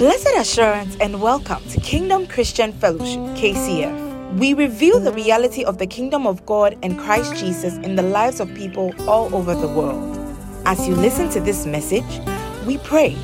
Blessed 0.00 0.34
assurance 0.38 0.96
and 0.98 1.20
welcome 1.20 1.62
to 1.68 1.78
Kingdom 1.78 2.26
Christian 2.26 2.72
Fellowship, 2.72 3.20
KCF. 3.36 4.38
We 4.38 4.54
reveal 4.54 4.98
the 4.98 5.12
reality 5.12 5.62
of 5.62 5.76
the 5.76 5.86
kingdom 5.86 6.26
of 6.26 6.46
God 6.46 6.78
and 6.82 6.98
Christ 6.98 7.36
Jesus 7.36 7.74
in 7.84 7.96
the 7.96 8.02
lives 8.02 8.40
of 8.40 8.48
people 8.54 8.94
all 9.06 9.34
over 9.34 9.54
the 9.54 9.68
world. 9.68 10.16
As 10.64 10.88
you 10.88 10.94
listen 10.94 11.28
to 11.32 11.40
this 11.40 11.66
message, 11.66 12.22
we 12.66 12.78
pray 12.78 13.14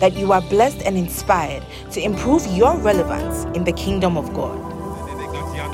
that 0.00 0.14
you 0.14 0.32
are 0.32 0.40
blessed 0.40 0.80
and 0.86 0.96
inspired 0.96 1.62
to 1.90 2.02
improve 2.02 2.46
your 2.46 2.78
relevance 2.78 3.44
in 3.54 3.64
the 3.64 3.72
kingdom 3.72 4.16
of 4.16 4.32
God 4.32 4.71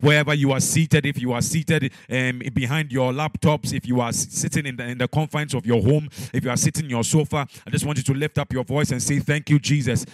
Wherever 0.00 0.34
you 0.34 0.52
are 0.52 0.60
seated, 0.60 1.06
if 1.06 1.20
you 1.20 1.32
are 1.32 1.42
seated 1.42 1.92
um, 2.08 2.40
behind 2.54 2.92
your 2.92 3.12
laptops, 3.12 3.72
if 3.72 3.86
you 3.86 4.00
are 4.00 4.12
sitting 4.12 4.66
in 4.66 4.76
the, 4.76 4.84
in 4.84 4.98
the 4.98 5.08
confines 5.08 5.54
of 5.54 5.66
your 5.66 5.82
home, 5.82 6.08
if 6.32 6.44
you 6.44 6.50
are 6.50 6.56
sitting 6.56 6.84
in 6.84 6.90
your 6.90 7.02
sofa, 7.02 7.48
I 7.66 7.70
just 7.70 7.84
want 7.84 7.98
you 7.98 8.04
to 8.04 8.14
lift 8.14 8.38
up 8.38 8.52
your 8.52 8.62
voice 8.62 8.92
and 8.92 9.02
say, 9.02 9.18
Thank 9.18 9.50
you, 9.50 9.58
Jesus, 9.58 10.06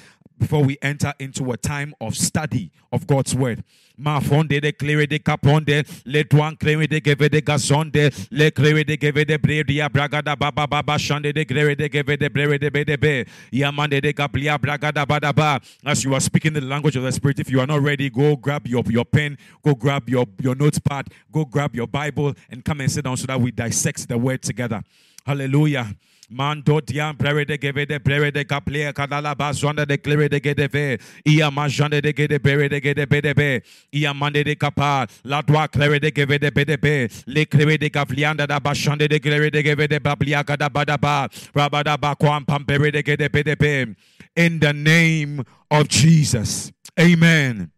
before 0.43 0.65
we 0.65 0.77
enter 0.83 1.15
into 1.21 1.53
a 1.53 1.57
time 1.57 1.95
of 2.01 2.17
study 2.17 2.73
of 2.91 3.07
God's 3.07 3.33
word. 3.33 3.62
Ma 3.97 4.19
fonde 4.19 4.61
de 4.61 4.73
clere 4.73 5.07
de 5.07 5.21
caponde, 5.21 5.87
le 6.05 6.25
tuan 6.25 6.57
clere 6.57 6.89
de 6.89 7.01
geve 7.01 7.31
de 7.31 7.41
gazonde, 7.41 8.11
le 8.33 8.51
clere 8.51 8.85
de 8.85 8.97
geve 8.97 9.25
de 9.25 9.39
bredia 9.39 9.89
bragada 9.89 10.37
baba 10.37 10.67
baba 10.67 10.98
shande 10.98 11.33
de 11.33 11.45
clere 11.45 11.77
de 11.77 11.89
geve 11.89 12.19
de 12.19 12.29
brere 12.29 12.59
de 12.59 12.70
be 12.70 12.85
de 12.85 12.97
be, 12.97 13.25
yamande 13.53 14.01
de 14.03 14.13
gablia 14.13 14.59
bragada 14.59 15.07
ba. 15.07 15.61
As 15.85 16.03
you 16.03 16.13
are 16.13 16.20
speaking 16.20 16.55
the 16.55 16.61
language 16.61 16.97
of 16.97 17.05
the 17.05 17.13
Spirit, 17.13 17.39
if 17.39 17.48
you 17.48 17.61
are 17.61 17.67
not 17.67 17.81
ready, 17.81 18.11
go 18.11 18.35
grab 18.35 18.67
your, 18.67 18.83
your 18.89 19.05
pen, 19.05 19.39
go 19.65 19.77
grab 19.77 20.09
your, 20.09 20.27
your 20.41 20.57
notepad, 20.57 21.07
go 21.31 21.45
grab 21.45 21.77
your 21.77 21.87
Bible, 21.87 22.35
and 22.51 22.65
come 22.65 22.81
and 22.81 22.91
sit 22.91 23.05
down 23.05 23.17
so 23.17 23.27
that 23.27 23.41
we 23.41 23.53
dissect 23.53 24.09
the 24.09 24.19
word 24.19 24.43
together. 24.43 24.83
Hallelujah. 25.25 25.95
Mando 26.33 26.81
diam 26.81 27.15
plere 27.15 27.45
de 27.45 27.59
geve 27.61 27.85
de 27.87 27.99
plere 28.01 28.31
de 28.33 28.43
kaple 28.45 28.91
kadala 28.95 29.35
bazonda 29.35 29.85
de 29.85 29.99
clere 29.99 30.31
de 30.31 30.41
gede 30.41 30.67
ve. 30.73 30.99
Ia 31.27 31.51
majande 31.51 32.01
de 32.01 32.13
gede 32.13 32.39
bere 32.39 32.69
de 32.71 32.81
gede 32.81 33.07
bede 33.07 33.35
be. 33.35 33.63
Ia 33.93 34.15
mande 34.15 34.43
de 34.43 34.55
kapa. 34.57 35.07
La 35.25 35.43
doa 35.43 35.69
clere 35.69 36.01
de 36.01 36.11
geve 36.11 36.39
de 36.39 36.51
bede 36.51 36.79
be. 36.81 37.09
Le 37.27 37.45
clere 37.45 37.77
de 37.77 37.91
gavlianda 37.91 38.47
da 38.47 38.59
bashande 38.59 39.09
de 39.09 39.21
clere 39.21 39.51
de 39.51 39.63
geve 39.63 39.87
de 39.87 40.01
babliaka 40.01 40.57
da 40.57 40.71
badaba. 40.71 41.29
Rabada 41.55 41.99
ba 42.01 42.15
kwam 42.17 42.47
pampere 42.47 42.91
de 42.91 43.03
gede 43.03 43.29
bede 43.31 43.55
be. 43.59 43.95
In 44.35 44.59
the 44.59 44.73
name 44.73 45.45
of 45.71 45.87
Jesus. 45.89 46.73
Amen. 46.99 47.71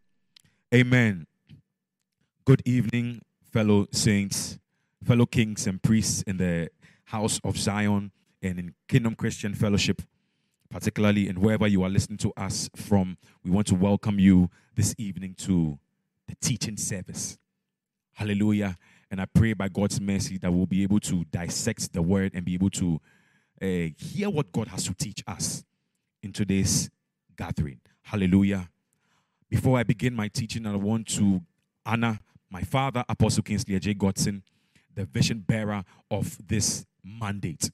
Amen. 0.72 1.26
Good 2.44 2.62
evening, 2.64 3.20
fellow 3.52 3.88
saints, 3.90 4.58
fellow 5.02 5.26
kings 5.26 5.66
and 5.66 5.82
priests 5.82 6.22
in 6.22 6.36
the 6.36 6.68
house 7.06 7.40
of 7.42 7.56
Zion 7.58 8.12
and 8.44 8.58
in 8.58 8.74
Kingdom 8.88 9.14
Christian 9.14 9.54
Fellowship, 9.54 10.02
particularly 10.70 11.28
in 11.28 11.40
wherever 11.40 11.66
you 11.66 11.82
are 11.82 11.88
listening 11.88 12.18
to 12.18 12.32
us 12.36 12.68
from, 12.76 13.16
we 13.42 13.50
want 13.50 13.66
to 13.68 13.74
welcome 13.74 14.18
you 14.18 14.50
this 14.74 14.94
evening 14.98 15.34
to 15.38 15.78
the 16.28 16.36
teaching 16.42 16.76
service. 16.76 17.38
Hallelujah. 18.12 18.76
And 19.10 19.20
I 19.20 19.24
pray 19.24 19.54
by 19.54 19.68
God's 19.68 20.00
mercy 20.00 20.36
that 20.38 20.52
we'll 20.52 20.66
be 20.66 20.82
able 20.82 21.00
to 21.00 21.24
dissect 21.24 21.92
the 21.92 22.02
word 22.02 22.32
and 22.34 22.44
be 22.44 22.54
able 22.54 22.70
to 22.70 23.00
uh, 23.62 23.66
hear 23.96 24.28
what 24.28 24.52
God 24.52 24.68
has 24.68 24.84
to 24.84 24.94
teach 24.94 25.22
us 25.26 25.64
in 26.22 26.32
today's 26.32 26.90
gathering. 27.36 27.80
Hallelujah. 28.02 28.68
Before 29.48 29.78
I 29.78 29.84
begin 29.84 30.14
my 30.14 30.28
teaching, 30.28 30.66
I 30.66 30.76
want 30.76 31.08
to 31.08 31.40
honor 31.86 32.18
my 32.50 32.62
father, 32.62 33.04
Apostle 33.08 33.42
Kingsley 33.42 33.78
J. 33.78 33.94
Godson, 33.94 34.42
the 34.94 35.04
vision 35.04 35.40
bearer 35.46 35.82
of 36.10 36.36
this 36.46 36.84
mandate. 37.02 37.70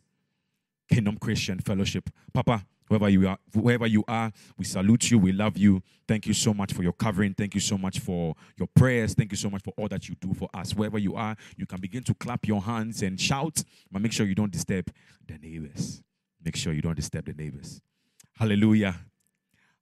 Kingdom 0.91 1.17
Christian 1.19 1.59
Fellowship. 1.61 2.11
Papa, 2.33 2.67
wherever 2.89 3.09
you 3.09 3.28
are, 3.28 3.39
wherever 3.55 3.87
you 3.87 4.05
are, 4.09 4.33
we 4.59 4.65
salute 4.65 5.11
you. 5.11 5.19
We 5.19 5.33
love 5.33 5.56
you. 5.56 5.83
Thank 6.09 6.27
you 6.27 6.34
so 6.34 6.53
much 6.53 6.73
for 6.73 6.83
your 6.83 6.93
covering. 6.93 7.33
Thank 7.34 7.55
you 7.55 7.61
so 7.61 7.78
much 7.78 8.01
for 8.01 8.34
your 8.56 8.67
prayers. 8.67 9.15
Thank 9.15 9.31
you 9.31 9.37
so 9.37 9.49
much 9.49 9.62
for 9.62 9.73
all 9.77 9.89
that 9.89 10.09
you 10.09 10.17
do 10.17 10.34
for 10.34 10.49
us. 10.53 10.75
Wherever 10.75 10.99
you 10.99 11.15
are, 11.15 11.37
you 11.56 11.67
can 11.67 11.81
begin 11.81 12.03
to 12.05 12.15
clap 12.15 12.47
your 12.47 12.61
hands 12.61 13.03
and 13.03 13.19
shout, 13.21 13.62
but 13.91 14.03
make 14.03 14.12
sure 14.12 14.27
you 14.27 14.34
don't 14.34 14.51
disturb 14.51 14.91
the 15.27 15.39
neighbors. 15.39 16.03
Make 16.45 16.56
sure 16.56 16.73
you 16.73 16.83
don't 16.83 16.97
disturb 16.97 17.27
the 17.27 17.34
neighbors. 17.34 17.81
Hallelujah. 18.37 18.97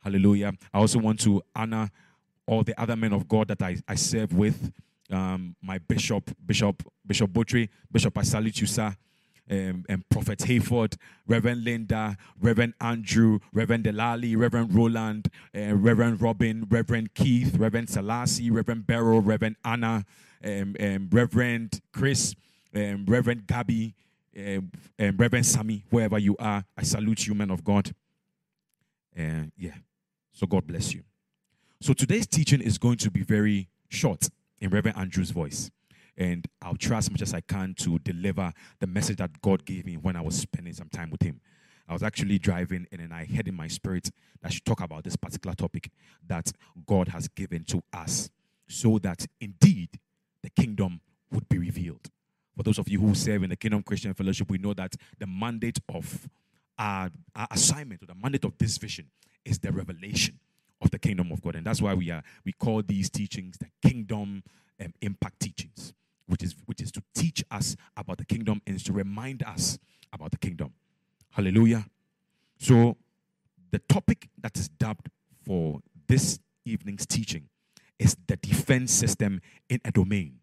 Hallelujah. 0.02 0.52
I 0.74 0.78
also 0.78 0.98
want 0.98 1.20
to 1.20 1.42
honor 1.56 1.90
all 2.46 2.62
the 2.62 2.78
other 2.80 2.96
men 2.96 3.12
of 3.14 3.26
God 3.26 3.48
that 3.48 3.62
I, 3.62 3.78
I 3.88 3.94
serve 3.94 4.32
with. 4.34 4.72
Um, 5.10 5.56
my 5.62 5.78
bishop, 5.78 6.30
Bishop, 6.44 6.82
Bishop 7.06 7.32
Botry, 7.32 7.70
Bishop, 7.90 8.18
I 8.18 8.22
salute 8.22 8.60
you, 8.60 8.66
sir 8.66 8.94
um, 9.50 9.84
and 9.88 10.08
Prophet 10.08 10.40
Hayford, 10.40 10.96
Reverend 11.26 11.64
Linda, 11.64 12.16
Reverend 12.40 12.74
Andrew, 12.80 13.38
Reverend 13.52 13.84
Delali, 13.84 14.36
Reverend 14.36 14.74
Roland, 14.74 15.28
uh, 15.56 15.74
Reverend 15.74 16.20
Robin, 16.20 16.66
Reverend 16.68 17.14
Keith, 17.14 17.56
Reverend 17.56 17.88
Selassie, 17.88 18.50
Reverend 18.50 18.86
Beryl, 18.86 19.20
Reverend 19.20 19.56
Anna, 19.64 20.04
um, 20.44 20.76
um, 20.80 21.08
Reverend 21.10 21.80
Chris, 21.92 22.34
um, 22.74 23.04
Reverend 23.06 23.46
Gabby, 23.46 23.94
um, 24.36 24.70
Reverend 24.98 25.46
Sammy, 25.46 25.84
wherever 25.90 26.18
you 26.18 26.36
are. 26.38 26.64
I 26.76 26.82
salute 26.82 27.26
you, 27.26 27.34
men 27.34 27.50
of 27.50 27.64
God. 27.64 27.92
And 29.16 29.50
yeah, 29.56 29.74
so 30.32 30.46
God 30.46 30.66
bless 30.66 30.94
you. 30.94 31.02
So 31.80 31.92
today's 31.92 32.26
teaching 32.26 32.60
is 32.60 32.78
going 32.78 32.98
to 32.98 33.10
be 33.10 33.22
very 33.22 33.68
short 33.88 34.28
in 34.60 34.70
Reverend 34.70 34.98
Andrew's 34.98 35.30
voice 35.30 35.70
and 36.18 36.46
I'll 36.60 36.74
try 36.74 36.98
as 36.98 37.10
much 37.10 37.22
as 37.22 37.32
I 37.32 37.40
can 37.40 37.74
to 37.78 37.98
deliver 38.00 38.52
the 38.80 38.88
message 38.88 39.18
that 39.18 39.40
God 39.40 39.64
gave 39.64 39.86
me 39.86 39.96
when 39.96 40.16
I 40.16 40.20
was 40.20 40.36
spending 40.36 40.74
some 40.74 40.88
time 40.88 41.10
with 41.10 41.22
Him. 41.22 41.40
I 41.88 41.92
was 41.92 42.02
actually 42.02 42.38
driving, 42.38 42.86
and 42.90 43.00
then 43.00 43.12
I 43.12 43.24
heard 43.24 43.48
in 43.48 43.54
my 43.54 43.68
spirit 43.68 44.10
that 44.42 44.48
I 44.48 44.50
should 44.50 44.64
talk 44.64 44.80
about 44.80 45.04
this 45.04 45.16
particular 45.16 45.54
topic 45.54 45.90
that 46.26 46.52
God 46.86 47.08
has 47.08 47.28
given 47.28 47.64
to 47.64 47.82
us, 47.92 48.28
so 48.66 48.98
that 48.98 49.26
indeed 49.40 49.90
the 50.42 50.50
kingdom 50.50 51.00
would 51.30 51.48
be 51.48 51.58
revealed. 51.58 52.10
For 52.56 52.64
those 52.64 52.78
of 52.78 52.88
you 52.88 53.00
who 53.00 53.14
serve 53.14 53.44
in 53.44 53.50
the 53.50 53.56
Kingdom 53.56 53.84
Christian 53.84 54.12
Fellowship, 54.12 54.50
we 54.50 54.58
know 54.58 54.74
that 54.74 54.96
the 55.18 55.26
mandate 55.26 55.78
of 55.88 56.28
our, 56.76 57.10
our 57.36 57.46
assignment, 57.52 58.02
or 58.02 58.06
the 58.06 58.16
mandate 58.16 58.44
of 58.44 58.58
this 58.58 58.76
vision, 58.76 59.06
is 59.44 59.60
the 59.60 59.70
revelation 59.70 60.40
of 60.82 60.90
the 60.90 60.98
kingdom 60.98 61.30
of 61.30 61.40
God, 61.40 61.54
and 61.54 61.64
that's 61.64 61.80
why 61.80 61.94
we 61.94 62.10
are 62.10 62.22
we 62.44 62.52
call 62.52 62.82
these 62.82 63.08
teachings 63.08 63.56
the 63.58 63.88
kingdom 63.88 64.42
um, 64.80 64.92
impact 65.00 65.40
teachings 65.40 65.92
which 66.28 66.42
is 66.42 66.54
which 66.66 66.80
is 66.80 66.92
to 66.92 67.02
teach 67.14 67.44
us 67.50 67.76
about 67.96 68.18
the 68.18 68.24
kingdom 68.24 68.62
and 68.66 68.82
to 68.84 68.92
remind 68.92 69.42
us 69.42 69.78
about 70.12 70.30
the 70.30 70.38
kingdom. 70.38 70.72
Hallelujah. 71.30 71.86
So 72.58 72.96
the 73.70 73.78
topic 73.80 74.28
that 74.40 74.56
is 74.56 74.68
dubbed 74.68 75.08
for 75.44 75.80
this 76.06 76.38
evening's 76.64 77.06
teaching 77.06 77.48
is 77.98 78.16
the 78.26 78.36
defense 78.36 78.92
system 78.92 79.40
in 79.68 79.80
a 79.84 79.90
domain. 79.90 80.38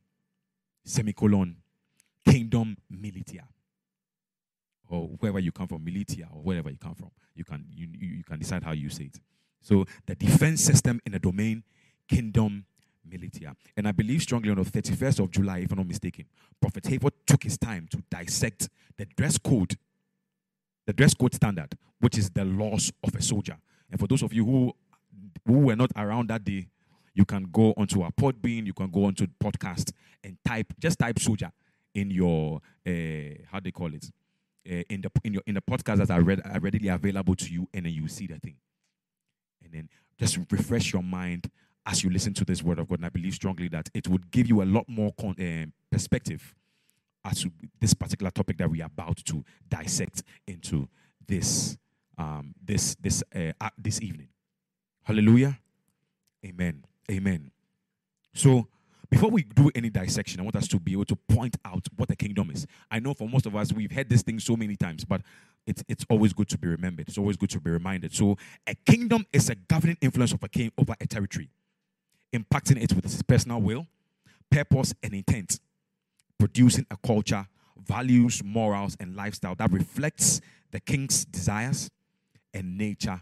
Semicolon 0.84 1.57
kingdom 2.25 2.78
militia. 2.90 3.47
Or 4.88 5.07
wherever 5.19 5.40
you 5.40 5.52
come 5.52 5.67
from, 5.67 5.84
militia, 5.84 6.28
or 6.31 6.41
wherever 6.41 6.70
you 6.70 6.78
come 6.78 6.93
from. 6.96 7.11
You 7.34 7.43
can 7.43 7.66
you, 7.70 7.88
you 7.91 8.23
can 8.23 8.38
decide 8.40 8.64
how 8.64 8.72
you 8.72 8.90
say 8.90 9.05
it. 9.05 9.20
So 9.61 9.85
the 10.05 10.16
defense 10.16 10.61
system 10.61 11.02
in 11.05 11.16
a 11.16 11.20
domain, 11.20 11.64
kingdom 12.08 12.66
militia. 13.09 13.55
And 13.75 13.87
I 13.87 13.91
believe 13.91 14.22
strongly 14.22 14.49
on 14.49 14.57
the 14.57 14.63
31st 14.63 15.19
of 15.19 15.31
July, 15.31 15.59
if 15.59 15.72
I'm 15.72 15.78
not 15.78 15.87
mistaken, 15.87 16.25
Prophet 16.59 16.84
Hayford 16.84 17.11
took 17.25 17.43
his 17.43 17.57
time 17.57 17.87
to 17.91 18.03
dissect 18.09 18.69
the 18.97 19.05
dress 19.05 19.37
code, 19.37 19.75
the 20.85 20.93
dress 20.93 21.13
code 21.13 21.34
standard, 21.34 21.73
which 21.99 22.17
is 22.17 22.29
the 22.29 22.46
laws 22.46 22.91
of 23.03 23.16
a 23.16 23.22
soldier. 23.22 23.57
And 23.90 23.99
for 23.99 24.07
those 24.07 24.23
of 24.23 24.34
you 24.34 24.46
who 24.46 24.73
who 25.46 25.59
were 25.59 25.75
not 25.75 25.91
around 25.96 26.29
that 26.29 26.43
day, 26.43 26.67
you 27.13 27.25
can 27.25 27.47
go 27.52 27.73
onto 27.78 28.02
our 28.02 28.11
Podbean, 28.11 28.66
you 28.66 28.73
can 28.73 28.90
go 28.90 29.05
onto 29.05 29.25
podcast 29.41 29.91
and 30.23 30.37
type, 30.46 30.73
just 30.79 30.99
type 30.99 31.17
soldier 31.19 31.52
in 31.93 32.11
your, 32.11 32.61
uh, 32.85 32.91
how 33.52 33.59
they 33.63 33.72
call 33.72 33.93
it, 33.93 34.11
uh, 34.69 34.84
in 34.90 35.02
the 35.02 35.11
in 35.23 35.34
your 35.34 35.43
in 35.46 35.55
the 35.55 35.61
podcast 35.61 35.97
that 35.97 36.11
are, 36.11 36.22
read, 36.22 36.41
are 36.43 36.59
readily 36.59 36.90
available 36.90 37.35
to 37.35 37.52
you, 37.52 37.67
and 37.73 37.85
then 37.85 37.93
you 37.93 38.07
see 38.07 38.28
the 38.28 38.40
thing, 38.40 38.55
and 39.63 39.72
then 39.72 39.90
just 40.19 40.40
refresh 40.52 40.91
your 40.91 41.03
mind 41.03 41.49
as 41.85 42.03
you 42.03 42.09
listen 42.09 42.34
to 42.34 42.46
this 42.46 42.64
word 42.64 42.79
of 42.79 42.87
God. 42.87 42.99
And 42.99 43.05
I 43.05 43.09
believe 43.09 43.34
strongly 43.34 43.67
that 43.70 43.90
it 43.93 44.08
would 44.08 44.32
give 44.32 44.47
you 44.47 44.61
a 44.61 44.66
lot 44.66 44.85
more 44.87 45.14
con- 45.20 45.40
uh, 45.40 45.66
perspective 45.91 46.55
as 47.23 47.41
to 47.41 47.52
this 47.79 47.93
particular 47.93 48.32
topic 48.32 48.58
that 48.58 48.70
we 48.70 48.82
are 48.82 48.87
about 48.87 49.17
to 49.17 49.43
dissect 49.70 50.23
into 50.47 50.87
this 51.28 51.78
um, 52.17 52.53
this 52.64 52.96
this 52.96 53.23
uh, 53.35 53.52
uh, 53.59 53.70
this 53.78 54.02
evening. 54.02 54.29
Hallelujah. 55.03 55.59
Amen. 56.46 56.84
Amen. 57.11 57.52
So 58.34 58.67
before 59.09 59.29
we 59.29 59.43
do 59.43 59.70
any 59.76 59.90
dissection, 59.90 60.40
I 60.40 60.43
want 60.43 60.55
us 60.55 60.67
to 60.70 60.79
be 60.79 60.93
able 60.93 61.05
to 61.05 61.16
point 61.16 61.55
out 61.64 61.88
what 61.96 62.09
the 62.09 62.16
kingdom 62.16 62.52
is. 62.52 62.66
I 62.90 62.99
know 62.99 63.14
for 63.14 63.29
most 63.29 63.46
of 63.46 63.55
us, 63.55 63.72
we've 63.72 63.91
heard 63.91 64.09
this 64.09 64.23
thing 64.23 64.40
so 64.40 64.55
many 64.55 64.76
times, 64.76 65.05
but 65.05 65.22
it's, 65.67 65.84
it's 65.88 66.05
always 66.09 66.34
good 66.34 66.49
to 66.49 66.58
be 66.58 66.67
remembered. 66.67 67.08
It's 67.08 67.17
always 67.17 67.38
good 67.38 67.49
to 67.52 67.59
be 67.59 67.70
reminded. 67.70 68.14
So, 68.14 68.38
a 68.67 68.76
kingdom 68.76 69.26
is 69.31 69.49
a 69.49 69.55
governing 69.55 69.97
influence 70.02 70.34
of 70.34 70.43
a 70.43 70.49
king 70.49 70.72
over 70.78 70.96
a 70.99 71.08
territory, 71.08 71.49
impacting 72.34 72.82
it 72.82 72.94
with 72.94 73.04
his 73.06 73.22
personal 73.24 73.62
will, 73.62 73.88
purpose, 74.50 74.94
and 75.04 75.14
intent, 75.14 75.60
producing 76.38 76.86
a 76.92 76.98
culture, 76.98 77.48
values, 77.88 78.44
morals, 78.44 78.96
and 79.00 79.16
lifestyle 79.16 79.56
that 79.56 79.72
reflects 79.72 80.42
the 80.72 80.80
king's 80.80 81.26
desires 81.26 81.90
and 82.54 82.78
nature 82.78 83.22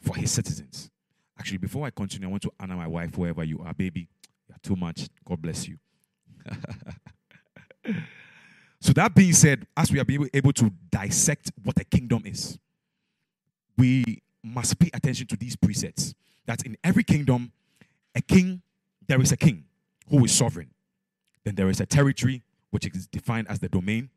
for 0.00 0.16
his 0.16 0.30
citizens. 0.30 0.90
Actually, 1.38 1.58
before 1.58 1.86
I 1.86 1.90
continue, 1.90 2.28
I 2.28 2.30
want 2.30 2.42
to 2.42 2.52
honor 2.58 2.76
my 2.76 2.86
wife, 2.86 3.16
wherever 3.16 3.44
you 3.44 3.60
are, 3.60 3.72
baby. 3.74 4.08
You're 4.48 4.58
too 4.62 4.76
much. 4.76 5.08
God 5.24 5.40
bless 5.40 5.68
you. 5.68 5.78
so, 8.80 8.92
that 8.94 9.14
being 9.14 9.32
said, 9.32 9.66
as 9.76 9.92
we 9.92 10.00
are 10.00 10.04
being 10.04 10.28
able 10.34 10.52
to 10.54 10.72
dissect 10.90 11.52
what 11.62 11.78
a 11.78 11.84
kingdom 11.84 12.22
is, 12.24 12.58
we 13.76 14.22
must 14.42 14.78
pay 14.78 14.90
attention 14.92 15.26
to 15.28 15.36
these 15.36 15.54
precepts. 15.54 16.14
That 16.46 16.64
in 16.64 16.76
every 16.82 17.04
kingdom, 17.04 17.52
a 18.14 18.20
king, 18.20 18.62
there 19.06 19.20
is 19.20 19.32
a 19.32 19.36
king 19.36 19.64
who 20.08 20.24
is 20.24 20.32
sovereign. 20.32 20.70
Then 21.44 21.54
there 21.54 21.68
is 21.68 21.80
a 21.80 21.86
territory, 21.86 22.42
which 22.70 22.86
is 22.86 23.06
defined 23.06 23.48
as 23.48 23.58
the 23.58 23.68
domain. 23.68 24.10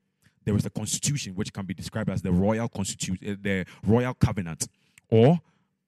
There 0.43 0.55
is 0.55 0.65
a 0.65 0.69
constitution, 0.69 1.35
which 1.35 1.53
can 1.53 1.65
be 1.65 1.73
described 1.73 2.09
as 2.09 2.21
the 2.21 2.31
royal 2.31 2.67
constitution, 2.67 3.19
uh, 3.27 3.35
the 3.41 3.65
royal 3.85 4.13
covenant, 4.13 4.67
or 5.09 5.39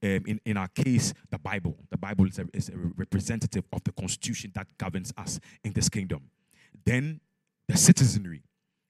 um, 0.04 0.24
in, 0.28 0.40
in 0.46 0.58
our 0.58 0.68
case, 0.68 1.14
the 1.32 1.40
Bible. 1.40 1.76
The 1.90 1.98
Bible 1.98 2.28
is 2.28 2.38
a, 2.38 2.46
is 2.54 2.70
a 2.70 2.78
representative 2.98 3.64
of 3.72 3.84
the 3.84 3.92
constitution 3.94 4.52
that 4.54 4.68
governs 4.78 5.14
us 5.18 5.40
in 5.64 5.74
this 5.74 5.90
kingdom. 5.90 6.30
Then 6.86 7.22
the 7.68 7.78
citizenry, 7.78 8.44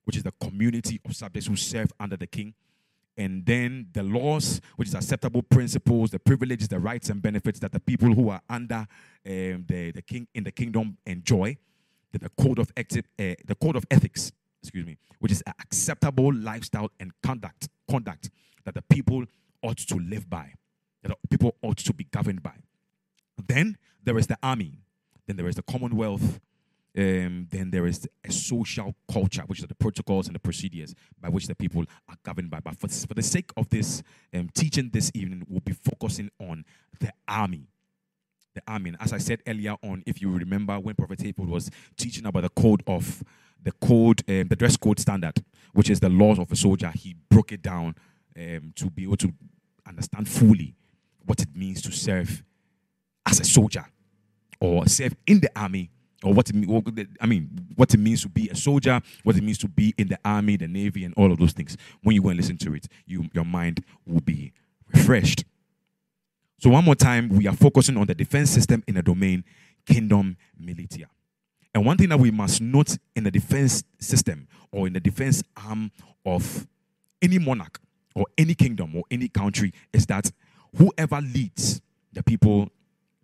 which 0.06 0.18
is 0.18 0.24
the 0.24 0.34
community 0.42 1.00
of 1.06 1.16
subjects 1.16 1.48
who 1.48 1.56
serve 1.56 1.94
under 2.00 2.18
the 2.18 2.28
king. 2.28 2.54
And 3.16 3.46
then 3.46 3.88
the 3.94 4.02
laws, 4.02 4.60
which 4.76 4.88
is 4.88 4.96
acceptable 4.96 5.44
principles, 5.44 6.12
the 6.12 6.20
privileges, 6.20 6.68
the 6.68 6.80
rights 6.80 7.10
and 7.10 7.22
benefits 7.22 7.60
that 7.60 7.72
the 7.72 7.80
people 7.80 8.14
who 8.14 8.30
are 8.30 8.42
under 8.50 8.88
um, 9.26 9.66
the, 9.68 9.92
the 9.94 10.02
king 10.02 10.28
in 10.34 10.44
the 10.44 10.52
kingdom 10.52 10.98
enjoy. 11.06 11.58
Then 12.12 12.22
the 12.24 12.44
code 12.44 12.60
of 12.60 12.72
uh, 12.78 12.84
the 13.18 13.58
code 13.62 13.76
of 13.76 13.86
ethics, 13.92 14.32
excuse 14.62 14.86
me, 14.86 14.98
which 15.20 15.32
is 15.32 15.44
acceptable 15.48 16.34
lifestyle 16.34 16.92
and 17.00 17.12
conduct, 17.22 17.70
conduct 17.90 18.30
that 18.66 18.74
the 18.74 18.82
people 18.82 19.26
ought 19.62 19.78
to 19.78 19.96
live 19.96 20.30
by 20.30 20.54
that 21.04 21.18
people 21.30 21.56
ought 21.62 21.78
to 21.78 21.94
be 21.94 22.06
governed 22.06 22.42
by. 22.42 22.56
Then 23.48 23.78
there 24.04 24.18
is 24.18 24.28
the 24.28 24.38
army, 24.42 24.80
then 25.28 25.36
there 25.36 25.48
is 25.48 25.56
the 25.56 25.62
commonwealth, 25.64 26.40
um, 26.96 27.48
then 27.50 27.72
there 27.72 27.88
is 27.88 28.08
a 28.24 28.32
social 28.32 28.96
culture, 29.12 29.44
which 29.48 29.64
are 29.64 29.68
the 29.68 29.76
protocols 29.76 30.28
and 30.28 30.36
the 30.36 30.40
procedures 30.40 30.94
by 31.20 31.30
which 31.30 31.48
the 31.48 31.56
people 31.56 31.84
are 32.08 32.16
governed 32.24 32.50
by. 32.50 32.60
But 32.60 32.78
for, 32.78 32.88
for 32.88 33.14
the 33.14 33.24
sake 33.24 33.52
of 33.58 33.70
this 33.70 34.04
um, 34.34 34.50
teaching 34.54 34.90
this 34.94 35.12
evening, 35.16 35.44
we'll 35.48 35.62
be 35.62 35.74
focusing 35.74 36.30
on 36.40 36.66
the 37.00 37.12
army. 37.28 37.68
The 38.54 38.62
army. 38.68 38.90
And 38.92 39.02
as 39.02 39.12
I 39.12 39.18
said 39.18 39.42
earlier 39.48 39.76
on, 39.82 40.04
if 40.06 40.22
you 40.22 40.30
remember 40.30 40.80
when 40.80 40.94
Prophet 40.94 41.26
April 41.26 41.48
was 41.48 41.72
teaching 41.98 42.28
about 42.28 42.44
the 42.44 42.50
code 42.50 42.84
of 42.86 43.24
the 43.62 43.72
code, 43.72 44.22
um, 44.30 44.48
the 44.50 44.56
dress 44.56 44.78
code 44.78 45.00
standard, 45.00 45.44
which 45.74 45.90
is 45.90 46.00
the 46.00 46.10
laws 46.10 46.38
of 46.38 46.52
a 46.52 46.56
soldier, 46.56 46.92
he 46.94 47.16
broke 47.30 47.52
it 47.52 47.64
down 47.64 47.96
um, 48.38 48.72
to 48.76 48.92
be 48.92 49.04
able 49.04 49.18
to 49.18 49.34
understand 49.88 50.30
fully 50.30 50.76
what 51.26 51.42
it 51.42 51.56
means 51.56 51.82
to 51.82 51.92
serve 51.92 52.44
as 53.26 53.40
a 53.40 53.44
soldier 53.44 53.86
or 54.60 54.88
serve 54.88 55.16
in 55.26 55.40
the 55.40 55.50
army 55.56 55.90
or 56.24 56.34
what 56.34 56.50
it, 56.50 57.08
I 57.20 57.26
mean, 57.26 57.50
what 57.76 57.94
it 57.94 57.98
means 57.98 58.22
to 58.24 58.30
be 58.30 58.50
a 58.50 58.56
soldier, 58.56 59.02
what 59.24 59.36
it 59.36 59.44
means 59.44 59.58
to 59.60 59.68
be 59.68 59.94
in 59.98 60.08
the 60.08 60.20
army, 60.24 60.58
the 60.58 60.68
navy, 60.68 61.04
and 61.04 61.14
all 61.16 61.32
of 61.32 61.40
those 61.40 61.54
things. 61.54 61.78
When 62.02 62.16
you 62.16 62.22
go 62.22 62.30
and 62.30 62.38
listen 62.38 62.58
to 62.60 62.74
it, 62.74 62.88
you, 63.06 63.30
your 63.34 63.46
mind 63.46 63.84
will 64.06 64.22
be 64.22 64.54
refreshed. 64.94 65.44
So, 66.60 66.70
one 66.70 66.86
more 66.86 66.96
time, 66.96 67.30
we 67.30 67.48
are 67.48 67.56
focusing 67.56 67.98
on 67.98 68.08
the 68.08 68.16
defense 68.16 68.50
system 68.50 68.84
in 68.88 68.96
the 68.96 69.04
domain 69.04 69.44
kingdom 69.86 70.38
militia. 70.58 71.08
And 71.74 71.86
one 71.86 71.98
thing 71.98 72.10
that 72.10 72.20
we 72.20 72.32
must 72.32 72.62
note 72.62 72.98
in 73.16 73.24
the 73.24 73.32
defense 73.32 73.84
system 74.00 74.48
or 74.72 74.88
in 74.88 74.94
the 74.94 75.00
defense 75.00 75.44
arm 75.58 75.92
of 76.26 76.68
any 77.22 77.40
monarch 77.40 77.80
or 78.16 78.26
any 78.38 78.54
kingdom 78.54 78.96
or 78.96 79.04
any 79.10 79.28
country 79.28 79.74
is 79.92 80.06
that 80.06 80.32
whoever 80.78 81.20
leads 81.20 81.82
the 82.12 82.22
people 82.22 82.70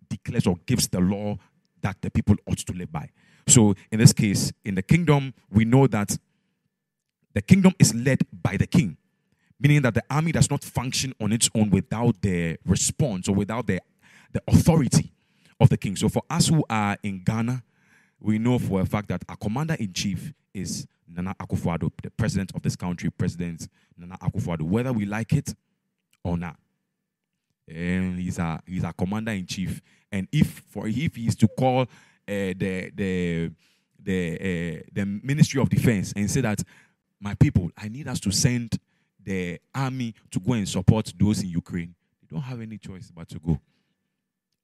declares 0.08 0.46
or 0.46 0.56
gives 0.66 0.88
the 0.88 1.00
law 1.00 1.38
that 1.82 2.00
the 2.00 2.10
people 2.10 2.36
ought 2.46 2.58
to 2.58 2.72
live 2.72 2.92
by. 2.92 3.08
So, 3.46 3.74
in 3.90 3.98
this 3.98 4.12
case, 4.12 4.52
in 4.64 4.74
the 4.74 4.82
kingdom, 4.82 5.34
we 5.50 5.64
know 5.64 5.86
that 5.88 6.16
the 7.34 7.42
kingdom 7.42 7.72
is 7.78 7.94
led 7.94 8.20
by 8.32 8.56
the 8.56 8.66
king, 8.66 8.96
meaning 9.58 9.82
that 9.82 9.94
the 9.94 10.02
army 10.10 10.32
does 10.32 10.50
not 10.50 10.62
function 10.62 11.14
on 11.20 11.32
its 11.32 11.48
own 11.54 11.70
without 11.70 12.20
the 12.20 12.58
response 12.64 13.28
or 13.28 13.34
without 13.34 13.66
the, 13.66 13.80
the 14.32 14.42
authority 14.48 15.12
of 15.58 15.68
the 15.68 15.76
king. 15.76 15.96
So, 15.96 16.08
for 16.08 16.22
us 16.30 16.48
who 16.48 16.64
are 16.68 16.96
in 17.02 17.22
Ghana, 17.24 17.62
we 18.20 18.38
know 18.38 18.58
for 18.58 18.80
a 18.80 18.86
fact 18.86 19.08
that 19.08 19.22
our 19.28 19.36
commander 19.36 19.74
in 19.74 19.92
chief 19.92 20.32
is 20.52 20.86
Nana 21.08 21.34
Akufo-Addo, 21.40 21.90
the 22.02 22.10
president 22.10 22.52
of 22.54 22.62
this 22.62 22.76
country, 22.76 23.10
President 23.10 23.68
Nana 23.96 24.16
Akufo-Addo, 24.18 24.62
whether 24.62 24.92
we 24.92 25.06
like 25.06 25.32
it 25.32 25.54
or 26.22 26.36
not 26.36 26.56
and 27.70 28.18
he's 28.18 28.38
a 28.38 28.60
he's 28.66 28.84
a 28.84 28.92
commander 28.92 29.32
in 29.32 29.46
chief. 29.46 29.80
And 30.10 30.26
if 30.32 30.62
for 30.68 30.88
if 30.88 31.16
he 31.16 31.26
is 31.26 31.36
to 31.36 31.48
call 31.48 31.82
uh, 31.82 31.86
the 32.26 32.90
the 32.94 33.50
the 34.02 34.34
uh, 34.34 34.82
the 34.92 35.04
Ministry 35.06 35.60
of 35.60 35.68
Defense 35.68 36.12
and 36.16 36.30
say 36.30 36.40
that 36.40 36.62
my 37.20 37.34
people, 37.34 37.70
I 37.76 37.88
need 37.88 38.08
us 38.08 38.20
to 38.20 38.30
send 38.30 38.78
the 39.22 39.60
army 39.74 40.14
to 40.30 40.40
go 40.40 40.54
and 40.54 40.68
support 40.68 41.12
those 41.18 41.42
in 41.42 41.50
Ukraine, 41.50 41.94
they 42.20 42.34
don't 42.34 42.42
have 42.42 42.60
any 42.60 42.78
choice 42.78 43.12
but 43.14 43.28
to 43.28 43.38
go. 43.38 43.60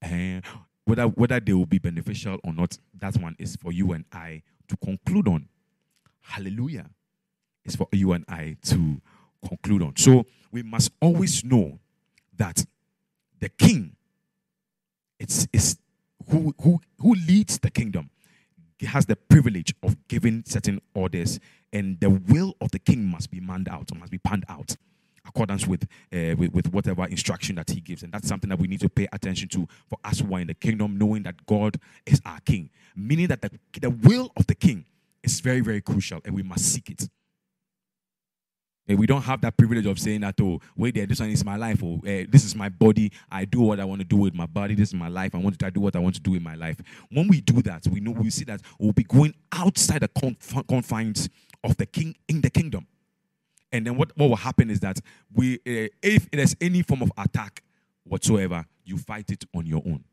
And 0.01 0.43
whether 0.85 1.05
whether 1.05 1.41
they 1.41 1.53
will 1.53 1.67
be 1.67 1.79
beneficial 1.79 2.39
or 2.45 2.53
not, 2.53 2.79
that 2.99 3.17
one 3.17 3.37
is 3.39 3.57
for 3.57 3.73
you 3.73 3.93
and 3.93 4.05
I 4.13 4.43
to 4.69 4.77
conclude 4.77 5.29
on. 5.29 5.49
Hallelujah. 6.23 6.89
It's 7.65 7.77
for 7.77 7.89
you 7.93 8.13
and 8.13 8.25
I 8.29 8.57
to 8.67 9.01
conclude 9.47 9.83
on. 9.83 9.97
So 9.97 10.25
we 10.51 10.63
must 10.63 10.93
always 11.01 11.45
know 11.45 11.79
that 12.37 12.65
the 13.41 13.49
king. 13.49 13.97
It's, 15.19 15.47
it's 15.53 15.77
who, 16.31 16.55
who, 16.61 16.81
who 17.01 17.15
leads 17.15 17.59
the 17.59 17.71
kingdom. 17.71 18.11
Has 18.83 19.07
the 19.07 19.17
privilege 19.17 19.75
of 19.83 19.97
giving 20.07 20.45
certain 20.47 20.81
orders 20.95 21.41
and 21.73 21.99
the 21.99 22.11
will 22.11 22.55
of 22.61 22.71
the 22.73 22.79
king 22.79 23.07
must 23.07 23.31
be 23.31 23.41
manned 23.41 23.69
out 23.69 23.91
or 23.91 23.99
must 23.99 24.13
be 24.13 24.19
panned 24.19 24.45
out 24.49 24.77
accordance 25.27 25.67
with, 25.67 25.85
uh, 26.13 26.37
with, 26.37 26.53
with 26.53 26.73
whatever 26.73 27.05
instruction 27.07 27.57
that 27.57 27.69
he 27.71 27.81
gives. 27.81 28.03
And 28.03 28.13
that's 28.13 28.29
something 28.29 28.49
that 28.49 28.59
we 28.59 28.69
need 28.69 28.81
to 28.81 28.89
pay 28.89 29.09
attention 29.13 29.49
to 29.49 29.67
for 29.89 29.99
us 30.05 30.21
who 30.21 30.35
are 30.35 30.41
in 30.41 30.47
the 30.47 30.55
kingdom 30.55 30.97
knowing 30.99 31.23
that 31.25 31.47
god 31.47 31.81
is 32.05 32.21
our 32.25 32.39
king. 32.41 32.71
Meaning 32.95 33.29
that 33.29 33.43
the, 33.43 33.51
the 33.81 33.91
will 33.91 34.31
of 34.37 34.47
the 34.47 34.55
king 34.55 34.85
is 35.23 35.41
very 35.41 35.61
very 35.61 35.81
crucial 35.81 36.21
and 36.25 36.35
we 36.35 36.43
must 36.43 36.73
seek 36.73 36.91
it 36.91 37.09
we 38.89 39.07
don't 39.07 39.23
have 39.23 39.41
that 39.41 39.57
privilege 39.57 39.87
of 39.87 39.99
saying 39.99 40.21
that, 40.21 40.41
oh, 40.41 40.61
wait 40.77 40.95
there, 40.95 41.07
this 41.07 41.19
one 41.19 41.31
is 41.31 41.45
my 41.45 41.57
life, 41.57 41.83
or 41.83 41.99
uh, 41.99 42.25
this 42.29 42.45
is 42.45 42.55
my 42.55 42.69
body. 42.69 43.11
I 43.31 43.45
do 43.45 43.61
what 43.61 43.81
I 43.81 43.85
want 43.85 44.01
to 44.01 44.05
do 44.05 44.17
with 44.17 44.35
my 44.35 44.47
body. 44.47 44.75
This 44.75 44.91
is 44.91 44.95
my 44.95 45.09
life. 45.09 45.35
I 45.35 45.39
want 45.39 45.59
to 45.59 45.71
do 45.71 45.81
what 45.81 45.97
I 45.97 45.99
want 45.99 46.15
to 46.15 46.21
do 46.21 46.35
in 46.35 46.43
my 46.43 46.55
life. 46.55 46.81
When 47.11 47.27
we 47.27 47.41
do 47.41 47.63
that, 47.63 47.87
we 47.89 47.99
know 47.99 48.13
we 48.13 48.31
see 48.31 48.45
that 48.45 48.61
we'll 48.79 48.93
be 48.93 49.03
going 49.03 49.35
outside 49.53 50.03
the 50.03 50.09
conf- 50.09 50.67
confines 50.69 51.29
of 51.65 51.77
the 51.77 51.87
king 51.87 52.15
in 52.29 52.41
the 52.41 52.51
kingdom. 52.51 52.87
And 53.73 53.85
then 53.85 53.97
what, 53.97 54.17
what 54.17 54.29
will 54.29 54.37
happen 54.37 54.71
is 54.71 54.79
that 54.81 55.01
we, 55.35 55.57
uh, 55.57 55.91
if 56.01 56.31
there's 56.31 56.55
any 56.61 56.83
form 56.83 57.03
of 57.03 57.11
attack 57.19 57.65
whatsoever, 58.05 58.65
you 58.85 58.99
fight 58.99 59.31
it 59.31 59.45
on 59.53 59.67
your 59.67 59.83
own. 59.85 60.05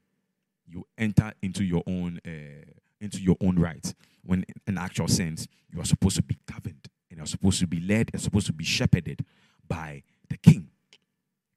You 0.65 0.87
enter 0.97 1.31
into 1.43 1.63
your 1.63 1.83
own 1.85 2.19
uh, 2.25 2.71
into 2.99 3.21
your 3.21 3.35
own 3.41 3.59
right. 3.59 3.93
When 4.23 4.45
in 4.65 4.77
actual 4.79 5.07
sense, 5.07 5.47
you 5.71 5.79
are 5.79 5.85
supposed 5.85 6.15
to 6.15 6.23
be 6.23 6.39
governed 6.51 6.87
and 7.13 7.21
are 7.21 7.27
supposed 7.27 7.59
to 7.59 7.67
be 7.67 7.79
led 7.79 8.09
and 8.11 8.21
supposed 8.21 8.47
to 8.47 8.53
be 8.53 8.65
shepherded 8.65 9.23
by 9.67 10.03
the 10.29 10.37
king. 10.37 10.67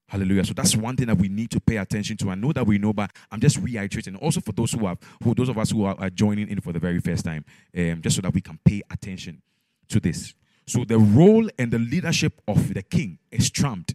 Hallelujah. 0.09 0.45
So 0.45 0.55
that's 0.55 0.77
one 0.77 0.97
thing 0.97 1.09
that 1.09 1.19
we 1.19 1.29
need 1.29 1.51
to 1.51 1.61
pay 1.61 1.79
attention 1.79 2.17
to. 2.19 2.31
I 2.31 2.37
know 2.37 2.53
that 2.53 2.65
we 2.65 2.79
know, 2.79 2.93
but 2.93 3.11
I'm 3.31 3.41
just 3.41 3.57
reiterating. 3.59 4.15
Also 4.17 4.41
for 4.41 4.53
those 4.53 4.71
who 4.73 4.87
have, 4.87 4.99
who 5.23 5.35
those 5.35 5.49
of 5.49 5.59
us 5.59 5.73
who 5.73 5.85
are, 5.85 5.97
are 5.99 6.11
joining 6.11 6.49
in 6.49 6.61
for 6.61 6.73
the 6.73 6.79
very 6.79 7.01
first 7.01 7.25
time, 7.25 7.45
um, 7.77 8.01
just 8.03 8.15
so 8.15 8.23
that 8.23 8.33
we 8.33 8.41
can 8.41 8.59
pay 8.65 8.83
attention 8.89 9.43
to 9.89 9.99
this. 9.99 10.35
So 10.67 10.85
the 10.85 10.99
role 10.99 11.49
and 11.59 11.73
the 11.73 11.79
leadership 11.79 12.41
of 12.47 12.75
the 12.75 12.83
king 12.83 13.19
is 13.33 13.51
trumped 13.51 13.95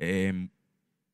um, 0.00 0.50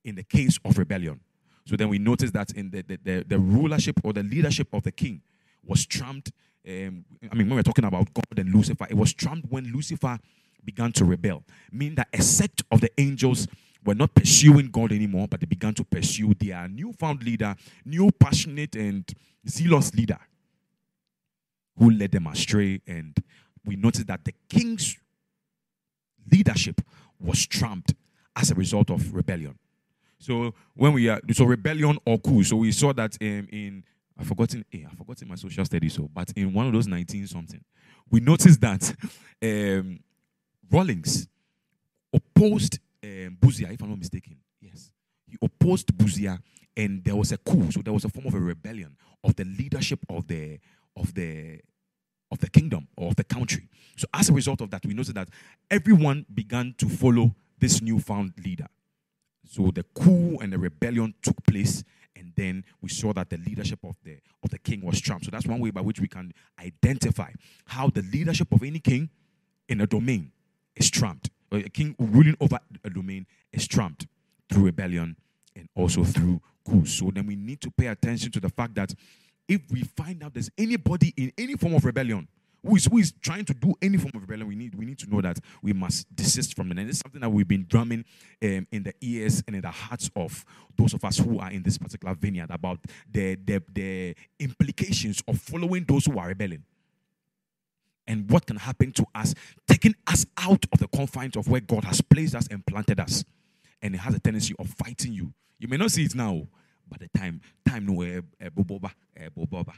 in 0.05 0.15
the 0.15 0.23
case 0.23 0.59
of 0.65 0.79
rebellion. 0.79 1.21
So 1.65 1.75
then 1.77 1.89
we 1.89 1.99
notice 1.99 2.31
that 2.31 2.53
in 2.53 2.71
the, 2.71 2.83
the, 2.83 2.99
the, 3.03 3.25
the 3.27 3.39
rulership 3.39 4.01
or 4.05 4.13
the 4.13 4.23
leadership 4.23 4.69
of 4.73 4.85
the 4.85 4.93
king 4.93 5.23
was 5.65 5.85
trumped. 5.87 6.31
Um, 6.67 7.05
I 7.31 7.35
mean, 7.35 7.49
when 7.49 7.57
we're 7.57 7.63
talking 7.63 7.85
about 7.85 8.13
God 8.13 8.39
and 8.39 8.53
Lucifer, 8.53 8.87
it 8.91 8.97
was 8.97 9.13
trumped 9.15 9.51
when 9.51 9.73
Lucifer 9.73 10.19
began 10.65 10.93
to 10.93 11.05
rebel, 11.05 11.45
meaning 11.71 11.95
that 11.95 12.09
a 12.13 12.21
sect 12.21 12.65
of 12.73 12.81
the 12.81 12.91
angels 12.99 13.47
were 13.85 13.95
not 13.95 14.15
pursuing 14.15 14.69
God 14.69 14.91
anymore, 14.91 15.29
but 15.29 15.41
they 15.41 15.47
began 15.47 15.75
to 15.75 15.85
pursue 15.85 16.35
their 16.35 16.67
newfound 16.69 17.23
leader, 17.23 17.55
new 17.85 18.11
passionate 18.11 18.75
and 18.75 19.05
zealous 19.49 19.95
leader 19.95 20.19
who 21.79 21.91
led 21.91 22.11
them 22.11 22.27
astray. 22.27 22.81
And 22.87 23.17
we 23.65 23.77
noticed 23.77 24.09
that 24.09 24.25
the 24.25 24.35
king's 24.49 24.97
leadership 26.31 26.81
was 27.21 27.47
trumped 27.47 27.95
as 28.35 28.51
a 28.51 28.55
result 28.55 28.91
of 28.91 29.15
rebellion. 29.15 29.57
So 30.19 30.55
when 30.75 30.93
we 30.93 31.09
are 31.09 31.21
so 31.33 31.45
rebellion 31.45 31.99
or 32.05 32.19
coup, 32.19 32.43
so 32.43 32.57
we 32.57 32.73
saw 32.73 32.93
that 32.95 33.17
um, 33.21 33.49
in 33.53 33.85
I've 34.19 34.27
forgotten, 34.27 34.65
hey, 34.71 34.83
eh, 34.83 34.89
I've 34.91 34.97
forgotten 34.97 35.29
my 35.29 35.35
social 35.35 35.65
studies, 35.65 35.95
so 35.95 36.09
but 36.13 36.33
in 36.37 36.53
one 36.53 36.67
of 36.67 36.73
those 36.73 36.87
19 36.87 37.27
something, 37.27 37.63
we 38.11 38.21
noticed 38.21 38.61
that 38.61 38.95
um, 39.43 40.01
Rawlings 40.71 41.29
opposed 42.13 42.79
um, 43.03 43.37
Busia, 43.41 43.73
if 43.73 43.83
I'm 43.83 43.91
not 43.91 43.99
mistaken. 43.99 44.37
Yes. 44.61 44.91
He 45.27 45.37
opposed 45.43 45.89
Busia 45.97 46.39
and 46.77 47.03
there 47.03 47.17
was 47.17 47.33
a 47.33 47.39
coup. 47.39 47.71
So 47.71 47.83
there 47.83 47.93
was 47.93 48.05
a 48.05 48.09
form 48.09 48.27
of 48.27 48.35
a 48.35 48.41
rebellion 48.41 48.97
of 49.25 49.35
the 49.37 49.45
leadership 49.45 50.01
of 50.09 50.27
the 50.27 50.59
of 50.97 51.15
the 51.15 51.61
of 52.31 52.39
the 52.39 52.51
kingdom 52.51 52.89
or 52.97 53.09
of 53.09 53.17
the 53.17 53.25
country. 53.25 53.69
So 53.97 54.07
as 54.13 54.29
a 54.29 54.33
result 54.33 54.61
of 54.61 54.71
that, 54.71 54.85
we 54.85 54.95
noticed 54.95 55.15
that 55.15 55.29
everyone 55.71 56.27
began 56.33 56.75
to 56.79 56.89
follow 56.89 57.35
this 57.59 57.81
newfound 57.81 58.35
leader. 58.45 58.67
So 59.45 59.71
the 59.71 59.85
coup 59.85 60.39
and 60.41 60.53
the 60.53 60.59
rebellion 60.59 61.15
took 61.23 61.45
place, 61.47 61.85
and 62.17 62.33
then 62.37 62.65
we 62.81 62.89
saw 62.89 63.13
that 63.13 63.31
the 63.31 63.37
leadership 63.39 63.81
of 63.85 63.97
the 64.05 64.17
of 64.43 64.51
the 64.51 64.59
king 64.59 64.85
was 64.85 65.01
trumped. 65.01 65.27
So 65.27 65.31
that's 65.31 65.47
one 65.47 65.61
way 65.61 65.71
by 65.71 65.81
which 65.81 66.01
we 66.01 66.09
can 66.09 66.33
identify 66.59 67.31
how 67.67 67.89
the 67.89 68.03
leadership 68.03 68.53
of 68.53 68.63
any 68.63 68.79
king 68.79 69.11
in 69.69 69.81
a 69.81 69.87
domain 69.87 70.33
is 70.75 70.91
trumped. 70.91 71.31
A 71.53 71.63
king 71.69 71.95
ruling 71.99 72.37
over 72.41 72.59
a 72.85 72.91
domain 72.91 73.27
is 73.53 73.67
trumped 73.67 74.07
through 74.51 74.65
rebellion 74.65 75.17
and 75.55 75.69
also 75.75 76.05
through 76.05 76.41
coups. 76.69 76.95
So 76.95 77.11
then 77.13 77.27
we 77.27 77.37
need 77.37 77.61
to 77.63 77.71
pay 77.71 77.87
attention 77.87 78.33
to 78.33 78.41
the 78.41 78.49
fact 78.49 78.75
that 78.75 78.93
if 79.49 79.61
we 79.71 79.83
find 79.83 80.23
out 80.23 80.35
there's 80.35 80.51
anybody 80.59 81.15
in 81.17 81.33
any 81.39 81.55
form 81.55 81.75
of 81.75 81.85
rebellion 81.85 82.27
who 82.67 82.77
is, 82.77 82.87
who 82.87 82.99
is 82.99 83.13
trying 83.21 83.45
to 83.45 83.55
do 83.55 83.75
any 83.81 83.97
form 83.97 84.13
of 84.15 84.23
rebellion, 84.23 84.49
we 84.49 84.57
need, 84.57 84.75
we 84.75 84.85
need 84.85 84.99
to 84.99 85.11
know 85.11 85.21
that 85.21 85.39
we 85.63 85.73
must 85.73 86.15
desist 86.15 86.55
from 86.55 86.71
it. 86.73 86.79
And 86.79 86.89
it's 86.89 86.99
something 86.99 87.21
that 87.21 87.31
we've 87.31 87.47
been 87.47 87.67
drumming 87.69 88.05
um, 88.43 88.67
in 88.73 88.83
the 88.83 88.95
ears 89.01 89.43
and 89.47 89.57
in 89.57 89.63
the 89.63 89.71
hearts 89.71 90.11
of 90.17 90.45
those 90.77 90.95
of 90.95 91.05
us 91.05 91.19
who 91.19 91.39
are 91.39 91.51
in 91.51 91.63
this 91.63 91.79
particular 91.79 92.15
vineyard 92.15 92.51
about 92.51 92.81
the, 93.11 93.37
the, 93.37 93.63
the 93.73 94.15
implications 94.39 95.23
of 95.29 95.39
following 95.41 95.85
those 95.85 96.07
who 96.07 96.19
are 96.19 96.29
rebelling 96.29 96.65
and 98.07 98.31
what 98.31 98.47
can 98.47 98.57
happen 98.57 98.93
to 98.93 99.07
us, 99.15 99.35
taking 99.67 99.95
us 100.07 100.27
out 100.39 100.65
of 100.73 100.79
the 100.79 100.89
confines 100.89 101.37
of 101.37 101.49
where 101.49 101.61
God 101.61 101.85
has 101.85 102.01
placed 102.01 102.35
us 102.35 102.47
and 102.49 102.65
planted 102.65 103.01
us. 103.01 103.25
And 103.83 103.95
it 103.95 103.99
has 103.99 104.15
a 104.15 104.21
tendency 104.21 104.55
of 104.59 104.69
fighting 104.69 105.13
you. 105.13 105.33
You 105.59 105.69
may 105.69 105.77
not 105.77 105.91
see 105.91 106.05
it 106.05 106.15
now, 106.15 106.47
but 106.89 107.01
the 107.01 107.09
time, 107.19 107.41
time 107.69 107.87
no 107.87 108.03
eh, 108.03 108.21
eh, 108.41 108.49
boboba, 108.49 108.93
eh, 109.17 109.29
boboba. 109.37 109.73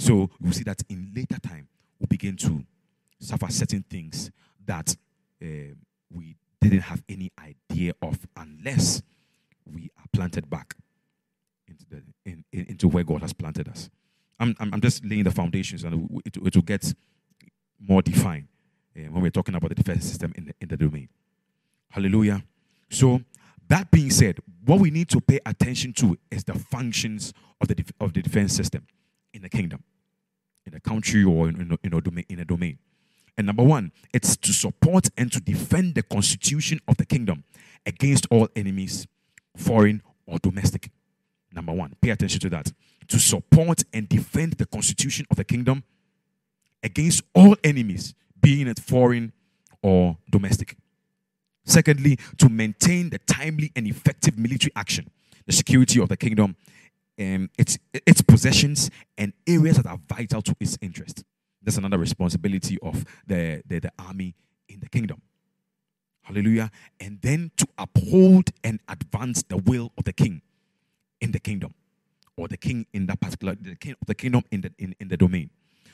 So 0.00 0.30
you 0.42 0.52
see 0.52 0.64
that 0.64 0.82
in 0.88 1.12
later 1.14 1.38
time 1.38 1.68
we 1.98 2.06
begin 2.06 2.34
to 2.34 2.64
suffer 3.18 3.48
certain 3.50 3.82
things 3.82 4.30
that 4.64 4.96
uh, 5.42 5.74
we 6.10 6.36
didn't 6.58 6.80
have 6.80 7.02
any 7.06 7.30
idea 7.38 7.92
of 8.00 8.18
unless 8.34 9.02
we 9.70 9.90
are 9.98 10.06
planted 10.10 10.48
back 10.48 10.74
into, 11.68 11.84
the, 11.90 12.02
in, 12.24 12.42
in, 12.50 12.66
into 12.70 12.88
where 12.88 13.04
God 13.04 13.20
has 13.20 13.34
planted 13.34 13.68
us. 13.68 13.90
I'm, 14.38 14.56
I'm, 14.58 14.80
just 14.80 15.04
laying 15.04 15.24
the 15.24 15.30
foundations 15.30 15.84
and 15.84 16.22
it, 16.24 16.34
it 16.38 16.54
will 16.54 16.62
get 16.62 16.94
more 17.78 18.00
defined 18.00 18.48
uh, 18.96 19.02
when 19.10 19.22
we're 19.22 19.30
talking 19.30 19.54
about 19.54 19.68
the 19.68 19.74
defense 19.74 20.06
system 20.06 20.32
in 20.34 20.46
the, 20.46 20.54
in 20.62 20.68
the 20.68 20.78
domain. 20.78 21.10
Hallelujah. 21.90 22.42
So, 22.88 23.20
that 23.68 23.90
being 23.90 24.10
said, 24.10 24.38
what 24.64 24.80
we 24.80 24.90
need 24.90 25.08
to 25.10 25.20
pay 25.20 25.40
attention 25.44 25.92
to 25.92 26.18
is 26.30 26.42
the 26.42 26.54
functions 26.54 27.34
of 27.60 27.68
the, 27.68 27.84
of 28.00 28.14
the 28.14 28.22
defense 28.22 28.54
system 28.54 28.86
in 29.32 29.42
the 29.42 29.48
kingdom, 29.48 29.82
in 30.66 30.72
the 30.72 30.80
country, 30.80 31.24
or 31.24 31.48
in, 31.48 31.60
in, 31.60 31.78
in, 31.82 31.94
a 31.94 32.00
domain, 32.00 32.24
in 32.28 32.40
a 32.40 32.44
domain. 32.44 32.78
And 33.36 33.46
number 33.46 33.62
one, 33.62 33.92
it's 34.12 34.36
to 34.36 34.52
support 34.52 35.08
and 35.16 35.32
to 35.32 35.40
defend 35.40 35.94
the 35.94 36.02
constitution 36.02 36.80
of 36.88 36.96
the 36.96 37.06
kingdom 37.06 37.44
against 37.86 38.26
all 38.30 38.48
enemies, 38.54 39.06
foreign 39.56 40.02
or 40.26 40.38
domestic. 40.38 40.90
Number 41.52 41.72
one, 41.72 41.94
pay 42.00 42.10
attention 42.10 42.40
to 42.40 42.50
that 42.50 42.72
to 43.10 43.18
support 43.18 43.82
and 43.92 44.08
defend 44.08 44.54
the 44.54 44.66
constitution 44.66 45.26
of 45.30 45.36
the 45.36 45.44
kingdom 45.44 45.82
against 46.82 47.22
all 47.34 47.56
enemies, 47.64 48.14
being 48.40 48.68
it 48.68 48.78
foreign 48.78 49.32
or 49.82 50.16
domestic. 50.30 50.76
Secondly, 51.64 52.18
to 52.38 52.48
maintain 52.48 53.10
the 53.10 53.18
timely 53.18 53.72
and 53.76 53.86
effective 53.86 54.38
military 54.38 54.72
action, 54.76 55.10
the 55.46 55.52
security 55.52 56.00
of 56.00 56.08
the 56.08 56.16
kingdom, 56.16 56.56
um, 57.18 57.50
its, 57.58 57.78
its 57.92 58.22
possessions, 58.22 58.90
and 59.18 59.32
areas 59.46 59.76
that 59.76 59.86
are 59.86 59.98
vital 60.08 60.42
to 60.42 60.54
its 60.60 60.78
interest. 60.80 61.24
That's 61.62 61.76
another 61.76 61.98
responsibility 61.98 62.78
of 62.82 63.04
the, 63.26 63.62
the, 63.66 63.80
the 63.80 63.92
army 63.98 64.34
in 64.68 64.80
the 64.80 64.88
kingdom. 64.88 65.20
Hallelujah. 66.22 66.70
And 67.00 67.20
then 67.20 67.50
to 67.56 67.66
uphold 67.76 68.50
and 68.62 68.80
advance 68.88 69.42
the 69.42 69.56
will 69.56 69.92
of 69.98 70.04
the 70.04 70.12
king 70.12 70.42
in 71.20 71.32
the 71.32 71.40
kingdom 71.40 71.74
or 72.36 72.48
the 72.48 72.56
king 72.56 72.86
in 72.92 73.06
that 73.06 73.20
particular 73.20 73.54
the, 73.60 73.74
king, 73.74 73.94
of 74.00 74.06
the 74.06 74.14
kingdom 74.14 74.42
in 74.50 74.60
the 74.62 74.72
in, 74.78 74.94
in 75.00 75.08
the 75.08 75.16
domain. 75.16 75.50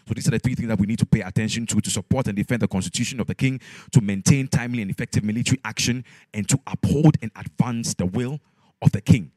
So 0.06 0.14
these 0.14 0.28
are 0.28 0.32
the 0.32 0.38
three 0.38 0.54
things 0.54 0.68
that 0.68 0.78
we 0.78 0.86
need 0.86 1.00
to 1.00 1.06
pay 1.06 1.22
attention 1.22 1.66
to 1.66 1.80
to 1.80 1.90
support 1.90 2.28
and 2.28 2.36
defend 2.36 2.62
the 2.62 2.68
constitution 2.68 3.18
of 3.18 3.26
the 3.26 3.34
king, 3.34 3.60
to 3.90 4.00
maintain 4.00 4.46
timely 4.46 4.82
and 4.82 4.90
effective 4.90 5.24
military 5.24 5.58
action, 5.64 6.04
and 6.32 6.48
to 6.48 6.60
uphold 6.66 7.16
and 7.22 7.32
advance 7.34 7.94
the 7.94 8.06
will 8.06 8.38
of 8.82 8.92
the 8.92 9.00
king 9.00 9.32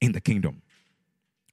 in 0.00 0.12
the 0.12 0.20
kingdom. 0.20 0.62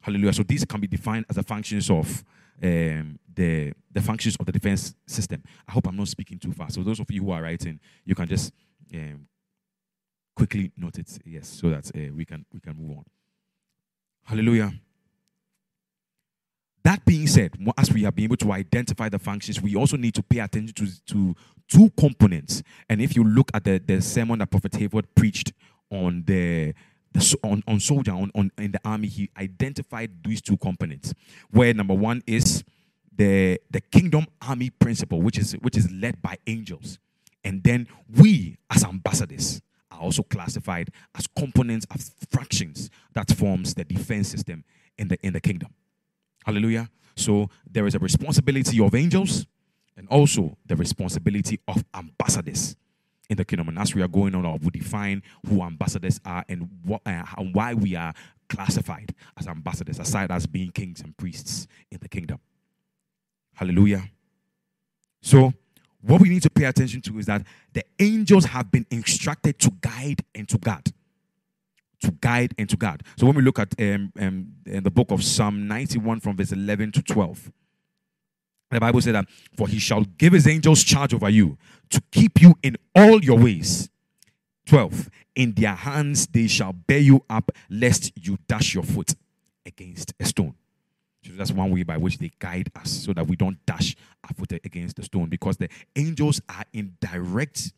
Hallelujah. 0.02 0.34
So 0.34 0.44
these 0.44 0.66
can 0.66 0.82
be 0.82 0.88
defined 0.88 1.26
as 1.30 1.36
the 1.36 1.44
functions 1.44 1.90
of 1.90 2.24
um, 2.64 3.20
the 3.34 3.74
the 3.92 4.02
functions 4.02 4.36
of 4.40 4.46
the 4.46 4.52
defense 4.52 4.96
system. 5.06 5.44
I 5.68 5.72
hope 5.72 5.88
I'm 5.88 5.96
not 5.96 6.08
speaking 6.08 6.40
too 6.40 6.52
fast. 6.52 6.76
So 6.76 6.84
those 6.84 7.00
of 7.00 7.10
you 7.12 7.24
who 7.24 7.32
are 7.32 7.42
writing, 7.42 7.80
you 8.06 8.16
can 8.16 8.28
just 8.28 8.52
um, 8.94 9.28
quickly 10.36 10.72
note 10.78 10.98
it, 10.98 11.20
yes, 11.26 11.48
so 11.48 11.70
that 11.70 11.92
uh, 11.96 12.14
we 12.14 12.26
can 12.26 12.46
we 12.54 12.60
can 12.60 12.76
move 12.76 12.98
on. 12.98 13.06
Hallelujah. 14.24 14.74
That 16.84 17.06
being 17.06 17.28
said, 17.28 17.52
as 17.78 17.92
we 17.94 18.04
have 18.04 18.16
been 18.16 18.26
able 18.26 18.38
to 18.38 18.52
identify 18.52 19.08
the 19.08 19.20
functions, 19.20 19.62
we 19.62 19.76
also 19.76 19.98
need 19.98 20.16
to 20.16 20.24
pay 20.24 20.40
attention 20.40 20.74
to, 20.74 21.06
to 21.14 21.36
two 21.68 21.92
components. 21.92 22.64
And 22.90 23.02
if 23.02 23.16
you 23.16 23.24
look 23.24 23.52
at 23.54 23.64
the, 23.64 23.78
the 23.78 24.02
sermon 24.02 24.40
that 24.40 24.50
Prophet 24.50 24.72
Hayford 24.72 25.06
preached 25.14 25.54
on 25.92 26.24
the, 26.26 26.74
the 27.14 27.38
on, 27.44 27.64
on 27.68 27.80
soldier 27.80 28.12
on, 28.12 28.32
on 28.36 28.52
in 28.58 28.72
the 28.72 28.80
army, 28.86 29.08
he 29.08 29.30
identified 29.38 30.24
these 30.24 30.42
two 30.42 30.58
components. 30.58 31.14
Where 31.50 31.74
number 31.74 31.94
one 31.94 32.22
is 32.26 32.64
the 33.16 33.60
the 33.70 33.82
kingdom 33.82 34.28
army 34.42 34.70
principle, 34.70 35.22
which 35.22 35.38
is 35.38 35.54
which 35.54 35.78
is 35.78 35.92
led 35.92 36.22
by 36.22 36.38
angels, 36.48 37.00
and 37.44 37.64
then 37.64 37.88
we 38.10 38.58
as 38.70 38.84
ambassadors 38.84 39.62
are 39.92 40.00
also 40.00 40.24
classified 40.24 40.90
as 41.16 41.28
components 41.28 41.86
as 41.94 42.12
fractions 42.30 42.90
that 43.14 43.30
forms 43.32 43.74
the 43.74 43.84
defense 43.84 44.30
system 44.30 44.64
in 44.98 45.08
the 45.10 45.18
in 45.26 45.34
the 45.34 45.42
kingdom. 45.42 45.74
Hallelujah. 46.46 46.90
So 47.16 47.50
there 47.70 47.86
is 47.86 47.96
a 47.96 48.00
responsibility 48.00 48.80
of 48.84 48.96
angels 48.96 49.46
and 49.98 50.08
also 50.08 50.58
the 50.66 50.76
responsibility 50.76 51.60
of 51.68 51.84
ambassadors 51.94 52.76
in 53.32 53.38
the 53.38 53.46
kingdom. 53.46 53.70
And 53.70 53.80
as 53.80 53.96
we 53.96 54.02
are 54.02 54.10
going 54.10 54.36
on, 54.36 54.60
we 54.60 54.70
define 54.72 55.24
who 55.48 55.64
ambassadors 55.64 56.20
are 56.26 56.44
and 56.50 56.70
what 56.84 57.02
uh, 57.06 57.24
and 57.38 57.56
why 57.56 57.74
we 57.74 57.96
are 57.96 58.14
classified 58.50 59.16
as 59.38 59.48
ambassadors, 59.48 60.00
aside 60.00 60.30
as 60.32 60.46
being 60.46 60.70
kings 60.70 61.00
and 61.00 61.16
priests 61.16 61.66
in 61.90 61.98
the 62.02 62.10
kingdom. 62.10 62.40
Hallelujah. 63.54 64.04
So 65.22 65.54
what 66.02 66.20
we 66.20 66.28
need 66.28 66.42
to 66.44 66.50
pay 66.50 66.66
attention 66.66 67.00
to 67.02 67.18
is 67.20 67.26
that 67.28 67.44
the 67.72 67.86
angels 68.00 68.46
have 68.46 68.70
been 68.70 68.86
instructed 68.92 69.58
to 69.60 69.72
guide 69.80 70.24
and 70.36 70.48
to 70.50 70.58
guard. 70.58 70.92
To 72.02 72.12
guide 72.12 72.54
and 72.58 72.68
to 72.68 72.76
guard. 72.76 73.04
So 73.16 73.28
when 73.28 73.36
we 73.36 73.44
look 73.44 73.60
at 73.60 73.80
um, 73.80 74.12
um, 74.20 74.54
the 74.66 74.92
book 74.92 75.12
of 75.12 75.24
Psalm 75.24 75.68
91 75.68 76.20
from 76.20 76.36
verse 76.36 76.52
11 76.52 76.92
to 76.94 77.04
12, 77.04 77.52
the 78.78 78.80
Bible 78.80 79.02
said 79.02 79.16
that, 79.16 79.28
For 79.58 79.68
he 79.68 79.80
shall 79.80 80.04
give 80.04 80.34
his 80.34 80.48
angels 80.48 80.84
charge 80.84 81.14
over 81.14 81.30
you 81.30 81.58
to 81.90 82.02
keep 82.12 82.42
you 82.42 82.56
in 82.64 82.78
all 82.96 83.24
your 83.24 83.38
ways. 83.38 83.90
12. 84.68 85.10
In 85.36 85.54
their 85.54 85.76
hands 85.76 86.28
they 86.28 86.48
shall 86.48 86.74
bear 86.74 87.00
you 87.00 87.24
up, 87.30 87.52
lest 87.70 88.12
you 88.16 88.38
dash 88.48 88.74
your 88.74 88.84
foot 88.84 89.16
against 89.66 90.14
a 90.20 90.26
stone. 90.26 90.56
So 91.24 91.34
that's 91.34 91.52
one 91.52 91.72
way 91.72 91.84
by 91.84 91.98
which 91.98 92.18
they 92.18 92.32
guide 92.40 92.72
us 92.76 92.90
so 92.90 93.14
that 93.14 93.28
we 93.28 93.36
don't 93.36 93.64
dash 93.66 93.96
our 94.24 94.34
foot 94.34 94.54
against 94.54 94.96
the 94.96 95.04
stone 95.04 95.30
because 95.30 95.58
the 95.58 95.70
angels 95.96 96.42
are 96.50 96.66
in 96.74 96.96
direct 97.00 97.74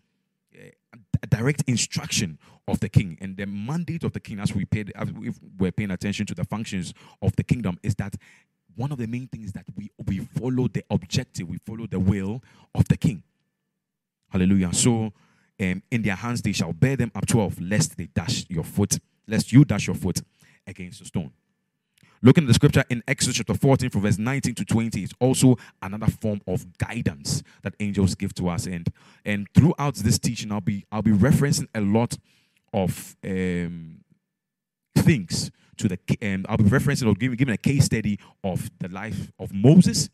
uh, 0.55 0.97
direct 1.29 1.63
instruction 1.67 2.37
of 2.67 2.79
the 2.79 2.89
king. 2.89 3.17
And 3.21 3.35
the 3.35 3.45
mandate 3.45 4.03
of 4.03 4.13
the 4.13 4.19
king, 4.19 4.39
as 4.39 4.53
we 4.53 4.65
paid, 4.65 4.91
as 4.95 5.11
we 5.11 5.31
were 5.57 5.71
paying 5.71 5.91
attention 5.91 6.25
to 6.27 6.35
the 6.35 6.45
functions 6.45 6.93
of 7.21 7.35
the 7.35 7.43
kingdom, 7.43 7.79
is 7.83 7.95
that 7.95 8.15
one 8.75 8.91
of 8.91 8.97
the 8.97 9.07
main 9.07 9.27
things 9.27 9.51
that 9.53 9.65
we 9.75 9.89
we 10.05 10.19
follow 10.19 10.67
the 10.67 10.83
objective, 10.89 11.47
we 11.49 11.57
follow 11.65 11.85
the 11.87 11.99
will 11.99 12.41
of 12.73 12.87
the 12.87 12.97
king. 12.97 13.23
Hallelujah. 14.29 14.73
So 14.73 15.13
um, 15.61 15.83
in 15.91 16.01
their 16.01 16.15
hands 16.15 16.41
they 16.41 16.51
shall 16.51 16.73
bear 16.73 16.95
them 16.95 17.11
up 17.15 17.25
12, 17.27 17.61
lest 17.61 17.97
they 17.97 18.07
dash 18.07 18.45
your 18.49 18.63
foot, 18.63 18.99
lest 19.27 19.51
you 19.51 19.63
dash 19.63 19.87
your 19.87 19.95
foot 19.95 20.21
against 20.65 21.01
a 21.01 21.05
stone. 21.05 21.31
Looking 22.21 22.45
at 22.45 22.47
the 22.47 22.53
scripture 22.53 22.85
in 22.89 23.03
Exodus 23.05 23.35
chapter 23.35 23.53
14 23.53 23.89
from 23.89 24.01
verse 24.01 24.17
19 24.17 24.55
to 24.55 24.65
20 24.65 25.03
is 25.03 25.11
also 25.19 25.57
another 25.81 26.07
form 26.07 26.39
of 26.47 26.77
guidance 26.77 27.43
that 27.63 27.75
angels 27.81 28.15
give 28.15 28.33
to 28.35 28.47
us. 28.47 28.65
And 28.65 28.87
and 29.25 29.47
throughout 29.53 29.95
this 29.95 30.19
teaching, 30.19 30.51
I'll 30.51 30.61
be 30.61 30.85
I'll 30.89 31.01
be 31.01 31.11
referencing 31.11 31.67
a 31.75 31.81
lot 31.81 32.17
of 32.73 33.17
um, 33.25 33.99
things 34.95 35.51
to 35.77 35.87
the 35.87 35.99
um, 36.21 36.45
I'll 36.47 36.57
be 36.57 36.65
referencing 36.65 37.07
or 37.07 37.15
giving, 37.15 37.37
giving 37.37 37.53
a 37.53 37.57
case 37.57 37.85
study 37.85 38.19
of 38.43 38.69
the 38.79 38.89
life 38.89 39.31
of 39.39 39.53
Moses 39.53 40.09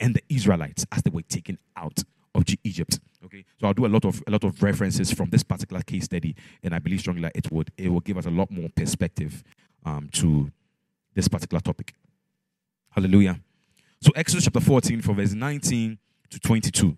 and 0.00 0.14
the 0.14 0.22
Israelites 0.28 0.84
as 0.92 1.02
they 1.02 1.10
were 1.10 1.22
taken 1.22 1.58
out 1.76 2.02
of 2.34 2.44
Egypt. 2.64 3.00
Okay, 3.24 3.44
so 3.60 3.66
I'll 3.66 3.74
do 3.74 3.86
a 3.86 3.88
lot 3.88 4.04
of 4.04 4.22
a 4.26 4.30
lot 4.30 4.44
of 4.44 4.62
references 4.62 5.10
from 5.10 5.30
this 5.30 5.42
particular 5.42 5.82
case 5.82 6.04
study, 6.04 6.36
and 6.62 6.74
I 6.74 6.78
believe 6.78 7.00
strongly 7.00 7.22
that 7.22 7.32
it 7.34 7.50
would 7.50 7.70
it 7.76 7.88
will 7.88 8.00
give 8.00 8.18
us 8.18 8.26
a 8.26 8.30
lot 8.30 8.50
more 8.50 8.68
perspective 8.74 9.42
um, 9.84 10.08
to 10.12 10.50
this 11.14 11.28
particular 11.28 11.60
topic. 11.60 11.94
Hallelujah. 12.90 13.40
So, 14.00 14.12
Exodus 14.14 14.44
chapter 14.44 14.60
14, 14.60 15.00
from 15.00 15.16
verse 15.16 15.32
19 15.32 15.98
to 16.30 16.40
22. 16.40 16.96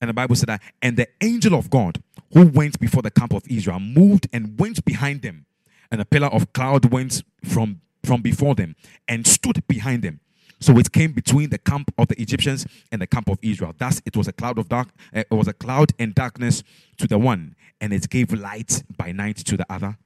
And 0.00 0.08
the 0.08 0.14
Bible 0.14 0.34
said 0.34 0.48
that, 0.48 0.62
and 0.80 0.96
the 0.96 1.08
angel 1.20 1.54
of 1.54 1.68
God 1.68 2.02
who 2.32 2.46
went 2.46 2.80
before 2.80 3.02
the 3.02 3.10
camp 3.10 3.34
of 3.34 3.42
Israel 3.48 3.80
moved 3.80 4.28
and 4.32 4.58
went 4.58 4.84
behind 4.84 5.22
them, 5.22 5.44
and 5.90 6.00
a 6.00 6.04
pillar 6.04 6.28
of 6.28 6.52
cloud 6.52 6.92
went 6.92 7.22
from, 7.44 7.80
from 8.04 8.22
before 8.22 8.54
them 8.54 8.76
and 9.08 9.26
stood 9.26 9.66
behind 9.66 10.02
them. 10.02 10.20
So 10.60 10.76
it 10.78 10.92
came 10.92 11.12
between 11.12 11.48
the 11.48 11.58
camp 11.58 11.92
of 11.96 12.08
the 12.08 12.20
Egyptians 12.20 12.66
and 12.92 13.00
the 13.00 13.06
camp 13.06 13.28
of 13.30 13.38
Israel. 13.40 13.74
Thus 13.76 14.02
it 14.04 14.16
was 14.16 14.28
a 14.28 14.32
cloud 14.32 14.58
of 14.58 14.68
dark, 14.68 14.88
uh, 15.14 15.20
it 15.20 15.30
was 15.30 15.48
a 15.48 15.54
cloud 15.54 15.92
and 15.98 16.14
darkness 16.14 16.62
to 16.98 17.06
the 17.06 17.18
one, 17.18 17.56
and 17.80 17.92
it 17.94 18.10
gave 18.10 18.32
light 18.32 18.82
by 18.96 19.10
night 19.10 19.36
to 19.38 19.56
the 19.56 19.66
other, 19.70 19.96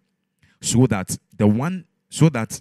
so 0.61 0.87
that 0.87 1.19
the 1.37 1.49
one 1.49 1.87
so 2.09 2.29
that 2.29 2.61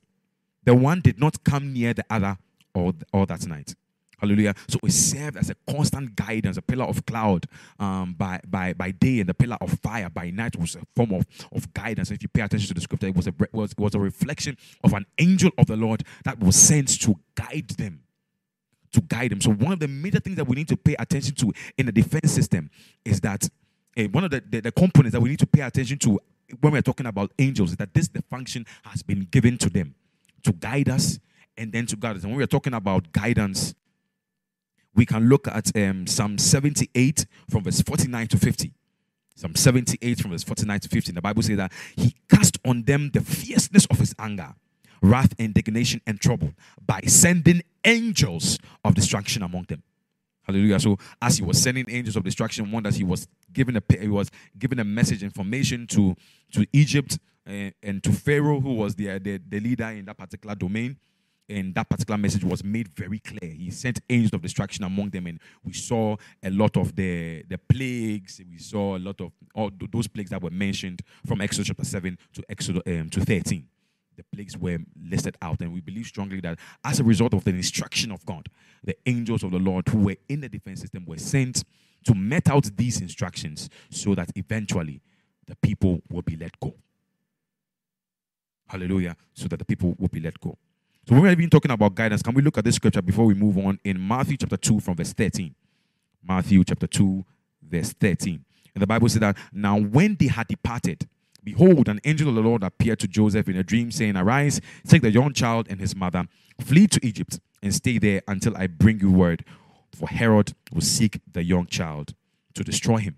the 0.63 0.73
one 0.73 1.01
did 1.01 1.19
not 1.19 1.43
come 1.43 1.71
near 1.71 1.93
the 1.93 2.05
other 2.09 2.37
all, 2.73 2.93
all 3.13 3.27
that 3.27 3.45
night. 3.45 3.75
Hallelujah. 4.23 4.55
So 4.69 4.79
it 4.83 4.93
served 4.93 5.35
as 5.35 5.49
a 5.49 5.55
constant 5.69 6.15
guidance, 6.15 6.55
a 6.55 6.61
pillar 6.61 6.85
of 6.85 7.05
cloud 7.05 7.45
um, 7.77 8.13
by, 8.17 8.39
by, 8.47 8.71
by 8.71 8.91
day 8.91 9.19
and 9.19 9.27
the 9.27 9.33
pillar 9.33 9.57
of 9.59 9.77
fire 9.81 10.09
by 10.09 10.29
night 10.29 10.57
was 10.57 10.75
a 10.75 10.81
form 10.95 11.11
of, 11.11 11.25
of 11.51 11.73
guidance. 11.73 12.09
If 12.09 12.23
you 12.23 12.29
pay 12.29 12.39
attention 12.39 12.69
to 12.69 12.73
the 12.73 12.79
scripture, 12.79 13.07
it 13.07 13.17
was 13.17 13.27
a, 13.27 13.33
was, 13.51 13.73
was 13.77 13.95
a 13.95 13.99
reflection 13.99 14.57
of 14.81 14.93
an 14.93 15.05
angel 15.17 15.51
of 15.57 15.65
the 15.65 15.75
Lord 15.75 16.05
that 16.23 16.39
was 16.39 16.55
sent 16.55 17.01
to 17.01 17.19
guide 17.35 17.67
them. 17.71 18.03
To 18.93 19.01
guide 19.01 19.31
them. 19.31 19.41
So, 19.41 19.51
one 19.51 19.73
of 19.73 19.79
the 19.79 19.89
major 19.89 20.19
things 20.19 20.37
that 20.37 20.47
we 20.47 20.55
need 20.55 20.69
to 20.69 20.77
pay 20.77 20.95
attention 20.97 21.35
to 21.35 21.51
in 21.77 21.87
the 21.87 21.91
defense 21.91 22.31
system 22.31 22.69
is 23.03 23.19
that 23.21 23.49
uh, 23.97 24.03
one 24.03 24.23
of 24.23 24.31
the, 24.31 24.41
the, 24.47 24.61
the 24.61 24.71
components 24.71 25.13
that 25.13 25.19
we 25.19 25.29
need 25.29 25.39
to 25.39 25.47
pay 25.47 25.61
attention 25.63 25.97
to 25.97 26.19
when 26.61 26.71
we're 26.71 26.81
talking 26.81 27.07
about 27.07 27.31
angels 27.39 27.71
is 27.71 27.77
that 27.77 27.93
this 27.93 28.07
the 28.07 28.21
function 28.29 28.65
has 28.83 29.01
been 29.01 29.27
given 29.31 29.57
to 29.57 29.69
them 29.69 29.95
to 30.43 30.53
guide 30.53 30.87
us 30.89 31.19
and 31.57 31.73
then 31.73 31.87
to 31.87 31.95
guide 31.95 32.15
us. 32.17 32.23
And 32.23 32.31
when 32.31 32.37
we're 32.37 32.47
talking 32.47 32.73
about 32.73 33.11
guidance, 33.11 33.73
we 34.95 35.05
can 35.05 35.27
look 35.27 35.47
at 35.47 35.75
um, 35.75 36.07
Psalm 36.07 36.37
78 36.37 37.25
from 37.49 37.63
verse 37.63 37.81
49 37.81 38.27
to 38.27 38.37
50. 38.37 38.73
Psalm 39.35 39.55
78 39.55 40.19
from 40.19 40.31
verse 40.31 40.43
49 40.43 40.79
to 40.81 40.89
50. 40.89 41.11
The 41.13 41.21
Bible 41.21 41.41
says 41.41 41.57
that 41.57 41.71
he 41.95 42.15
cast 42.29 42.59
on 42.65 42.83
them 42.83 43.09
the 43.11 43.21
fierceness 43.21 43.85
of 43.87 43.99
his 43.99 44.13
anger, 44.19 44.53
wrath, 45.01 45.33
indignation, 45.39 46.01
and 46.05 46.19
trouble 46.19 46.53
by 46.85 47.01
sending 47.07 47.63
angels 47.83 48.59
of 48.85 48.93
destruction 48.93 49.41
among 49.41 49.63
them. 49.63 49.81
Hallelujah. 50.43 50.79
So 50.79 50.97
as 51.21 51.37
he 51.37 51.43
was 51.43 51.61
sending 51.61 51.85
angels 51.89 52.15
of 52.15 52.23
destruction, 52.23 52.69
one 52.71 52.83
that 52.83 52.95
he 52.95 53.03
was 53.03 53.27
giving 53.51 53.77
a 53.77 53.83
he 53.97 54.09
was 54.09 54.29
giving 54.57 54.79
a 54.79 54.83
message 54.83 55.23
information 55.23 55.87
to 55.87 56.15
to 56.51 56.67
Egypt 56.73 57.17
and, 57.45 57.67
eh, 57.67 57.71
and 57.81 58.03
to 58.03 58.11
Pharaoh, 58.11 58.59
who 58.59 58.73
was 58.73 58.95
the, 58.95 59.19
the 59.19 59.39
the 59.47 59.59
leader 59.59 59.85
in 59.85 60.05
that 60.05 60.17
particular 60.17 60.53
domain. 60.53 60.97
And 61.49 61.75
that 61.75 61.89
particular 61.89 62.17
message 62.17 62.43
was 62.43 62.63
made 62.63 62.87
very 62.87 63.19
clear. 63.19 63.51
He 63.51 63.69
sent 63.69 63.99
angels 64.09 64.33
of 64.33 64.41
destruction 64.41 64.85
among 64.85 65.09
them, 65.09 65.27
and 65.27 65.39
we 65.63 65.73
saw 65.73 66.15
a 66.41 66.49
lot 66.49 66.77
of 66.77 66.95
the, 66.95 67.43
the 67.49 67.57
plagues. 67.57 68.41
We 68.49 68.57
saw 68.59 68.95
a 68.95 68.99
lot 68.99 69.19
of 69.19 69.31
all 69.53 69.69
those 69.91 70.07
plagues 70.07 70.29
that 70.29 70.41
were 70.41 70.51
mentioned 70.51 71.01
from 71.25 71.41
Exodus 71.41 71.67
chapter 71.67 71.83
7 71.83 72.17
to 72.33 72.43
Exodus 72.49 72.81
um, 72.87 73.09
to 73.09 73.21
13 73.21 73.67
the 74.15 74.23
plagues 74.23 74.57
were 74.57 74.77
listed 75.09 75.37
out. 75.41 75.61
And 75.61 75.73
we 75.73 75.81
believe 75.81 76.05
strongly 76.05 76.39
that 76.41 76.59
as 76.83 76.99
a 76.99 77.03
result 77.03 77.33
of 77.33 77.43
the 77.43 77.51
instruction 77.51 78.11
of 78.11 78.25
God, 78.25 78.47
the 78.83 78.95
angels 79.05 79.43
of 79.43 79.51
the 79.51 79.59
Lord 79.59 79.87
who 79.87 79.99
were 79.99 80.17
in 80.29 80.41
the 80.41 80.49
defense 80.49 80.81
system 80.81 81.05
were 81.05 81.17
sent 81.17 81.63
to 82.05 82.13
met 82.13 82.49
out 82.49 82.69
these 82.75 83.01
instructions 83.01 83.69
so 83.89 84.13
that 84.15 84.29
eventually 84.35 85.01
the 85.47 85.55
people 85.57 86.01
will 86.09 86.21
be 86.21 86.35
let 86.35 86.59
go. 86.59 86.73
Hallelujah. 88.67 89.15
So 89.33 89.47
that 89.47 89.59
the 89.59 89.65
people 89.65 89.95
will 89.97 90.07
be 90.07 90.19
let 90.19 90.39
go. 90.39 90.57
So 91.05 91.15
when 91.15 91.23
we're 91.23 91.31
even 91.31 91.49
talking 91.49 91.71
about 91.71 91.95
guidance, 91.95 92.21
can 92.21 92.33
we 92.33 92.41
look 92.41 92.57
at 92.57 92.63
this 92.63 92.75
scripture 92.75 93.01
before 93.01 93.25
we 93.25 93.33
move 93.33 93.57
on 93.57 93.77
in 93.83 94.05
Matthew 94.05 94.37
chapter 94.37 94.55
2 94.55 94.79
from 94.79 94.95
verse 94.95 95.11
13? 95.11 95.53
Matthew 96.25 96.63
chapter 96.63 96.87
2, 96.87 97.25
verse 97.61 97.91
13. 97.93 98.45
And 98.73 98.81
the 98.81 98.87
Bible 98.87 99.09
said 99.09 99.21
that 99.21 99.37
now 99.51 99.77
when 99.77 100.15
they 100.17 100.27
had 100.27 100.47
departed, 100.47 101.07
Behold, 101.43 101.89
an 101.89 101.99
angel 102.05 102.29
of 102.29 102.35
the 102.35 102.41
Lord 102.41 102.63
appeared 102.63 102.99
to 102.99 103.07
Joseph 103.07 103.49
in 103.49 103.57
a 103.57 103.63
dream, 103.63 103.91
saying, 103.91 104.15
Arise, 104.15 104.61
take 104.87 105.01
the 105.01 105.11
young 105.11 105.33
child 105.33 105.67
and 105.69 105.81
his 105.81 105.93
mother, 105.93 106.25
flee 106.61 106.87
to 106.87 107.05
Egypt, 107.05 107.41
and 107.61 107.73
stay 107.75 107.97
there 107.97 108.21
until 108.29 108.55
I 108.55 108.67
bring 108.67 109.01
you 109.01 109.11
word. 109.11 109.43
For 109.93 110.07
Herod 110.07 110.53
will 110.73 110.81
seek 110.81 111.19
the 111.29 111.43
young 111.43 111.65
child 111.65 112.13
to 112.53 112.63
destroy 112.63 112.97
him. 112.97 113.17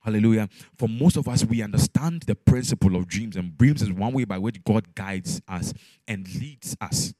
Hallelujah. 0.00 0.48
For 0.78 0.88
most 0.88 1.16
of 1.16 1.28
us, 1.28 1.44
we 1.44 1.62
understand 1.62 2.22
the 2.22 2.34
principle 2.34 2.96
of 2.96 3.06
dreams, 3.06 3.36
and 3.36 3.56
dreams 3.58 3.82
is 3.82 3.92
one 3.92 4.14
way 4.14 4.24
by 4.24 4.38
which 4.38 4.62
God 4.64 4.94
guides 4.94 5.42
us 5.46 5.74
and 6.08 6.26
leads 6.34 6.76
us 6.80 7.12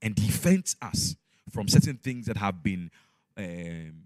and 0.00 0.14
defends 0.14 0.76
us 0.80 1.16
from 1.50 1.66
certain 1.66 1.96
things 1.96 2.26
that 2.26 2.36
have 2.36 2.62
been, 2.62 2.90
um, 3.36 4.04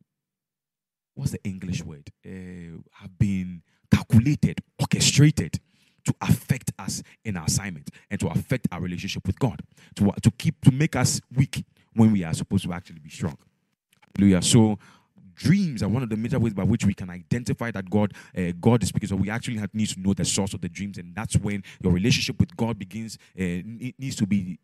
what's 1.15 1.33
the 1.33 1.45
English 1.45 1.85
word? 1.85 2.09
Uh, 2.25 2.81
have 2.93 3.19
been 3.19 3.63
calculated, 3.91 4.61
orchestrated 4.79 5.61
to 6.05 6.15
affect 6.21 6.73
us 6.79 7.03
in 7.25 7.37
our 7.37 7.45
assignment 7.45 7.91
and 8.11 8.19
to 8.19 8.29
affect 8.29 8.67
our 8.73 8.81
relationship 8.81 9.27
with 9.27 9.39
God, 9.39 9.61
to, 9.97 10.11
to 10.23 10.31
keep 10.33 10.61
to 10.63 10.73
make 10.73 10.97
us 10.97 11.21
weak 11.35 11.65
when 11.95 12.13
we 12.13 12.25
are 12.25 12.35
supposed 12.35 12.65
to 12.65 12.73
actually 12.73 12.99
be 12.99 13.11
strong. 13.11 13.37
Hallelujah. 14.17 14.43
So 14.43 14.79
dreams 15.35 15.83
are 15.83 15.89
one 15.89 16.03
of 16.03 16.09
the 16.09 16.17
major 16.17 16.39
ways 16.39 16.55
by 16.55 16.65
which 16.65 16.85
we 16.85 16.95
can 16.95 17.11
identify 17.11 17.71
that 17.71 17.89
God 17.91 18.15
uh, 18.37 18.53
God 18.61 18.83
is 18.83 18.89
speaking. 18.89 19.09
So 19.09 19.17
we 19.17 19.31
actually 19.31 19.59
have, 19.59 19.75
need 19.75 19.89
to 19.89 20.01
know 20.01 20.15
the 20.15 20.25
source 20.25 20.55
of 20.55 20.61
the 20.61 20.69
dreams, 20.69 20.99
and 20.99 21.15
that's 21.15 21.37
when 21.37 21.63
your 21.83 21.93
relationship 21.93 22.39
with 22.41 22.57
God 22.57 22.79
begins. 22.79 23.19
Uh, 23.39 23.63
needs 23.99 24.17
to 24.17 24.27
be 24.27 24.59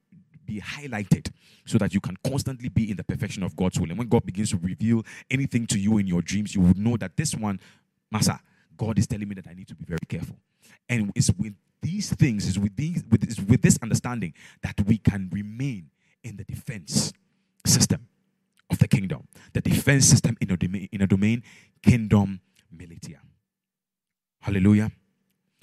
be 0.48 0.60
highlighted 0.60 1.30
so 1.66 1.78
that 1.78 1.92
you 1.92 2.00
can 2.00 2.16
constantly 2.24 2.70
be 2.70 2.90
in 2.90 2.96
the 2.96 3.04
perfection 3.04 3.42
of 3.42 3.54
God's 3.54 3.78
will. 3.78 3.90
And 3.90 3.98
when 3.98 4.08
God 4.08 4.24
begins 4.24 4.50
to 4.50 4.56
reveal 4.56 5.04
anything 5.30 5.66
to 5.66 5.78
you 5.78 5.98
in 5.98 6.06
your 6.06 6.22
dreams, 6.22 6.54
you 6.54 6.62
would 6.62 6.78
know 6.78 6.96
that 6.96 7.16
this 7.16 7.34
one, 7.34 7.60
Massa, 8.10 8.40
God 8.76 8.98
is 8.98 9.06
telling 9.06 9.28
me 9.28 9.34
that 9.34 9.46
I 9.46 9.52
need 9.52 9.68
to 9.68 9.74
be 9.74 9.84
very 9.84 9.98
careful. 10.08 10.36
And 10.88 11.12
it's 11.14 11.30
with 11.38 11.54
these 11.82 12.14
things, 12.14 12.48
it's 12.48 12.56
with, 12.56 12.74
these, 12.76 13.04
with, 13.10 13.22
it's 13.22 13.38
with 13.38 13.60
this 13.60 13.78
understanding 13.82 14.32
that 14.62 14.80
we 14.86 14.96
can 14.96 15.28
remain 15.30 15.90
in 16.24 16.36
the 16.38 16.44
defense 16.44 17.12
system 17.66 18.08
of 18.70 18.78
the 18.78 18.88
kingdom. 18.88 19.26
The 19.52 19.60
defense 19.60 20.06
system 20.06 20.36
in 20.40 20.50
a 20.50 20.56
domain, 20.56 20.88
in 20.92 21.02
a 21.02 21.06
domain 21.06 21.42
kingdom 21.82 22.40
militia. 22.70 23.20
Hallelujah. 24.40 24.90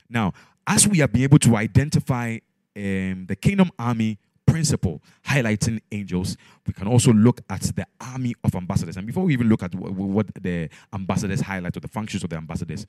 Now, 0.10 0.34
as 0.68 0.88
we 0.88 1.00
have 1.00 1.12
been 1.12 1.24
able 1.24 1.40
to 1.40 1.56
identify 1.56 2.38
um, 2.76 3.26
the 3.28 3.36
kingdom 3.40 3.72
army 3.78 4.18
principle 4.46 5.02
highlighting 5.26 5.82
angels, 5.92 6.38
we 6.66 6.74
can 6.74 6.88
also 6.88 7.12
look 7.12 7.42
at 7.50 7.62
the 7.62 7.86
army 8.00 8.36
of 8.44 8.56
ambassadors. 8.56 8.98
And 8.98 9.06
before 9.06 9.24
we 9.24 9.34
even 9.34 9.50
look 9.50 9.64
at 9.64 9.74
what, 9.76 9.92
what 9.92 10.28
the 10.42 10.70
ambassadors 10.94 11.42
highlight 11.42 11.76
or 11.78 11.80
the 11.80 11.88
functions 11.88 12.24
of 12.24 12.30
the 12.30 12.38
ambassadors, 12.38 12.86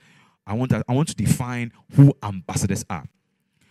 I 0.46 0.54
want 0.54 0.70
to, 0.70 0.84
I 0.88 0.92
want 0.92 1.08
to 1.08 1.14
define 1.14 1.72
who 1.94 2.14
ambassadors 2.22 2.84
are. 2.88 3.04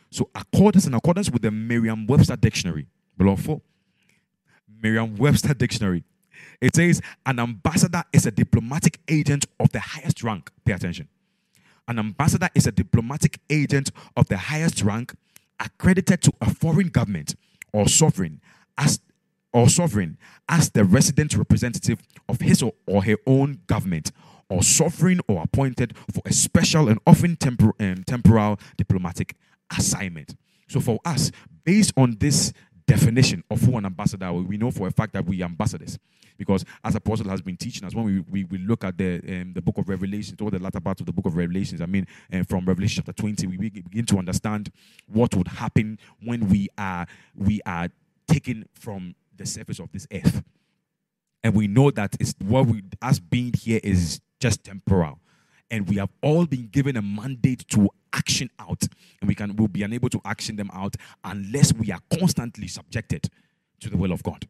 So, 0.09 0.29
accordance 0.33 0.87
in 0.87 0.93
accordance 0.93 1.29
with 1.29 1.41
the 1.41 1.51
Merriam-Webster 1.51 2.37
dictionary, 2.37 2.87
below 3.17 3.37
Merriam-Webster 4.81 5.53
dictionary, 5.53 6.03
it 6.61 6.75
says 6.75 7.01
an 7.25 7.39
ambassador 7.39 8.03
is 8.13 8.25
a 8.25 8.31
diplomatic 8.31 8.99
agent 9.07 9.45
of 9.59 9.71
the 9.71 9.79
highest 9.79 10.23
rank. 10.23 10.51
Pay 10.63 10.73
attention. 10.73 11.07
An 11.87 11.99
ambassador 11.99 12.49
is 12.55 12.65
a 12.65 12.71
diplomatic 12.71 13.39
agent 13.49 13.91
of 14.17 14.27
the 14.27 14.37
highest 14.37 14.81
rank 14.81 15.13
accredited 15.59 16.21
to 16.23 16.33
a 16.41 16.53
foreign 16.53 16.89
government 16.89 17.35
or 17.73 17.87
sovereign 17.87 18.41
as 18.77 18.99
or 19.53 19.69
sovereign 19.69 20.17
as 20.49 20.69
the 20.71 20.83
resident 20.83 21.35
representative 21.35 21.99
of 22.27 22.41
his 22.41 22.61
or 22.61 23.03
her 23.03 23.17
own 23.25 23.59
government 23.67 24.11
or 24.49 24.61
sovereign 24.61 25.21
or 25.27 25.41
appointed 25.43 25.93
for 26.13 26.21
a 26.25 26.33
special 26.33 26.89
and 26.89 26.99
often 27.07 27.35
tempor- 27.37 27.73
um, 27.79 28.03
temporal 28.03 28.59
diplomatic 28.77 29.35
assignment. 29.77 30.35
So 30.67 30.79
for 30.79 30.99
us, 31.05 31.31
based 31.63 31.93
on 31.95 32.17
this 32.19 32.51
definition 32.87 33.43
of 33.49 33.61
who 33.61 33.77
an 33.77 33.85
ambassador, 33.85 34.31
we 34.31 34.57
know 34.57 34.71
for 34.71 34.87
a 34.87 34.91
fact 34.91 35.13
that 35.13 35.25
we 35.25 35.41
are 35.41 35.45
ambassadors. 35.45 35.97
Because 36.37 36.65
as 36.83 36.95
Apostle 36.95 37.29
has 37.29 37.41
been 37.41 37.55
teaching 37.55 37.85
us, 37.85 37.95
when 37.95 38.05
we, 38.05 38.19
we, 38.19 38.43
we 38.43 38.57
look 38.57 38.83
at 38.83 38.97
the 38.97 39.19
um, 39.27 39.53
the 39.53 39.61
book 39.61 39.77
of 39.77 39.87
Revelation, 39.87 40.35
or 40.41 40.51
the 40.51 40.59
latter 40.59 40.81
part 40.81 40.99
of 40.99 41.05
the 41.05 41.13
book 41.13 41.25
of 41.25 41.35
Revelations, 41.35 41.81
I 41.81 41.85
mean, 41.85 42.05
uh, 42.31 42.43
from 42.43 42.65
Revelation 42.65 43.03
chapter 43.05 43.13
20, 43.21 43.47
we 43.47 43.57
begin 43.57 44.05
to 44.05 44.17
understand 44.17 44.71
what 45.07 45.33
would 45.35 45.47
happen 45.47 45.97
when 46.21 46.49
we 46.49 46.67
are 46.77 47.07
we 47.35 47.61
are 47.65 47.89
taken 48.27 48.67
from 48.73 49.15
the 49.37 49.45
surface 49.45 49.79
of 49.79 49.91
this 49.91 50.07
earth. 50.11 50.43
And 51.43 51.53
we 51.53 51.67
know 51.67 51.91
that 51.91 52.15
it's 52.19 52.33
what 52.39 52.65
we 52.65 52.83
us 53.01 53.19
being 53.19 53.53
here 53.53 53.79
is 53.83 54.19
just 54.39 54.63
temporal. 54.63 55.19
And 55.71 55.87
we 55.87 55.95
have 55.97 56.09
all 56.21 56.45
been 56.45 56.67
given 56.67 56.97
a 56.97 57.01
mandate 57.01 57.67
to 57.69 57.89
action 58.15 58.49
out. 58.59 58.83
And 59.21 59.27
we 59.27 59.35
can 59.35 59.55
will 59.55 59.67
be 59.67 59.83
unable 59.83 60.09
to 60.09 60.21
action 60.25 60.55
them 60.55 60.71
out 60.73 60.95
unless 61.23 61.73
we 61.73 61.91
are 61.91 61.99
constantly 62.17 62.67
subjected 62.67 63.29
to 63.81 63.89
the 63.89 63.97
will 63.97 64.11
of 64.11 64.23
God. 64.23 64.47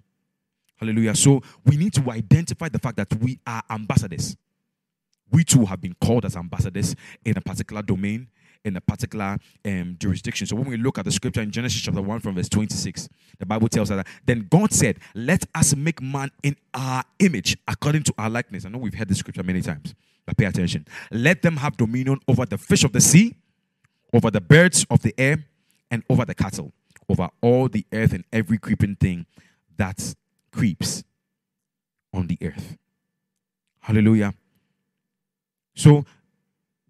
Hallelujah. 0.77 1.15
So 1.15 1.41
we 1.65 1.77
need 1.77 1.93
to 1.93 2.11
identify 2.11 2.69
the 2.69 2.79
fact 2.79 2.97
that 2.97 3.13
we 3.19 3.39
are 3.47 3.63
ambassadors. 3.69 4.35
We 5.31 5.43
too 5.43 5.65
have 5.65 5.81
been 5.81 5.95
called 6.01 6.25
as 6.25 6.35
ambassadors 6.35 6.95
in 7.23 7.37
a 7.37 7.41
particular 7.41 7.81
domain, 7.81 8.27
in 8.63 8.75
a 8.75 8.81
particular 8.81 9.37
um, 9.63 9.95
jurisdiction. 9.99 10.47
So 10.47 10.55
when 10.55 10.67
we 10.67 10.77
look 10.77 10.97
at 10.97 11.05
the 11.05 11.11
scripture 11.11 11.41
in 11.41 11.51
Genesis 11.51 11.81
chapter 11.81 12.01
1 12.01 12.19
from 12.19 12.35
verse 12.35 12.49
26, 12.49 13.09
the 13.39 13.45
Bible 13.45 13.67
tells 13.67 13.91
us 13.91 13.97
that 13.97 14.07
then 14.25 14.47
God 14.49 14.73
said, 14.73 14.99
Let 15.13 15.45
us 15.55 15.75
make 15.75 16.01
man 16.01 16.29
in 16.43 16.55
our 16.73 17.03
image 17.19 17.57
according 17.67 18.03
to 18.03 18.13
our 18.17 18.29
likeness. 18.29 18.65
I 18.65 18.69
know 18.69 18.79
we've 18.79 18.93
heard 18.93 19.07
this 19.07 19.19
scripture 19.19 19.43
many 19.43 19.61
times, 19.61 19.95
but 20.25 20.37
pay 20.37 20.45
attention. 20.45 20.85
Let 21.11 21.41
them 21.41 21.57
have 21.57 21.77
dominion 21.77 22.19
over 22.27 22.45
the 22.45 22.57
fish 22.57 22.83
of 22.83 22.91
the 22.91 23.01
sea, 23.01 23.35
over 24.13 24.31
the 24.31 24.41
birds 24.41 24.85
of 24.89 25.01
the 25.01 25.13
air, 25.17 25.45
and 25.91 26.03
over 26.09 26.25
the 26.25 26.35
cattle, 26.35 26.73
over 27.07 27.29
all 27.41 27.69
the 27.69 27.85
earth 27.93 28.13
and 28.13 28.23
every 28.33 28.57
creeping 28.57 28.95
thing 28.95 29.25
that 29.77 30.15
creeps 30.51 31.03
on 32.13 32.27
the 32.27 32.37
earth. 32.41 32.77
Hallelujah. 33.79 34.33
So, 35.75 36.05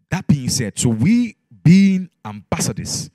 that 0.09 0.27
being 0.27 0.49
said, 0.49 0.77
so 0.77 0.89
we 0.89 1.35
being 1.63 2.09
ambassadors 2.23 3.09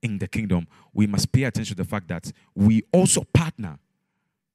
in 0.00 0.18
the 0.18 0.28
kingdom, 0.28 0.66
we 0.94 1.06
must 1.06 1.32
pay 1.32 1.44
attention 1.44 1.76
to 1.76 1.82
the 1.82 1.88
fact 1.88 2.08
that 2.08 2.32
we 2.54 2.82
also 2.92 3.22
partner 3.34 3.78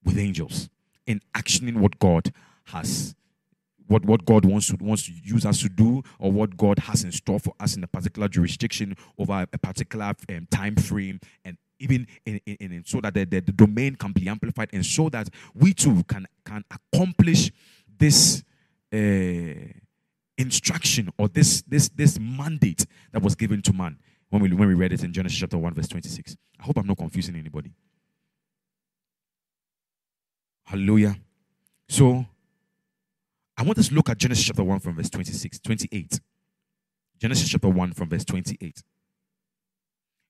with 0.04 0.18
angels 0.18 0.70
in 1.06 1.22
actioning 1.36 1.78
what 1.78 2.00
God 2.00 2.32
has 2.66 3.14
what, 3.92 4.06
what 4.06 4.26
God 4.26 4.46
wants 4.46 4.68
to 4.68 4.78
wants 4.80 5.06
to 5.08 5.12
use 5.12 5.46
us 5.46 5.62
to 5.62 5.70
do 5.70 6.02
or 6.18 6.32
what 6.32 6.56
God 6.56 6.80
has 6.80 7.04
in 7.04 7.12
store 7.12 7.40
for 7.40 7.54
us 7.60 7.76
in 7.76 7.84
a 7.84 7.88
particular 7.88 8.30
jurisdiction 8.30 8.96
over 9.18 9.46
a 9.52 9.58
particular 9.58 10.14
um, 10.30 10.48
time 10.50 10.76
frame 10.76 11.20
and 11.44 11.58
even 11.80 12.08
in, 12.26 12.40
in, 12.46 12.72
in 12.72 12.84
so 12.86 13.02
that 13.02 13.14
the, 13.14 13.26
the, 13.26 13.42
the, 13.42 13.52
domain 13.52 13.96
can 13.96 14.14
be 14.14 14.30
amplified 14.30 14.70
and 14.72 14.86
so 14.86 15.10
that 15.10 15.28
we 15.54 15.74
too 15.74 16.04
can 16.06 16.26
can 16.46 16.64
accomplish 16.72 17.52
this 17.98 18.44
uh, 18.94 18.98
instruction 20.38 21.12
or 21.18 21.28
this 21.28 21.62
this 21.64 21.90
this 21.90 22.18
mandate 22.18 22.86
that 23.12 23.22
was 23.22 23.36
given 23.36 23.62
to 23.62 23.74
man 23.74 23.98
when 24.30 24.42
we 24.42 24.54
when 24.54 24.70
we 24.70 24.74
read 24.74 24.94
it 24.94 25.04
in 25.04 25.12
Genesis 25.12 25.38
chapter 25.38 25.58
1 25.58 25.74
verse 25.74 25.90
26 25.90 26.38
I 26.60 26.64
hope 26.64 26.78
I'm 26.78 26.88
not 26.88 26.98
confusing 26.98 27.36
anybody. 27.36 27.74
Hallelujah. 30.64 31.18
So 31.90 32.26
I 33.62 33.64
want 33.64 33.78
us 33.78 33.90
to 33.90 33.94
look 33.94 34.10
at 34.10 34.18
Genesis 34.18 34.44
chapter 34.44 34.64
1 34.64 34.80
from 34.80 34.96
verse 34.96 35.12
26 35.12 35.60
28 35.60 36.20
Genesis 37.20 37.48
chapter 37.48 37.70
1 37.70 37.94
from 37.94 38.10
verse 38.10 38.26
28 38.26 38.82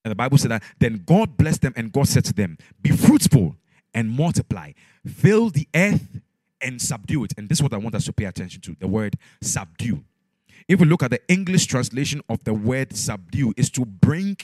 and 0.04 0.12
the 0.12 0.16
Bible 0.16 0.38
said 0.38 0.52
that 0.52 0.64
then 0.80 1.04
God 1.06 1.38
blessed 1.38 1.62
them 1.62 1.72
and 1.78 1.94
God 1.94 2.10
said 2.10 2.26
to 2.26 2.34
them, 2.34 2.58
Be 2.82 2.90
fruitful 2.90 3.56
and 3.94 4.10
multiply, 4.10 4.74
fill 5.06 5.50
the 5.50 5.66
earth 5.74 6.20
and 6.60 6.82
subdue 6.82 7.24
it. 7.24 7.34
And 7.38 7.48
this 7.48 7.60
is 7.60 7.64
what 7.64 7.74
I 7.74 7.78
want 7.78 7.96
us 7.96 8.04
to 8.06 8.14
pay 8.14 8.26
attention 8.26 8.60
to 8.62 8.76
the 8.78 8.88
word 8.88 9.16
subdue. 9.42 10.04
If 10.68 10.82
we 10.82 10.86
look 10.86 11.04
at 11.04 11.12
the 11.12 11.22
English 11.30 11.68
translation 11.68 12.22
of 12.28 12.44
the 12.44 12.54
word 12.54 12.96
subdue, 12.98 13.54
is 13.56 13.70
to 13.72 13.86
bring 13.86 14.38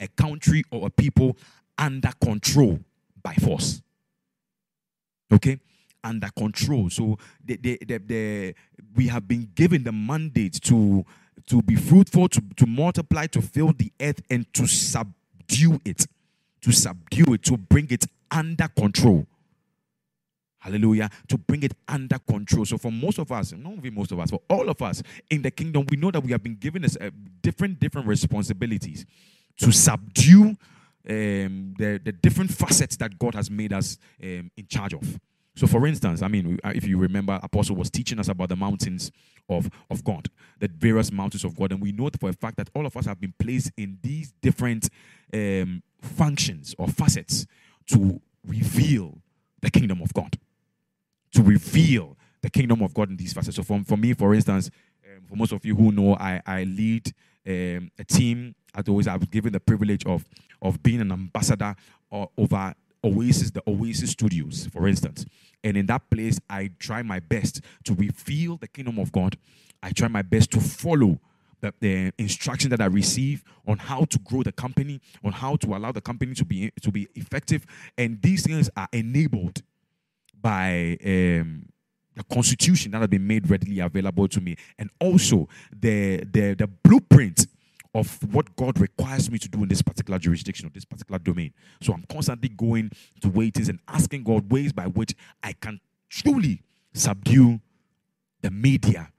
a 0.00 0.08
country 0.08 0.64
or 0.70 0.86
a 0.86 0.90
people 0.90 1.36
under 1.76 2.12
control 2.20 2.80
by 3.22 3.34
force. 3.34 3.82
Okay? 5.32 5.58
Under 6.04 6.28
control. 6.36 6.90
So 6.90 7.16
the, 7.44 7.56
the, 7.56 7.98
the, 7.98 8.54
we 8.96 9.06
have 9.08 9.28
been 9.28 9.50
given 9.54 9.84
the 9.84 9.92
mandate 9.92 10.60
to 10.62 11.04
to 11.46 11.62
be 11.62 11.76
fruitful, 11.76 12.28
to, 12.28 12.42
to 12.56 12.66
multiply, 12.66 13.26
to 13.26 13.42
fill 13.42 13.72
the 13.72 13.92
earth, 14.00 14.20
and 14.30 14.52
to 14.54 14.66
subdue 14.66 15.80
it. 15.84 16.06
To 16.62 16.72
subdue 16.72 17.34
it, 17.34 17.42
to 17.44 17.56
bring 17.56 17.88
it 17.90 18.06
under 18.30 18.68
control. 18.68 19.26
Hallelujah. 20.58 21.10
To 21.26 21.36
bring 21.36 21.64
it 21.64 21.74
under 21.88 22.18
control. 22.20 22.64
So, 22.64 22.78
for 22.78 22.92
most 22.92 23.18
of 23.18 23.32
us, 23.32 23.52
not 23.52 23.72
only 23.72 23.90
most 23.90 24.12
of 24.12 24.20
us, 24.20 24.30
for 24.30 24.40
all 24.48 24.68
of 24.68 24.80
us 24.80 25.02
in 25.28 25.42
the 25.42 25.50
kingdom, 25.50 25.84
we 25.90 25.96
know 25.96 26.12
that 26.12 26.22
we 26.22 26.30
have 26.30 26.42
been 26.42 26.54
given 26.54 26.84
us 26.84 26.96
uh, 27.00 27.10
different, 27.40 27.80
different 27.80 28.06
responsibilities 28.06 29.04
to 29.58 29.72
subdue 29.72 30.56
um, 31.08 31.74
the, 31.78 32.00
the 32.04 32.12
different 32.12 32.52
facets 32.52 32.96
that 32.96 33.18
God 33.18 33.34
has 33.34 33.50
made 33.50 33.72
us 33.72 33.98
um, 34.22 34.52
in 34.56 34.66
charge 34.68 34.94
of. 34.94 35.18
So, 35.54 35.66
for 35.66 35.86
instance, 35.86 36.22
I 36.22 36.28
mean, 36.28 36.58
uh, 36.64 36.72
if 36.74 36.86
you 36.86 36.98
remember, 36.98 37.38
Apostle 37.42 37.76
was 37.76 37.90
teaching 37.90 38.18
us 38.18 38.28
about 38.28 38.48
the 38.48 38.56
mountains 38.56 39.12
of, 39.48 39.68
of 39.90 40.02
God, 40.02 40.28
the 40.58 40.68
various 40.68 41.12
mountains 41.12 41.44
of 41.44 41.54
God. 41.54 41.72
And 41.72 41.82
we 41.82 41.92
know 41.92 42.08
for 42.18 42.30
a 42.30 42.32
fact 42.32 42.56
that 42.56 42.70
all 42.74 42.86
of 42.86 42.96
us 42.96 43.04
have 43.04 43.20
been 43.20 43.34
placed 43.38 43.70
in 43.76 43.98
these 44.02 44.32
different 44.40 44.88
um, 45.32 45.82
functions 46.00 46.74
or 46.78 46.88
facets 46.88 47.46
to 47.88 48.20
reveal 48.46 49.18
the 49.60 49.70
kingdom 49.70 50.00
of 50.00 50.12
God. 50.14 50.38
To 51.34 51.42
reveal 51.42 52.16
the 52.40 52.50
kingdom 52.50 52.82
of 52.82 52.94
God 52.94 53.10
in 53.10 53.16
these 53.16 53.34
facets. 53.34 53.56
So, 53.56 53.62
for, 53.62 53.82
for 53.84 53.98
me, 53.98 54.14
for 54.14 54.34
instance, 54.34 54.70
um, 55.04 55.24
for 55.28 55.36
most 55.36 55.52
of 55.52 55.64
you 55.66 55.76
who 55.76 55.92
know, 55.92 56.14
I, 56.14 56.40
I 56.46 56.64
lead 56.64 57.12
um, 57.46 57.90
a 57.98 58.04
team. 58.06 58.54
At 58.74 58.88
always, 58.88 59.06
I 59.06 59.16
was 59.16 59.28
given 59.28 59.52
the 59.52 59.60
privilege 59.60 60.06
of, 60.06 60.24
of 60.62 60.82
being 60.82 61.02
an 61.02 61.12
ambassador 61.12 61.74
uh, 62.10 62.26
over 62.38 62.74
Oasis, 63.04 63.50
the 63.50 63.62
Oasis 63.66 64.10
Studios, 64.10 64.68
for 64.72 64.86
instance. 64.88 65.24
And 65.64 65.76
in 65.76 65.86
that 65.86 66.08
place, 66.10 66.38
I 66.48 66.70
try 66.78 67.02
my 67.02 67.20
best 67.20 67.60
to 67.84 67.94
reveal 67.94 68.56
the 68.56 68.68
kingdom 68.68 68.98
of 68.98 69.12
God. 69.12 69.36
I 69.82 69.90
try 69.90 70.08
my 70.08 70.22
best 70.22 70.50
to 70.52 70.60
follow 70.60 71.20
the, 71.60 71.72
the 71.80 72.12
instruction 72.18 72.70
that 72.70 72.80
I 72.80 72.86
receive 72.86 73.44
on 73.66 73.78
how 73.78 74.04
to 74.04 74.18
grow 74.18 74.42
the 74.42 74.52
company, 74.52 75.00
on 75.24 75.32
how 75.32 75.56
to 75.56 75.74
allow 75.74 75.92
the 75.92 76.00
company 76.00 76.34
to 76.34 76.44
be 76.44 76.70
to 76.82 76.90
be 76.90 77.08
effective. 77.14 77.64
And 77.96 78.20
these 78.20 78.44
things 78.44 78.68
are 78.76 78.88
enabled 78.92 79.62
by 80.40 80.98
um, 81.04 81.68
the 82.14 82.24
constitution 82.30 82.90
that 82.92 82.98
has 82.98 83.08
been 83.08 83.26
made 83.26 83.48
readily 83.48 83.78
available 83.78 84.28
to 84.28 84.40
me, 84.40 84.56
and 84.78 84.90
also 85.00 85.48
the 85.72 86.24
the, 86.30 86.54
the 86.54 86.66
blueprint 86.66 87.46
of 87.94 88.18
what 88.32 88.54
God 88.56 88.80
requires 88.80 89.30
me 89.30 89.38
to 89.38 89.48
do 89.48 89.62
in 89.62 89.68
this 89.68 89.82
particular 89.82 90.18
jurisdiction 90.18 90.66
or 90.66 90.70
this 90.70 90.84
particular 90.84 91.18
domain. 91.18 91.52
So 91.82 91.92
I'm 91.92 92.04
constantly 92.10 92.48
going 92.48 92.90
to 93.20 93.28
waitings 93.28 93.68
and 93.68 93.78
asking 93.88 94.24
God 94.24 94.50
ways 94.50 94.72
by 94.72 94.86
which 94.86 95.14
I 95.42 95.52
can 95.52 95.80
truly 96.08 96.62
subdue 96.94 97.60
the 98.40 98.50
media. 98.50 99.10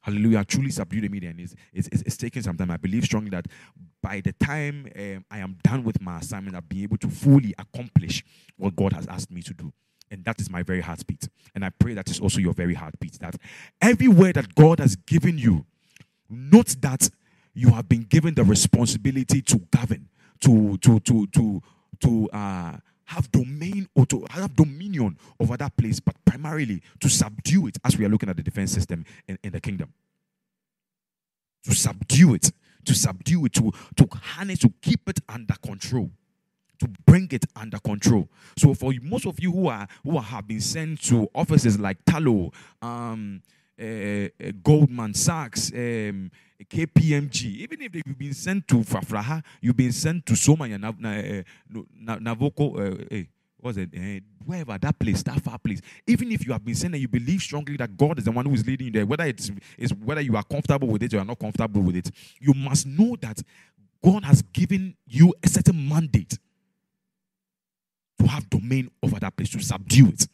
Hallelujah. 0.00 0.44
Truly 0.44 0.70
subdue 0.70 1.00
the 1.00 1.08
media. 1.08 1.30
And 1.30 1.40
it's, 1.40 1.54
it's, 1.72 1.88
it's, 1.88 2.16
taking 2.16 2.42
some 2.42 2.56
time. 2.56 2.70
I 2.70 2.76
believe 2.76 3.04
strongly 3.04 3.30
that 3.30 3.46
by 4.02 4.20
the 4.20 4.32
time 4.32 4.86
um, 4.96 5.24
I 5.30 5.38
am 5.38 5.58
done 5.62 5.82
with 5.82 6.00
my 6.00 6.18
assignment, 6.18 6.56
I'll 6.56 6.62
be 6.62 6.82
able 6.82 6.96
to 6.98 7.08
fully 7.08 7.54
accomplish 7.58 8.24
what 8.56 8.76
God 8.76 8.92
has 8.92 9.06
asked 9.06 9.30
me 9.30 9.42
to 9.42 9.54
do. 9.54 9.72
And 10.10 10.24
that 10.24 10.40
is 10.40 10.48
my 10.50 10.62
very 10.62 10.80
heartbeat. 10.80 11.28
And 11.54 11.64
I 11.64 11.70
pray 11.70 11.94
that 11.94 12.08
is 12.08 12.20
also 12.20 12.40
your 12.40 12.54
very 12.54 12.74
heartbeat. 12.74 13.18
That 13.20 13.36
everywhere 13.82 14.32
that 14.32 14.54
God 14.54 14.78
has 14.78 14.96
given 14.96 15.36
you, 15.36 15.66
note 16.30 16.76
that 16.80 17.10
you 17.58 17.70
have 17.70 17.88
been 17.88 18.04
given 18.04 18.34
the 18.34 18.44
responsibility 18.44 19.42
to 19.42 19.58
govern, 19.70 20.08
to 20.40 20.78
to 20.78 21.00
to 21.00 21.26
to 21.26 21.62
to 22.00 22.30
uh, 22.30 22.76
have 23.06 23.30
domain 23.32 23.88
or 23.96 24.06
to 24.06 24.24
have 24.30 24.54
dominion 24.54 25.18
over 25.40 25.56
that 25.56 25.76
place, 25.76 25.98
but 25.98 26.14
primarily 26.24 26.80
to 27.00 27.08
subdue 27.08 27.66
it 27.66 27.76
as 27.84 27.98
we 27.98 28.04
are 28.04 28.08
looking 28.08 28.28
at 28.28 28.36
the 28.36 28.42
defense 28.42 28.70
system 28.70 29.04
in, 29.26 29.38
in 29.42 29.52
the 29.52 29.60
kingdom. 29.60 29.92
To 31.64 31.74
subdue 31.74 32.34
it, 32.34 32.52
to 32.84 32.94
subdue 32.94 33.46
it, 33.46 33.54
to, 33.54 33.72
to 33.96 34.08
harness, 34.12 34.60
to 34.60 34.72
keep 34.80 35.08
it 35.08 35.18
under 35.28 35.54
control, 35.54 36.10
to 36.78 36.88
bring 37.06 37.28
it 37.32 37.44
under 37.56 37.78
control. 37.78 38.28
So 38.56 38.72
for 38.74 38.92
most 39.02 39.26
of 39.26 39.40
you 39.40 39.50
who 39.50 39.68
are 39.68 39.88
who 40.04 40.18
have 40.18 40.46
been 40.46 40.60
sent 40.60 41.02
to 41.04 41.28
offices 41.34 41.80
like 41.80 42.04
Tullow, 42.04 42.54
um, 42.82 43.42
uh, 43.80 43.84
uh, 43.84 44.52
Goldman 44.62 45.14
Sachs, 45.14 45.72
um, 45.72 46.30
KPMG, 46.64 47.44
even 47.58 47.82
if 47.82 47.94
you've 47.94 48.18
been 48.18 48.34
sent 48.34 48.66
to 48.68 48.76
Fafraha, 48.76 49.42
you've 49.60 49.76
been 49.76 49.92
sent 49.92 50.26
to 50.26 50.32
Somanya, 50.32 50.82
uh, 50.82 52.16
Navoko, 52.18 53.12
uh, 53.12 53.24
what's 53.60 53.78
it? 53.78 53.90
Uh, 53.96 54.20
wherever 54.44 54.76
that 54.78 54.98
place, 54.98 55.22
that 55.22 55.40
far 55.40 55.58
place, 55.58 55.80
even 56.06 56.32
if 56.32 56.44
you 56.46 56.52
have 56.52 56.64
been 56.64 56.74
saying 56.74 56.92
that 56.92 56.98
you 56.98 57.08
believe 57.08 57.40
strongly 57.40 57.76
that 57.76 57.96
God 57.96 58.18
is 58.18 58.24
the 58.24 58.32
one 58.32 58.46
who 58.46 58.54
is 58.54 58.66
leading 58.66 58.88
you 58.88 58.92
there, 58.92 59.06
whether 59.06 59.24
it's 59.24 59.50
is 59.76 59.94
whether 59.94 60.20
you 60.20 60.36
are 60.36 60.42
comfortable 60.42 60.88
with 60.88 61.02
it 61.02 61.14
or 61.14 61.20
are 61.20 61.24
not 61.24 61.38
comfortable 61.38 61.82
with 61.82 61.96
it, 61.96 62.10
you 62.40 62.54
must 62.54 62.86
know 62.86 63.16
that 63.20 63.40
God 64.02 64.24
has 64.24 64.42
given 64.42 64.96
you 65.06 65.34
a 65.42 65.48
certain 65.48 65.88
mandate 65.88 66.38
to 68.18 68.26
have 68.26 68.48
domain 68.50 68.90
over 69.02 69.18
that 69.20 69.36
place, 69.36 69.50
to 69.50 69.60
subdue 69.60 70.08
it 70.08 70.26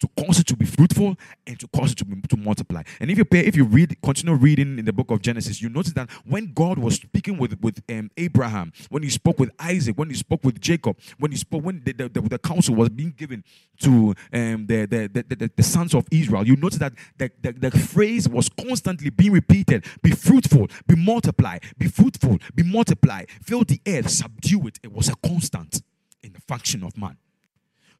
to 0.00 0.08
cause 0.22 0.38
it 0.38 0.46
to 0.46 0.56
be 0.56 0.64
fruitful 0.64 1.16
and 1.46 1.58
to 1.60 1.68
cause 1.68 1.92
it 1.92 1.98
to, 1.98 2.04
be, 2.04 2.20
to 2.28 2.36
multiply. 2.36 2.82
And 3.00 3.10
if 3.10 3.18
you 3.18 3.24
pay, 3.24 3.40
if 3.40 3.56
you 3.56 3.64
read, 3.64 3.96
continue 4.02 4.34
reading 4.34 4.78
in 4.78 4.84
the 4.84 4.92
book 4.92 5.10
of 5.10 5.22
Genesis, 5.22 5.62
you 5.62 5.68
notice 5.68 5.92
that 5.92 6.10
when 6.24 6.52
God 6.52 6.78
was 6.78 6.96
speaking 6.96 7.38
with 7.38 7.58
with 7.60 7.82
um, 7.88 8.10
Abraham, 8.16 8.72
when 8.90 9.02
he 9.02 9.10
spoke 9.10 9.38
with 9.38 9.50
Isaac, 9.58 9.96
when 9.98 10.08
he 10.08 10.14
spoke 10.14 10.44
with 10.44 10.60
Jacob, 10.60 10.98
when 11.18 11.30
he 11.30 11.36
spoke, 11.36 11.64
when 11.64 11.82
the, 11.84 11.92
the, 11.92 12.08
the, 12.08 12.20
the 12.20 12.38
counsel 12.38 12.74
was 12.74 12.88
being 12.88 13.14
given 13.16 13.44
to 13.80 14.14
um, 14.32 14.66
the, 14.66 14.86
the, 14.86 15.24
the, 15.28 15.50
the, 15.56 15.62
sons 15.62 15.94
of 15.94 16.06
Israel, 16.10 16.46
you 16.46 16.56
notice 16.56 16.78
that 16.78 16.92
the, 17.16 17.30
the, 17.40 17.52
the 17.52 17.70
phrase 17.70 18.28
was 18.28 18.48
constantly 18.48 19.10
being 19.10 19.32
repeated: 19.32 19.84
"Be 20.02 20.10
fruitful, 20.10 20.68
be 20.86 20.94
multiply, 20.94 21.58
be 21.78 21.88
fruitful, 21.88 22.38
be 22.54 22.62
multiply, 22.62 23.24
fill 23.42 23.64
the 23.64 23.80
earth, 23.86 24.10
subdue 24.10 24.66
it." 24.66 24.78
It 24.82 24.92
was 24.92 25.08
a 25.08 25.14
constant 25.16 25.82
in 26.22 26.32
the 26.32 26.40
function 26.40 26.82
of 26.82 26.96
man. 26.96 27.16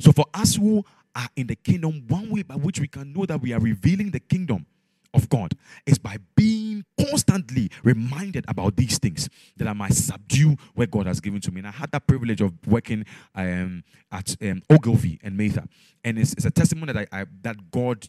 So 0.01 0.13
for 0.13 0.27
us 0.35 0.57
who 0.57 0.85
are 1.15 1.29
in 1.37 1.47
the 1.47 1.57
kingdom, 1.57 2.05
one 2.09 2.31
way 2.31 2.43
by 2.43 2.57
which 2.57 2.81
we 2.81 2.89
can 2.89 3.13
know 3.13 3.27
that 3.27 3.41
we 3.41 3.53
are 3.53 3.61
revealing 3.61 4.11
the 4.11 4.21
kingdom 4.21 4.67
of 5.15 5.29
God 5.29 5.53
is 5.87 5.99
by 5.99 6.17
being 6.35 6.85
constantly 6.99 7.71
reminded 7.83 8.45
about 8.49 8.77
these 8.77 8.99
things 8.99 9.29
that 9.57 9.69
I 9.69 9.73
might 9.73 9.95
subdue 9.95 10.57
what 10.75 10.91
God 10.91 11.07
has 11.07 11.21
given 11.21 11.41
to 11.43 11.53
me. 11.53 11.61
And 11.61 11.69
I 11.69 11.71
had 11.71 11.93
that 11.93 12.07
privilege 12.07 12.41
of 12.41 12.53
working 12.67 13.07
um, 13.35 13.85
at 14.11 14.37
um, 14.43 14.63
Ogilvy 14.69 15.21
and 15.23 15.37
Mather, 15.37 15.65
and 16.03 16.19
it's, 16.19 16.33
it's 16.33 16.45
a 16.45 16.51
testimony 16.51 16.93
that 16.93 17.09
I, 17.13 17.21
I, 17.21 17.27
that 17.43 17.71
God 17.71 18.09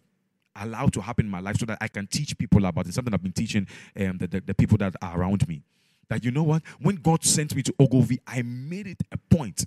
allowed 0.56 0.94
to 0.94 1.02
happen 1.02 1.26
in 1.26 1.32
my 1.32 1.40
life 1.40 1.58
so 1.58 1.66
that 1.66 1.78
I 1.82 1.88
can 1.88 2.08
teach 2.08 2.38
people 2.38 2.66
about 2.66 2.88
it. 2.88 2.94
Something 2.94 3.14
I've 3.14 3.22
been 3.24 3.32
teaching 3.32 3.68
um, 4.00 4.18
the, 4.18 4.28
the, 4.28 4.42
the 4.42 4.54
people 4.54 4.78
that 4.80 4.96
are 5.02 5.20
around 5.20 5.48
me. 5.48 5.62
That 6.08 6.24
you 6.24 6.32
know 6.32 6.44
what? 6.44 6.62
When 6.80 6.96
God 6.98 7.24
sent 7.24 7.56
me 7.56 7.64
to 7.64 7.74
Ogilvy, 7.80 8.20
I 8.28 8.42
made 8.44 8.88
it 8.88 9.02
a 9.12 9.18
point 9.18 9.66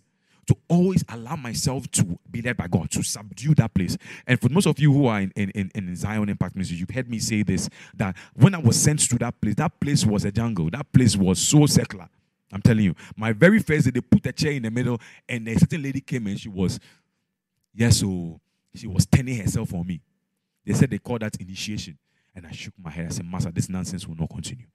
to 0.49 0.57
always 0.69 1.05
allow 1.11 1.37
myself 1.37 1.91
to 1.93 2.19
be 2.31 2.43
led 2.43 2.57
by 2.57 2.67
God, 2.67 2.91
to 2.91 3.03
subdue 3.03 3.55
that 3.55 3.73
place. 3.75 3.97
And 4.27 4.41
for 4.41 4.49
most 4.49 4.67
of 4.67 4.79
you 4.79 4.93
who 4.93 5.07
are 5.07 5.21
in, 5.21 5.31
in, 5.37 5.71
in 5.75 5.95
Zion 5.95 6.29
Impact 6.29 6.57
Ministry, 6.57 6.79
you've 6.79 6.91
heard 6.91 7.09
me 7.09 7.19
say 7.19 7.43
this 7.43 7.69
that 7.95 8.17
when 8.35 8.55
I 8.55 8.59
was 8.59 8.81
sent 8.81 9.01
to 9.11 9.19
that 9.19 9.41
place, 9.41 9.55
that 9.57 9.79
place 9.79 10.05
was 10.05 10.25
a 10.25 10.33
jungle. 10.33 10.71
That 10.71 10.91
place 10.93 11.17
was 11.17 11.39
so 11.39 11.67
secular. 11.67 12.09
I'm 12.51 12.63
telling 12.63 12.85
you. 12.85 12.95
My 13.15 13.33
very 13.33 13.59
first 13.59 13.85
day, 13.85 13.91
they 13.91 14.01
put 14.01 14.25
a 14.27 14.33
chair 14.33 14.53
in 14.53 14.63
the 14.63 14.71
middle, 14.71 14.99
and 15.29 15.47
a 15.47 15.59
certain 15.59 15.83
lady 15.83 16.01
came 16.01 16.27
and 16.27 16.41
she 16.41 16.49
was, 16.49 16.81
yes, 17.75 18.01
so 18.01 18.41
she 18.75 18.87
was 18.87 19.05
turning 19.05 19.37
herself 19.37 19.75
on 19.75 19.87
me. 19.87 20.01
They 20.65 20.73
said 20.73 20.91
they 20.91 20.99
called 20.99 21.21
that 21.21 21.37
initiation. 21.37 21.99
And 22.35 22.47
I 22.47 22.53
shook 22.53 22.73
my 22.83 22.91
head. 22.91 23.07
I 23.07 23.11
said, 23.11 23.27
Master, 23.27 23.51
this 23.51 23.69
nonsense 23.69 24.07
will 24.07 24.17
not 24.17 24.31
continue. 24.31 24.67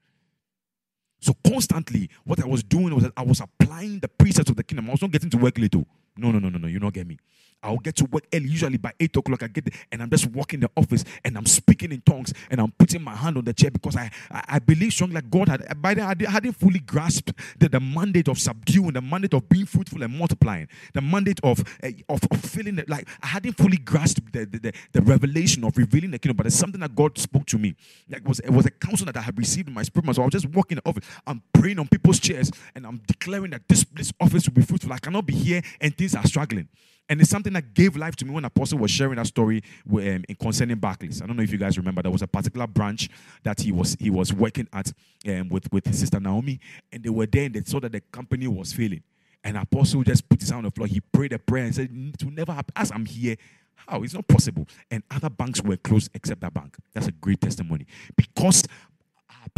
So 1.23 1.33
constantly, 1.47 2.09
what 2.25 2.43
I 2.43 2.45
was 2.45 2.63
doing 2.63 2.93
was 2.93 3.05
that 3.05 3.13
I 3.15 3.23
was 3.23 3.39
applying 3.39 3.99
the 3.99 4.09
precepts 4.09 4.49
of 4.49 4.57
the 4.57 4.63
kingdom. 4.63 4.89
I 4.89 4.91
was 4.91 5.01
not 5.01 5.09
getting 5.09 5.29
to 5.29 5.37
work. 5.37 5.57
Oh. 5.57 5.85
No, 6.17 6.31
no, 6.31 6.39
no, 6.39 6.49
no, 6.49 6.57
no. 6.57 6.67
You 6.67 6.79
don't 6.79 6.93
get 6.93 7.07
me. 7.07 7.17
I'll 7.63 7.77
get 7.77 7.95
to 7.97 8.05
work 8.05 8.25
early, 8.33 8.49
usually 8.49 8.77
by 8.77 8.93
8 8.99 9.17
o'clock. 9.17 9.43
I 9.43 9.47
get 9.47 9.65
there 9.65 9.79
and 9.91 10.01
I'm 10.01 10.09
just 10.09 10.27
walking 10.27 10.59
the 10.59 10.69
office 10.75 11.03
and 11.23 11.37
I'm 11.37 11.45
speaking 11.45 11.91
in 11.91 12.01
tongues 12.01 12.33
and 12.51 12.59
I'm 12.59 12.71
putting 12.71 13.01
my 13.01 13.15
hand 13.15 13.37
on 13.37 13.45
the 13.45 13.53
chair 13.53 13.71
because 13.71 13.95
I, 13.95 14.11
I, 14.29 14.43
I 14.47 14.59
believe 14.59 14.91
strongly 14.93 15.15
that 15.15 15.29
God 15.29 15.47
had, 15.47 15.81
by 15.81 15.93
then, 15.93 16.05
I 16.05 16.29
hadn't 16.29 16.53
fully 16.53 16.79
grasped 16.79 17.33
the, 17.59 17.69
the 17.69 17.79
mandate 17.79 18.27
of 18.27 18.37
subduing, 18.37 18.93
the 18.93 19.01
mandate 19.01 19.33
of 19.33 19.47
being 19.49 19.65
fruitful 19.65 20.03
and 20.03 20.17
multiplying, 20.17 20.67
the 20.93 21.01
mandate 21.01 21.39
of, 21.43 21.63
uh, 21.83 21.89
of, 22.09 22.21
of 22.29 22.39
feeling 22.41 22.75
that, 22.75 22.89
like, 22.89 23.07
I 23.21 23.27
hadn't 23.27 23.53
fully 23.53 23.77
grasped 23.77 24.31
the, 24.33 24.45
the, 24.45 24.59
the, 24.59 24.73
the, 24.91 25.01
revelation 25.01 25.63
of 25.63 25.77
revealing 25.77 26.11
the 26.11 26.19
kingdom, 26.19 26.37
but 26.37 26.45
it's 26.45 26.55
something 26.55 26.81
that 26.81 26.95
God 26.95 27.17
spoke 27.17 27.45
to 27.47 27.57
me. 27.57 27.75
Like 28.09 28.27
was, 28.27 28.39
it 28.39 28.49
was 28.49 28.65
a 28.65 28.71
counsel 28.71 29.05
that 29.05 29.17
I 29.17 29.21
had 29.21 29.37
received 29.37 29.67
in 29.67 29.73
my 29.73 29.83
spirit. 29.83 30.15
So 30.15 30.21
I 30.21 30.25
was 30.25 30.31
just 30.31 30.47
walking 30.47 30.77
the 30.77 30.89
office. 30.89 31.05
I'm 31.25 31.41
praying 31.53 31.79
on 31.79 31.87
people's 31.87 32.19
chairs 32.19 32.51
and 32.75 32.85
I'm 32.85 33.01
declaring 33.07 33.51
that 33.51 33.67
this, 33.67 33.85
this 33.93 34.13
office 34.19 34.47
will 34.47 34.53
be 34.53 34.61
fruitful. 34.61 34.91
I 34.93 34.97
cannot 34.97 35.25
be 35.25 35.33
here 35.33 35.61
and 35.81 35.95
things 35.97 36.15
are 36.15 36.25
struggling. 36.25 36.67
And 37.09 37.19
it's 37.19 37.29
something 37.29 37.53
that 37.53 37.73
gave 37.73 37.97
life 37.97 38.15
to 38.17 38.25
me 38.25 38.31
when 38.31 38.45
Apostle 38.45 38.79
was 38.79 38.89
sharing 38.89 39.17
that 39.17 39.27
story 39.27 39.61
um, 39.91 39.99
in 39.99 40.35
concerning 40.39 40.77
Barclays. 40.77 41.21
I 41.21 41.27
don't 41.27 41.35
know 41.35 41.43
if 41.43 41.51
you 41.51 41.57
guys 41.57 41.77
remember, 41.77 42.01
there 42.01 42.11
was 42.11 42.21
a 42.21 42.27
particular 42.27 42.65
branch 42.65 43.09
that 43.43 43.59
he 43.59 43.71
was 43.71 43.97
he 43.99 44.09
was 44.09 44.33
working 44.33 44.67
at 44.71 44.91
um, 45.27 45.49
with, 45.49 45.71
with 45.71 45.85
his 45.85 45.99
sister 45.99 46.19
Naomi, 46.19 46.59
and 46.91 47.03
they 47.03 47.09
were 47.09 47.25
there 47.25 47.45
and 47.45 47.55
they 47.55 47.63
saw 47.63 47.79
that 47.81 47.91
the 47.91 47.99
company 47.99 48.47
was 48.47 48.71
failing. 48.71 49.03
And 49.43 49.57
Apostle 49.57 50.03
just 50.03 50.27
put 50.29 50.39
his 50.39 50.49
hand 50.49 50.59
on 50.59 50.63
the 50.65 50.71
floor. 50.71 50.87
He 50.87 51.01
prayed 51.01 51.33
a 51.33 51.39
prayer 51.39 51.65
and 51.65 51.75
said, 51.75 51.89
To 52.19 52.31
never 52.31 52.53
happen. 52.53 52.71
As 52.75 52.91
I'm 52.91 53.05
here, 53.05 53.35
how? 53.75 54.01
It's 54.03 54.13
not 54.13 54.27
possible. 54.27 54.67
And 54.89 55.03
other 55.11 55.29
banks 55.29 55.61
were 55.61 55.75
closed 55.77 56.09
except 56.13 56.41
that 56.41 56.53
bank. 56.53 56.77
That's 56.93 57.07
a 57.07 57.11
great 57.11 57.41
testimony. 57.41 57.85
Because 58.15 58.63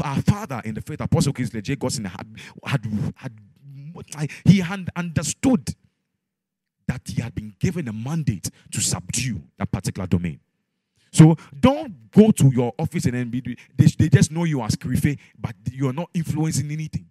our 0.04 0.22
father 0.22 0.62
in 0.66 0.74
the 0.74 0.82
faith, 0.82 1.02
Apostle 1.02 1.34
Kingsley 1.34 1.62
J. 1.62 1.76
Godson, 1.76 2.06
had, 2.06 2.28
had, 2.66 3.14
had, 3.16 4.32
he 4.46 4.60
had 4.60 4.90
understood 4.96 5.70
that 6.88 7.02
he 7.06 7.22
had 7.22 7.34
been 7.34 7.54
given 7.60 7.88
a 7.88 7.94
mandate 7.94 8.50
to 8.72 8.82
subdue 8.82 9.42
that 9.58 9.72
particular 9.72 10.08
domain. 10.08 10.40
So 11.12 11.36
don't 11.60 12.12
go 12.12 12.32
to 12.32 12.52
your 12.54 12.74
office 12.78 13.06
and 13.06 13.14
then 13.14 13.30
be, 13.30 13.58
they, 13.76 13.86
they 13.86 14.10
just 14.10 14.32
know 14.32 14.44
you 14.44 14.62
as 14.62 14.76
Krife, 14.76 15.18
but 15.40 15.56
you 15.72 15.88
are 15.88 15.94
not 15.94 16.10
influencing 16.14 16.70
anything. 16.72 17.10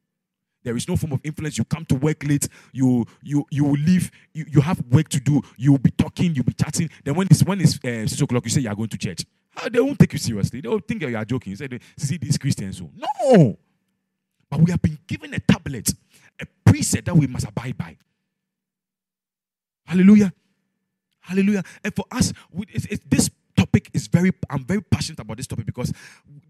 There 0.62 0.76
is 0.76 0.88
no 0.88 0.96
form 0.96 1.12
of 1.12 1.20
influence. 1.24 1.58
You 1.58 1.64
come 1.64 1.84
to 1.87 1.94
work 1.94 2.24
late, 2.24 2.48
you 2.72 3.04
you 3.22 3.44
you 3.50 3.64
will 3.64 3.72
leave, 3.72 4.10
you, 4.32 4.46
you 4.48 4.60
have 4.62 4.82
work 4.90 5.10
to 5.10 5.20
do, 5.20 5.42
you 5.58 5.72
will 5.72 5.78
be 5.78 5.90
talking, 5.90 6.34
you'll 6.34 6.44
be 6.44 6.54
chatting. 6.54 6.88
Then 7.04 7.14
when 7.14 7.26
it's 7.30 7.44
when 7.44 7.60
it's 7.60 7.76
uh, 7.84 8.06
six 8.06 8.20
o'clock, 8.20 8.44
you 8.44 8.50
say 8.50 8.62
you 8.62 8.70
are 8.70 8.74
going 8.74 8.88
to 8.88 8.96
church. 8.96 9.26
How, 9.50 9.68
they 9.68 9.78
won't 9.78 9.98
take 9.98 10.14
you 10.14 10.18
seriously. 10.18 10.62
They 10.62 10.68
will 10.68 10.80
think 10.80 11.02
you 11.02 11.16
are 11.16 11.24
joking. 11.24 11.50
You 11.50 11.56
say, 11.56 11.68
see 11.98 12.16
these 12.16 12.38
Christians. 12.38 12.78
So 12.78 12.90
no. 12.96 13.58
But 14.48 14.60
we 14.60 14.70
have 14.70 14.80
been 14.80 14.98
given 15.06 15.34
a 15.34 15.38
tablet, 15.40 15.92
a 16.40 16.46
preset 16.66 17.04
that 17.04 17.14
we 17.14 17.26
must 17.26 17.46
abide 17.46 17.76
by. 17.76 17.98
Hallelujah. 19.85 20.33
Hallelujah. 21.20 21.62
And 21.83 21.94
for 21.94 22.05
us, 22.11 22.33
this 23.07 23.31
topic 23.57 23.90
is 23.94 24.07
very, 24.09 24.31
I'm 24.51 24.64
very 24.64 24.83
passionate 24.83 25.20
about 25.20 25.37
this 25.37 25.47
topic 25.47 25.66
because 25.66 25.92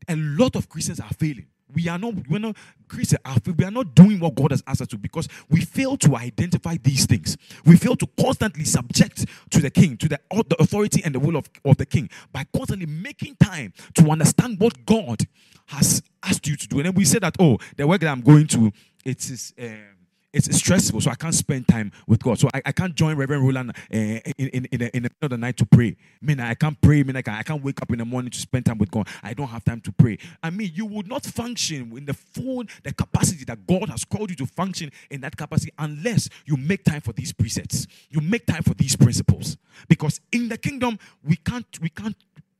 a 0.08 0.16
lot 0.16 0.56
of 0.56 0.68
Christians 0.68 1.00
are 1.00 1.12
failing. 1.18 1.46
We 1.72 1.88
are 1.88 1.98
not, 1.98 2.14
we're 2.28 2.38
not 2.38 2.56
Christians, 2.88 3.20
we 3.56 3.64
are 3.64 3.70
not 3.70 3.94
doing 3.94 4.20
what 4.20 4.34
God 4.34 4.50
has 4.50 4.62
asked 4.66 4.82
us 4.82 4.88
to 4.88 4.98
because 4.98 5.28
we 5.48 5.60
fail 5.62 5.96
to 5.98 6.16
identify 6.16 6.76
these 6.82 7.06
things. 7.06 7.36
We 7.64 7.76
fail 7.76 7.96
to 7.96 8.06
constantly 8.20 8.64
subject 8.64 9.26
to 9.50 9.60
the 9.60 9.70
king, 9.70 9.96
to 9.98 10.08
the, 10.08 10.20
the 10.30 10.56
authority 10.58 11.02
and 11.04 11.14
the 11.14 11.20
will 11.20 11.36
of, 11.36 11.48
of 11.64 11.76
the 11.76 11.86
king 11.86 12.10
by 12.32 12.44
constantly 12.54 12.86
making 12.86 13.36
time 13.36 13.72
to 13.94 14.10
understand 14.10 14.60
what 14.60 14.84
God 14.86 15.20
has 15.66 16.02
asked 16.22 16.46
you 16.46 16.56
to 16.56 16.68
do. 16.68 16.78
And 16.78 16.86
then 16.86 16.94
we 16.94 17.04
say 17.04 17.18
that, 17.20 17.36
oh, 17.38 17.58
the 17.76 17.86
work 17.86 18.00
that 18.00 18.08
I'm 18.08 18.20
going 18.20 18.46
to, 18.48 18.72
it 19.04 19.30
is. 19.30 19.54
Uh, 19.60 19.93
it's 20.34 20.56
stressful, 20.56 21.00
so 21.00 21.10
I 21.10 21.14
can't 21.14 21.34
spend 21.34 21.68
time 21.68 21.92
with 22.08 22.22
God. 22.22 22.38
So 22.38 22.48
I, 22.52 22.60
I 22.66 22.72
can't 22.72 22.94
join 22.94 23.16
Reverend 23.16 23.44
Roland 23.44 23.70
uh, 23.70 23.96
in, 23.96 24.20
in, 24.36 24.64
in, 24.66 24.78
the, 24.80 24.96
in 24.96 25.02
the 25.04 25.10
middle 25.10 25.22
of 25.22 25.30
the 25.30 25.38
night 25.38 25.56
to 25.58 25.66
pray. 25.66 25.96
I 26.22 26.26
mean, 26.26 26.40
I 26.40 26.54
can't 26.54 26.78
pray. 26.80 27.00
I 27.00 27.02
mean, 27.04 27.16
I, 27.16 27.22
can, 27.22 27.34
I 27.34 27.42
can't 27.42 27.62
wake 27.62 27.80
up 27.80 27.90
in 27.92 27.98
the 27.98 28.04
morning 28.04 28.32
to 28.32 28.38
spend 28.38 28.66
time 28.66 28.78
with 28.78 28.90
God. 28.90 29.06
I 29.22 29.32
don't 29.32 29.46
have 29.46 29.64
time 29.64 29.80
to 29.82 29.92
pray. 29.92 30.18
I 30.42 30.50
mean, 30.50 30.72
you 30.74 30.86
would 30.86 31.06
not 31.06 31.24
function 31.24 31.96
in 31.96 32.04
the 32.04 32.14
full 32.14 32.64
the 32.82 32.92
capacity 32.92 33.44
that 33.44 33.64
God 33.66 33.88
has 33.88 34.04
called 34.04 34.30
you 34.30 34.36
to 34.36 34.46
function 34.46 34.90
in 35.10 35.20
that 35.20 35.36
capacity 35.36 35.72
unless 35.78 36.28
you 36.46 36.56
make 36.56 36.84
time 36.84 37.00
for 37.00 37.12
these 37.12 37.32
precepts. 37.32 37.86
You 38.10 38.20
make 38.20 38.44
time 38.44 38.62
for 38.64 38.74
these 38.74 38.96
principles. 38.96 39.56
Because 39.88 40.20
in 40.32 40.48
the 40.48 40.58
kingdom, 40.58 40.98
we 41.22 41.36
can't 41.36 41.66
we 41.80 41.90
can't 41.90 42.16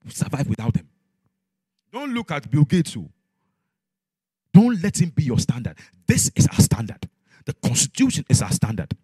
survive 0.08 0.46
without 0.48 0.74
them. 0.74 0.88
Don't 1.92 2.14
look 2.14 2.30
at 2.30 2.48
Bill 2.50 2.64
Gates. 2.64 2.96
Oh. 2.96 3.08
Don't 4.52 4.80
let 4.80 5.00
him 5.00 5.10
be 5.10 5.24
your 5.24 5.38
standard. 5.38 5.76
This 6.06 6.30
is 6.36 6.46
our 6.46 6.60
standard. 6.60 7.08
The 7.44 7.54
constitution 7.54 8.24
is 8.28 8.42
our 8.42 8.52
standard. 8.52 8.94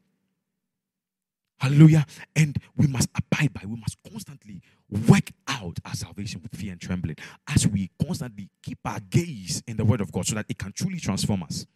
Hallelujah. 1.58 2.06
And 2.34 2.56
we 2.74 2.86
must 2.86 3.10
abide 3.14 3.52
by, 3.52 3.60
we 3.66 3.76
must 3.78 3.98
constantly 4.10 4.62
work 5.08 5.30
out 5.46 5.78
our 5.84 5.94
salvation 5.94 6.40
with 6.42 6.58
fear 6.58 6.72
and 6.72 6.80
trembling 6.80 7.16
as 7.46 7.66
we 7.68 7.90
constantly 8.02 8.48
keep 8.62 8.78
our 8.86 8.98
gaze 9.10 9.62
in 9.66 9.76
the 9.76 9.84
word 9.84 10.00
of 10.00 10.10
God 10.10 10.26
so 10.26 10.36
that 10.36 10.46
it 10.48 10.58
can 10.58 10.72
truly 10.72 10.98
transform 10.98 11.42
us. 11.42 11.66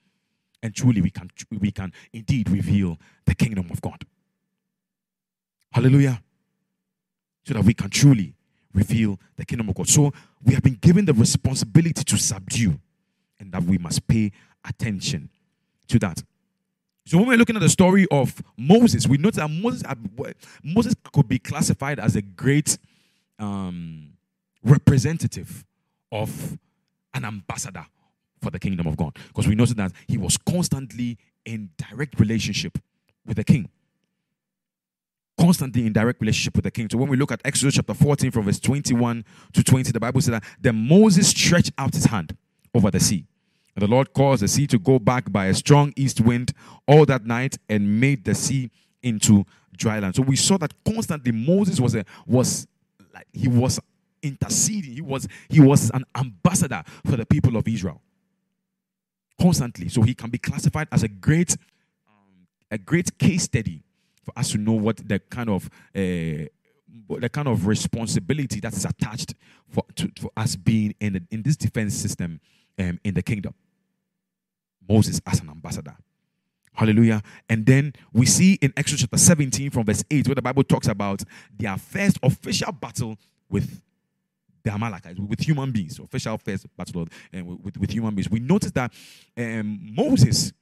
And 0.62 0.74
truly 0.74 1.02
we 1.02 1.10
can 1.10 1.30
we 1.50 1.70
can 1.70 1.92
indeed 2.14 2.48
reveal 2.48 2.98
the 3.26 3.34
kingdom 3.34 3.68
of 3.70 3.82
God. 3.82 4.02
Hallelujah. 5.70 6.22
So 7.46 7.52
that 7.52 7.64
we 7.64 7.74
can 7.74 7.90
truly 7.90 8.32
reveal 8.72 9.20
the 9.36 9.44
kingdom 9.44 9.68
of 9.68 9.74
God. 9.74 9.88
So 9.88 10.12
we 10.42 10.54
have 10.54 10.62
been 10.62 10.78
given 10.80 11.04
the 11.04 11.12
responsibility 11.12 12.02
to 12.04 12.16
subdue 12.16 12.80
and 13.38 13.52
that 13.52 13.62
we 13.62 13.76
must 13.76 14.06
pay 14.08 14.32
attention 14.66 15.28
to 15.88 15.98
that. 15.98 16.22
So 17.06 17.18
when 17.18 17.28
we're 17.28 17.36
looking 17.36 17.56
at 17.56 17.62
the 17.62 17.68
story 17.68 18.06
of 18.10 18.42
Moses, 18.56 19.06
we 19.06 19.18
notice 19.18 19.36
that 19.36 19.50
Moses, 19.50 19.82
Moses 20.62 20.94
could 21.12 21.28
be 21.28 21.38
classified 21.38 21.98
as 21.98 22.16
a 22.16 22.22
great 22.22 22.78
um, 23.38 24.10
representative 24.62 25.64
of 26.10 26.58
an 27.12 27.24
ambassador 27.24 27.84
for 28.40 28.50
the 28.50 28.58
kingdom 28.58 28.86
of 28.86 28.96
God. 28.96 29.16
Because 29.28 29.46
we 29.46 29.54
notice 29.54 29.74
that 29.74 29.92
he 30.08 30.16
was 30.16 30.38
constantly 30.38 31.18
in 31.44 31.70
direct 31.76 32.18
relationship 32.18 32.78
with 33.26 33.36
the 33.36 33.44
king. 33.44 33.68
constantly 35.38 35.86
in 35.86 35.92
direct 35.92 36.20
relationship 36.20 36.54
with 36.56 36.64
the 36.64 36.70
king. 36.70 36.88
So 36.90 36.96
when 36.98 37.08
we 37.08 37.16
look 37.16 37.32
at 37.32 37.40
Exodus 37.44 37.74
chapter 37.74 37.94
14 37.94 38.30
from 38.30 38.44
verse 38.44 38.60
21 38.60 39.24
to 39.52 39.64
20, 39.64 39.92
the 39.92 40.00
Bible 40.00 40.20
says 40.20 40.32
that 40.32 40.44
then 40.60 40.76
Moses 40.88 41.28
stretched 41.28 41.72
out 41.76 41.92
his 41.92 42.06
hand 42.06 42.36
over 42.74 42.90
the 42.90 43.00
sea. 43.00 43.26
And 43.74 43.82
the 43.82 43.88
Lord 43.88 44.12
caused 44.12 44.42
the 44.42 44.48
sea 44.48 44.66
to 44.68 44.78
go 44.78 44.98
back 44.98 45.32
by 45.32 45.46
a 45.46 45.54
strong 45.54 45.92
east 45.96 46.20
wind 46.20 46.52
all 46.86 47.04
that 47.06 47.26
night 47.26 47.58
and 47.68 48.00
made 48.00 48.24
the 48.24 48.34
sea 48.34 48.70
into 49.02 49.44
dry 49.76 49.98
land. 49.98 50.14
So 50.14 50.22
we 50.22 50.36
saw 50.36 50.56
that 50.58 50.72
constantly 50.84 51.32
Moses 51.32 51.80
was 51.80 51.94
a 51.94 52.04
was 52.26 52.66
like 53.12 53.26
he 53.32 53.48
was 53.48 53.80
interceding. 54.22 54.92
He 54.92 55.00
was 55.00 55.26
he 55.48 55.60
was 55.60 55.90
an 55.92 56.04
ambassador 56.16 56.82
for 57.04 57.16
the 57.16 57.26
people 57.26 57.56
of 57.56 57.66
Israel. 57.66 58.00
Constantly. 59.40 59.88
So 59.88 60.02
he 60.02 60.14
can 60.14 60.30
be 60.30 60.38
classified 60.38 60.88
as 60.92 61.02
a 61.02 61.08
great 61.08 61.56
a 62.70 62.78
great 62.78 63.18
case 63.18 63.44
study 63.44 63.82
for 64.24 64.36
us 64.38 64.52
to 64.52 64.58
know 64.58 64.72
what 64.72 64.96
the 65.08 65.18
kind 65.18 65.50
of 65.50 65.66
uh, 65.94 66.46
the 67.08 67.28
kind 67.30 67.48
of 67.48 67.66
responsibility 67.66 68.60
that 68.60 68.72
is 68.72 68.84
attached 68.84 69.34
for, 69.68 69.84
to, 69.96 70.10
for 70.18 70.30
us 70.36 70.56
being 70.56 70.94
in, 71.00 71.14
the, 71.14 71.22
in 71.30 71.42
this 71.42 71.56
defense 71.56 71.94
system 71.94 72.40
um, 72.78 72.98
in 73.04 73.14
the 73.14 73.22
kingdom. 73.22 73.52
Moses 74.88 75.20
as 75.26 75.40
an 75.40 75.50
ambassador. 75.50 75.96
Hallelujah. 76.74 77.22
And 77.48 77.64
then 77.64 77.92
we 78.12 78.26
see 78.26 78.54
in 78.54 78.72
Exodus 78.76 79.02
chapter 79.02 79.16
17 79.16 79.70
from 79.70 79.84
verse 79.84 80.04
8 80.10 80.26
where 80.26 80.34
the 80.34 80.42
Bible 80.42 80.64
talks 80.64 80.88
about 80.88 81.22
their 81.56 81.76
first 81.76 82.18
official 82.22 82.72
battle 82.72 83.16
with 83.48 83.80
the 84.64 84.72
Amalekites, 84.72 85.20
with 85.20 85.40
human 85.40 85.70
beings, 85.70 85.98
official 86.00 86.36
first 86.38 86.66
battle 86.76 87.06
uh, 87.36 87.44
with, 87.44 87.76
with 87.76 87.90
human 87.90 88.14
beings. 88.14 88.28
We 88.28 88.40
notice 88.40 88.72
that 88.72 88.92
um, 89.36 89.78
Moses, 89.94 90.52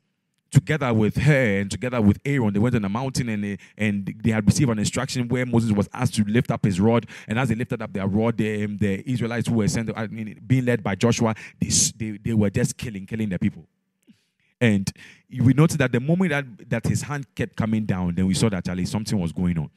together 0.51 0.93
with 0.93 1.17
Hur 1.17 1.61
and 1.61 1.71
together 1.71 2.01
with 2.03 2.19
Aaron, 2.27 2.53
they 2.53 2.59
went 2.59 2.75
on 2.75 2.83
the 2.83 2.89
mountain 2.91 3.31
and 3.31 3.43
they, 3.43 3.59
and 3.79 4.15
they 4.23 4.33
had 4.33 4.45
received 4.45 4.71
an 4.71 4.81
instruction 4.81 5.29
where 5.29 5.47
Moses 5.47 5.73
was 5.73 5.89
asked 5.95 6.15
to 6.17 6.25
lift 6.25 6.51
up 6.51 6.65
his 6.65 6.79
rod. 6.79 7.07
And 7.27 7.39
as 7.39 7.49
they 7.49 7.55
lifted 7.55 7.81
up 7.81 7.93
their 7.93 8.07
rod, 8.07 8.37
the, 8.37 8.65
um, 8.65 8.77
the 8.77 9.09
Israelites 9.09 9.49
who 9.49 9.55
were 9.55 9.69
sent, 9.69 9.91
I 9.97 10.09
mean, 10.09 10.39
being 10.47 10.67
led 10.67 10.83
by 10.83 10.95
Joshua, 10.95 11.35
they, 11.59 11.69
they, 11.97 12.19
they 12.19 12.35
were 12.35 12.51
just 12.51 12.77
killing, 12.77 13.07
killing 13.07 13.31
the 13.31 13.39
people. 13.39 13.67
And 14.63 14.89
we 15.41 15.55
noticed 15.55 15.81
that 15.81 15.91
the 15.91 15.99
moment 15.99 16.31
that, 16.31 16.71
that 16.71 16.87
his 16.87 17.03
hand 17.03 17.27
kept 17.35 17.57
coming 17.57 17.85
down, 17.85 18.15
then 18.15 18.27
we 18.27 18.35
saw 18.35 18.49
that 18.49 18.65
Charlie 18.65 18.85
something 18.85 19.19
was 19.19 19.33
going 19.33 19.59
on. 19.59 19.69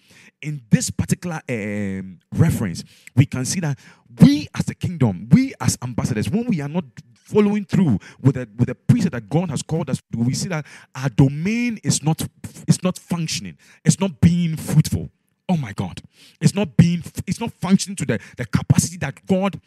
In 0.43 0.61
this 0.69 0.91
particular 0.91 1.41
um, 1.49 2.19
reference, 2.31 2.83
we 3.15 3.25
can 3.25 3.45
see 3.45 3.61
that 3.61 3.79
we 4.21 4.47
as 4.53 4.69
a 4.69 4.75
kingdom, 4.75 5.27
we 5.31 5.55
as 5.59 5.75
ambassadors, 5.81 6.29
when 6.29 6.45
we 6.45 6.61
are 6.61 6.69
not 6.69 6.83
following 7.15 7.65
through 7.65 7.97
with 8.21 8.35
the 8.35 8.47
with 8.55 8.67
the 8.67 8.75
priesthood 8.75 9.13
that 9.13 9.27
God 9.27 9.49
has 9.49 9.63
called 9.63 9.89
us 9.89 9.99
we 10.15 10.35
see 10.35 10.49
that 10.49 10.63
our 10.93 11.09
domain 11.09 11.79
is 11.83 12.03
not 12.03 12.21
it's 12.67 12.83
not 12.83 12.99
functioning, 12.99 13.57
it's 13.83 13.99
not 13.99 14.21
being 14.21 14.55
fruitful. 14.55 15.09
Oh 15.49 15.57
my 15.57 15.73
God, 15.73 16.03
it's 16.39 16.53
not 16.53 16.77
being 16.77 17.01
it's 17.25 17.39
not 17.39 17.51
functioning 17.53 17.95
to 17.95 18.05
the, 18.05 18.19
the 18.37 18.45
capacity 18.45 18.97
that 18.97 19.25
God 19.25 19.59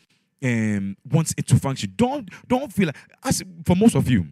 um, 0.44 0.96
wants 1.10 1.34
it 1.36 1.48
to 1.48 1.56
function. 1.56 1.92
Don't 1.96 2.28
don't 2.46 2.72
feel 2.72 2.86
like 2.86 2.96
as 3.24 3.42
for 3.64 3.74
most 3.74 3.96
of 3.96 4.08
you 4.08 4.28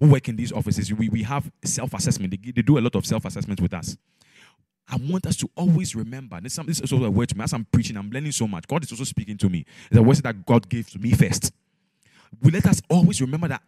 work 0.00 0.28
in 0.28 0.36
these 0.36 0.52
offices, 0.52 0.92
we, 0.92 1.08
we 1.08 1.22
have 1.22 1.50
self 1.64 1.94
assessment. 1.94 2.30
They, 2.30 2.52
they 2.52 2.62
do 2.62 2.78
a 2.78 2.80
lot 2.80 2.94
of 2.94 3.06
self 3.06 3.24
assessment 3.24 3.60
with 3.60 3.74
us. 3.74 3.96
I 4.88 4.96
want 4.96 5.26
us 5.26 5.36
to 5.38 5.48
always 5.56 5.94
remember. 5.94 6.40
This, 6.40 6.58
is 6.58 6.80
also 6.80 7.04
a 7.04 7.10
word 7.10 7.30
to 7.30 7.38
me. 7.38 7.44
As 7.44 7.54
I'm 7.54 7.64
preaching, 7.64 7.96
I'm 7.96 8.10
learning 8.10 8.32
so 8.32 8.46
much. 8.46 8.66
God 8.66 8.84
is 8.84 8.92
also 8.92 9.04
speaking 9.04 9.38
to 9.38 9.48
me. 9.48 9.64
It's 9.90 9.98
a 9.98 10.02
word 10.02 10.16
that 10.18 10.44
God 10.44 10.68
gave 10.68 10.90
to 10.90 10.98
me 10.98 11.12
first. 11.12 11.52
We 12.42 12.50
let 12.50 12.66
us 12.66 12.82
always 12.90 13.20
remember 13.20 13.48
that 13.48 13.62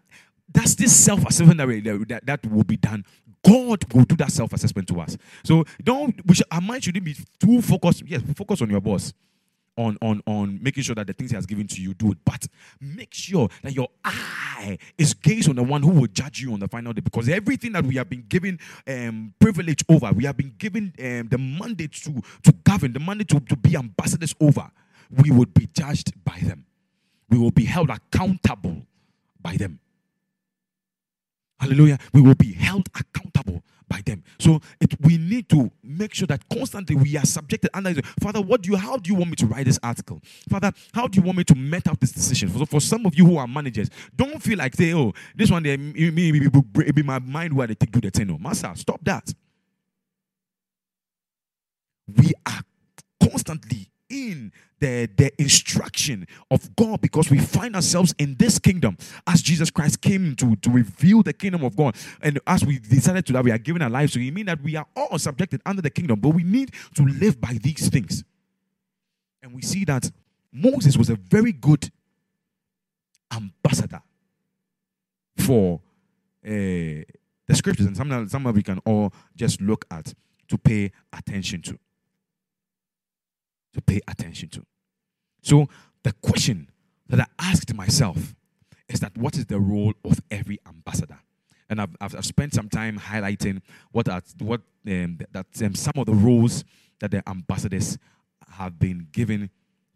that's 0.53 0.75
this 0.75 0.95
self 0.95 1.25
assessment 1.27 1.59
that, 1.59 2.05
that, 2.09 2.27
that 2.27 2.47
will 2.47 2.65
be 2.65 2.77
done. 2.77 3.05
God 3.45 3.93
will 3.95 4.05
do 4.05 4.17
that 4.17 4.33
self 4.33 4.53
assessment 4.53 4.89
to 4.89 5.01
us. 5.01 5.17
So 5.45 5.65
don't, 5.83 6.15
we 6.27 6.35
should, 6.35 6.47
our 6.51 6.61
mind 6.61 6.85
shouldn't 6.85 7.05
be 7.05 7.17
too 7.41 7.63
focused. 7.63 8.03
Yes, 8.07 8.23
focus 8.37 8.61
on 8.63 8.71
your 8.71 8.81
boss 8.81 9.13
on 9.77 9.97
on 10.03 10.23
on 10.27 10.59
making 10.63 10.83
sure 10.83 10.95
that 10.95 11.07
the 11.07 11.13
things 11.13 11.31
he 11.31 11.37
has 11.37 11.47
given 11.47 11.67
to 11.69 11.81
you 11.81 11.95
do 11.95 12.13
it. 12.13 12.19
But 12.25 12.47
make 12.81 13.15
sure 13.15 13.49
that 13.63 13.73
your 13.73 13.89
eye 14.05 14.79
is 14.99 15.15
gazed 15.15 15.49
on 15.49 15.57
the 15.57 15.63
one 15.63 15.83
who 15.83 15.91
will 15.91 16.07
judge 16.09 16.41
you 16.41 16.53
on 16.53 16.61
the 16.61 16.69
final 16.69 16.93
day. 16.93 17.01
Because 17.01 17.29
everything 17.29 17.73
that 17.73 17.85
we 17.85 17.97
have 17.97 18.09
been 18.09 18.25
given 18.29 18.59
um, 18.87 19.35
privilege 19.39 19.85
over 19.89 20.11
we 20.13 20.25
have 20.25 20.37
been 20.37 20.55
given 20.59 20.93
um, 20.99 21.29
the 21.29 21.39
mandate 21.39 21.93
to 21.93 22.23
to 22.43 22.53
govern 22.65 22.93
the 22.93 23.01
mandate 23.01 23.29
to, 23.29 23.41
to 23.41 23.57
be 23.57 23.77
ambassadors 23.77 24.35
over 24.41 24.71
we 25.11 25.31
would 25.31 25.55
be 25.55 25.69
judged 25.73 26.13
by 26.25 26.39
them. 26.43 26.67
We 27.29 27.39
will 27.39 27.51
be 27.51 27.65
held 27.65 27.91
accountable 27.91 28.87
by 29.41 29.57
them. 29.57 29.81
Hallelujah. 31.59 31.99
We 32.13 32.21
will 32.21 32.35
be 32.35 32.53
held 32.53 32.89
accountable 32.95 33.63
by 33.89 34.01
them. 34.05 34.23
So 34.39 34.61
it, 34.81 34.95
we 35.01 35.17
need 35.17 35.49
to 35.51 35.71
make 35.83 36.15
sure 36.15 36.27
that 36.27 36.49
constantly 36.49 36.97
we 36.97 37.17
are 37.17 37.25
subjected 37.25 37.71
under. 37.73 37.95
Father, 38.21 38.41
what 38.41 38.63
do 38.63 38.71
you? 38.71 38.77
How 38.77 38.97
do 38.97 39.11
you 39.11 39.15
want 39.15 39.31
me 39.31 39.37
to 39.37 39.47
write 39.47 39.67
this 39.67 39.79
article? 39.83 40.21
Father, 40.49 40.73
how 40.93 41.07
do 41.07 41.19
you 41.19 41.23
want 41.23 41.39
me 41.39 41.45
to 41.45 41.55
make 41.55 41.87
out 41.87 42.01
this 42.01 42.13
decision? 42.13 42.49
For, 42.49 42.67
for 42.67 42.81
some 42.81 43.07
of 43.07 43.15
you 43.15 43.27
who 43.27 43.37
are 43.39 43.47
managers, 43.47 43.89
don't 44.15 44.43
feel 44.43 44.59
like 44.59 44.75
say, 44.75 44.93
oh, 44.95 45.13
this 45.35 45.51
one 45.51 45.63
me, 45.63 46.49
be 46.95 47.03
my 47.03 47.19
mind 47.19 47.53
where 47.55 47.67
they 47.67 47.75
take 47.75 47.93
do 47.93 48.01
the 48.01 48.11
thing. 48.11 48.27
No, 48.27 48.39
master, 48.39 48.73
stop 48.75 49.01
that. 49.05 49.33
We 52.17 52.33
are 52.45 52.61
constantly 53.21 53.91
in 54.09 54.53
the, 54.79 55.09
the 55.17 55.33
instruction 55.41 56.27
of 56.51 56.75
God 56.77 57.01
because 57.01 57.31
we 57.31 57.39
find 57.39 57.75
ourselves 57.75 58.15
in 58.19 58.37
this 58.37 58.59
kingdom 58.59 58.97
as 59.27 59.43
Jesus 59.43 59.71
Christ 59.71 60.01
came 60.01 60.37
to, 60.37 60.57
to 60.57 60.71
reveal 60.71 61.23
the 61.23 61.33
kingdom 61.33 61.65
of 61.65 61.77
God. 61.77 61.97
And 62.21 62.39
as 62.47 62.65
we 62.65 62.79
decided 62.79 63.27
to 63.27 63.33
that, 63.35 63.45
we 63.45 63.51
are 63.51 63.59
giving 63.59 63.83
our 63.83 63.91
lives 63.91 64.13
to 64.15 64.21
Him, 64.21 64.35
mean 64.35 64.47
that 64.47 64.63
we 64.63 64.77
are 64.77 64.87
all 64.95 65.19
subjected 65.19 65.63
under 65.65 65.83
the 65.83 65.91
kingdom, 65.91 66.21
but 66.21 66.31
we 66.31 66.43
need 66.43 66.73
to 66.95 67.05
live 67.05 67.41
by 67.41 67.59
these 67.63 67.89
things. 67.89 68.25
And 69.43 69.55
we 69.55 69.63
see 69.63 69.85
that 69.85 70.11
Moses 70.53 70.97
was 70.97 71.11
a 71.11 71.17
very 71.17 71.53
good 71.53 71.91
ambassador 73.33 74.03
for 75.37 75.81
uh, 76.45 76.51
the 77.47 77.55
scriptures, 77.55 77.87
and 77.87 77.97
some, 77.97 78.29
some 78.29 78.47
of 78.47 78.55
we 78.55 78.63
can 78.63 78.79
all 78.85 79.13
just 79.37 79.61
look 79.61 79.85
at 79.91 80.15
to 80.49 80.59
pay 80.59 80.93
attention 81.13 81.63
to 81.63 81.79
to 83.77 83.83
pay 83.83 84.01
attention 84.09 84.49
to. 84.51 84.65
So, 85.43 85.69
the 86.03 86.13
question 86.13 86.71
that 87.09 87.21
I 87.21 87.51
asked 87.51 87.73
myself 87.75 88.35
is 88.89 89.01
that 89.01 89.17
what 89.17 89.37
is 89.37 89.47
the 89.47 89.61
role 89.61 89.95
of 90.05 90.21
every 90.31 90.59
ambassador? 90.67 91.19
And 91.69 91.81
I've, 91.81 91.97
I've, 92.01 92.25
spent 92.25 92.55
some 92.55 92.69
time 92.69 92.99
highlighting 92.99 93.61
what 93.91 94.09
are, 94.09 94.23
what 94.39 94.61
um, 94.87 95.19
that 95.33 95.47
um, 95.63 95.75
some 95.75 95.95
of 95.97 96.07
the 96.07 96.15
roles 96.15 96.65
that 97.01 97.11
the 97.11 97.29
ambassadors 97.29 97.99
have 98.53 98.79
been 98.79 99.09
given 99.11 99.51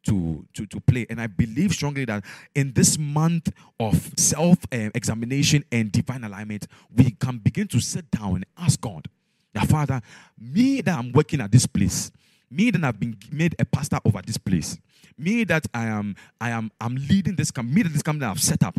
to, 0.05 0.47
to, 0.55 0.67
to 0.67 0.81
play. 0.81 1.07
And 1.09 1.21
I 1.21 1.27
believe 1.29 1.73
strongly 1.73 2.05
that 2.07 2.25
in 2.55 2.73
this 2.73 2.99
month 2.99 3.53
of 3.79 4.13
self 4.17 4.59
um, 4.73 4.91
and 4.93 5.93
divine 5.93 6.25
alignment, 6.25 6.67
we 6.95 7.13
can 7.13 7.39
begin 7.39 7.69
to 7.69 7.81
sit 7.81 8.11
down 8.11 8.37
and 8.37 8.47
ask 8.59 8.81
God, 8.81 9.07
that 9.53 9.69
Father, 9.69 10.01
me 10.39 10.81
that 10.81 10.99
I'm 10.99 11.13
working 11.13 11.41
at 11.41 11.53
this 11.53 11.67
place, 11.67 12.11
me 12.51 12.71
that 12.71 12.83
I've 12.83 12.99
been 12.99 13.17
made 13.31 13.55
a 13.59 13.65
pastor 13.65 13.99
over 14.05 14.21
this 14.23 14.39
place, 14.39 14.79
me 15.17 15.45
that 15.45 15.67
I 15.73 15.87
am, 15.87 16.17
I 16.41 16.51
am, 16.51 16.71
I'm 16.81 16.97
leading 16.97 17.37
this 17.37 17.51
company, 17.51 17.77
me 17.77 17.83
that 17.83 17.93
this 17.93 18.03
company 18.03 18.27
I've 18.27 18.43
set 18.43 18.63
up, 18.63 18.79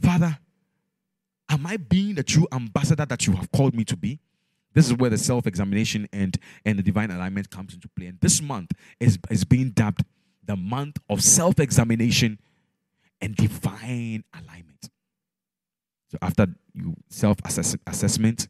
Father, 0.00 0.38
am 1.48 1.66
I 1.66 1.76
being 1.76 2.14
the 2.14 2.22
true 2.22 2.46
ambassador 2.52 3.06
that 3.06 3.26
you 3.26 3.34
have 3.34 3.50
called 3.52 3.74
me 3.74 3.84
to 3.84 3.96
be? 3.96 4.18
This 4.74 4.86
is 4.86 4.94
where 4.94 5.10
the 5.10 5.18
self-examination 5.18 6.08
and, 6.12 6.36
and 6.64 6.78
the 6.78 6.82
divine 6.82 7.10
alignment 7.10 7.50
comes 7.50 7.74
into 7.74 7.88
play. 7.88 8.06
And 8.06 8.18
this 8.20 8.40
month 8.40 8.72
is, 8.98 9.18
is 9.30 9.44
being 9.44 9.70
dubbed 9.70 10.02
the 10.44 10.56
month 10.56 10.98
of 11.08 11.22
self-examination 11.22 12.38
and 13.20 13.36
divine 13.36 14.24
alignment. 14.34 14.90
So 16.10 16.18
after 16.20 16.46
you 16.74 16.96
self-assessment, 17.08 18.48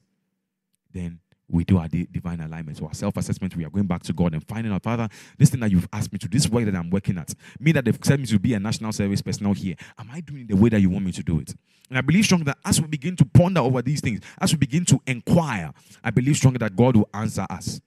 then 0.92 1.20
we 1.52 1.64
do 1.64 1.78
our 1.78 1.86
divine 1.86 2.40
alignment. 2.40 2.78
So 2.78 2.86
our 2.86 2.94
self-assessment, 2.94 3.54
we 3.56 3.64
are 3.64 3.70
going 3.70 3.86
back 3.86 4.02
to 4.04 4.12
God 4.12 4.32
and 4.32 4.46
finding 4.46 4.72
out, 4.72 4.82
Father, 4.82 5.08
this 5.38 5.50
thing 5.50 5.60
that 5.60 5.70
you've 5.70 5.88
asked 5.92 6.12
me 6.12 6.18
to, 6.18 6.28
this 6.28 6.48
work 6.48 6.64
that 6.64 6.74
I'm 6.74 6.90
working 6.90 7.18
at, 7.18 7.34
me 7.60 7.72
that 7.72 7.84
they've 7.84 7.98
sent 8.02 8.20
me 8.20 8.26
to 8.28 8.38
be 8.38 8.54
a 8.54 8.60
national 8.60 8.92
service 8.92 9.20
personnel 9.20 9.52
here, 9.52 9.76
am 9.98 10.08
I 10.10 10.20
doing 10.20 10.46
the 10.46 10.56
way 10.56 10.70
that 10.70 10.80
you 10.80 10.90
want 10.90 11.04
me 11.04 11.12
to 11.12 11.22
do 11.22 11.40
it? 11.40 11.54
And 11.90 11.98
I 11.98 12.00
believe 12.00 12.24
strongly 12.24 12.44
that 12.44 12.58
as 12.64 12.80
we 12.80 12.88
begin 12.88 13.16
to 13.16 13.24
ponder 13.26 13.60
over 13.60 13.82
these 13.82 14.00
things, 14.00 14.20
as 14.40 14.52
we 14.52 14.58
begin 14.58 14.84
to 14.86 15.00
inquire, 15.06 15.72
I 16.02 16.10
believe 16.10 16.36
strongly 16.36 16.58
that 16.58 16.74
God 16.74 16.96
will 16.96 17.08
answer 17.12 17.46
us 17.50 17.80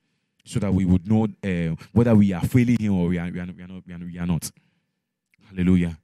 so 0.43 0.59
that 0.59 0.71
we 0.71 0.85
would 0.85 1.07
know 1.07 1.27
uh, 1.43 1.75
whether 1.91 2.13
we 2.13 2.31
are 2.33 2.41
failing 2.41 2.77
Him 2.79 2.93
or 2.93 3.07
we 3.07 3.17
are, 3.17 3.31
we 3.31 3.39
are, 3.39 3.47
we 3.47 3.63
are, 3.63 3.67
not, 3.67 3.83
we 3.87 3.93
are, 3.93 3.97
we 3.97 4.19
are 4.19 4.27
not. 4.27 4.51
Hallelujah. 5.49 5.97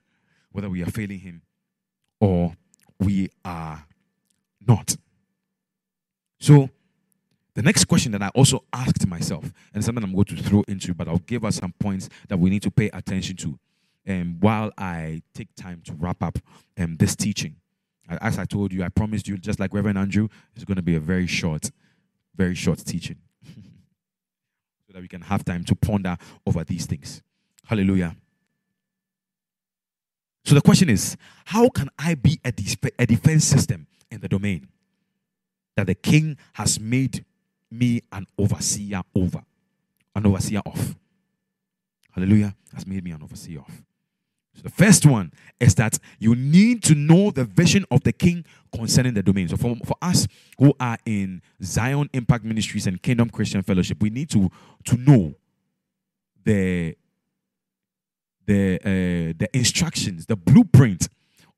Whether 0.51 0.69
we 0.69 0.81
are 0.81 0.89
failing 0.89 1.19
Him 1.19 1.43
or 2.19 2.55
we 2.99 3.29
are 3.45 3.86
not. 4.67 4.97
So, 6.39 6.71
the 7.53 7.61
next 7.61 7.85
question 7.85 8.11
that 8.13 8.21
I 8.21 8.29
also 8.29 8.63
asked 8.71 9.05
myself, 9.07 9.51
and 9.73 9.83
something 9.83 10.03
I'm 10.03 10.13
going 10.13 10.25
to 10.25 10.37
throw 10.37 10.63
into, 10.67 10.93
but 10.93 11.07
I'll 11.07 11.19
give 11.19 11.43
us 11.43 11.57
some 11.57 11.73
points 11.79 12.09
that 12.29 12.37
we 12.37 12.49
need 12.49 12.61
to 12.63 12.71
pay 12.71 12.89
attention 12.93 13.35
to 13.37 13.59
um, 14.07 14.37
while 14.39 14.71
I 14.77 15.21
take 15.33 15.53
time 15.55 15.81
to 15.85 15.93
wrap 15.93 16.23
up 16.23 16.37
um, 16.77 16.97
this 16.97 17.15
teaching. 17.15 17.57
As 18.21 18.39
I 18.39 18.45
told 18.45 18.73
you, 18.73 18.83
I 18.83 18.89
promised 18.89 19.27
you, 19.27 19.37
just 19.37 19.59
like 19.59 19.73
Reverend 19.73 19.97
Andrew, 19.97 20.27
it's 20.55 20.65
going 20.65 20.77
to 20.77 20.81
be 20.81 20.95
a 20.95 20.99
very 20.99 21.27
short, 21.27 21.71
very 22.35 22.55
short 22.55 22.79
teaching. 22.79 23.17
so 23.45 24.93
that 24.93 25.01
we 25.01 25.07
can 25.07 25.21
have 25.21 25.45
time 25.45 25.63
to 25.65 25.75
ponder 25.75 26.17
over 26.45 26.63
these 26.63 26.85
things. 26.85 27.21
Hallelujah. 27.65 28.15
So 30.43 30.55
the 30.55 30.61
question 30.61 30.89
is 30.89 31.15
how 31.45 31.69
can 31.69 31.89
I 31.99 32.15
be 32.15 32.39
a, 32.43 32.51
a 32.99 33.05
defense 33.05 33.45
system 33.45 33.87
in 34.09 34.19
the 34.19 34.27
domain 34.27 34.67
that 35.75 35.87
the 35.87 35.95
king 35.95 36.37
has 36.53 36.79
made 36.79 37.23
me 37.72 38.01
an 38.11 38.28
overseer 38.38 39.01
over? 39.15 39.43
An 40.15 40.26
overseer 40.26 40.61
of. 40.65 40.95
Hallelujah. 42.11 42.55
Has 42.74 42.86
made 42.86 43.03
me 43.03 43.11
an 43.11 43.24
overseer 43.24 43.59
of. 43.59 43.84
So 44.53 44.63
the 44.63 44.69
first 44.69 45.05
one 45.05 45.32
is 45.59 45.76
that 45.76 45.97
you 46.19 46.36
need 46.36 46.84
to 46.84 46.95
know 46.95 47.32
the 47.32 47.45
vision 47.45 47.86
of 47.89 48.03
the 48.03 48.11
king 48.11 48.43
concerning 48.76 49.13
the 49.13 49.24
domain. 49.24 49.47
So 49.47 49.55
for, 49.55 49.76
for 49.86 49.95
us 50.01 50.28
who 50.57 50.74
are 50.80 50.97
in 51.05 51.41
Zion 51.63 52.09
Impact 52.13 52.43
Ministries 52.43 52.86
and 52.86 53.01
Kingdom 53.01 53.30
Christian 53.30 53.61
Fellowship, 53.61 54.01
we 54.01 54.09
need 54.09 54.30
to, 54.32 54.49
to 54.86 54.97
know 54.97 55.36
the 56.43 56.95
the 58.45 58.80
uh, 58.84 59.34
the 59.38 59.49
instructions, 59.53 60.26
the 60.26 60.36
blueprint 60.36 61.07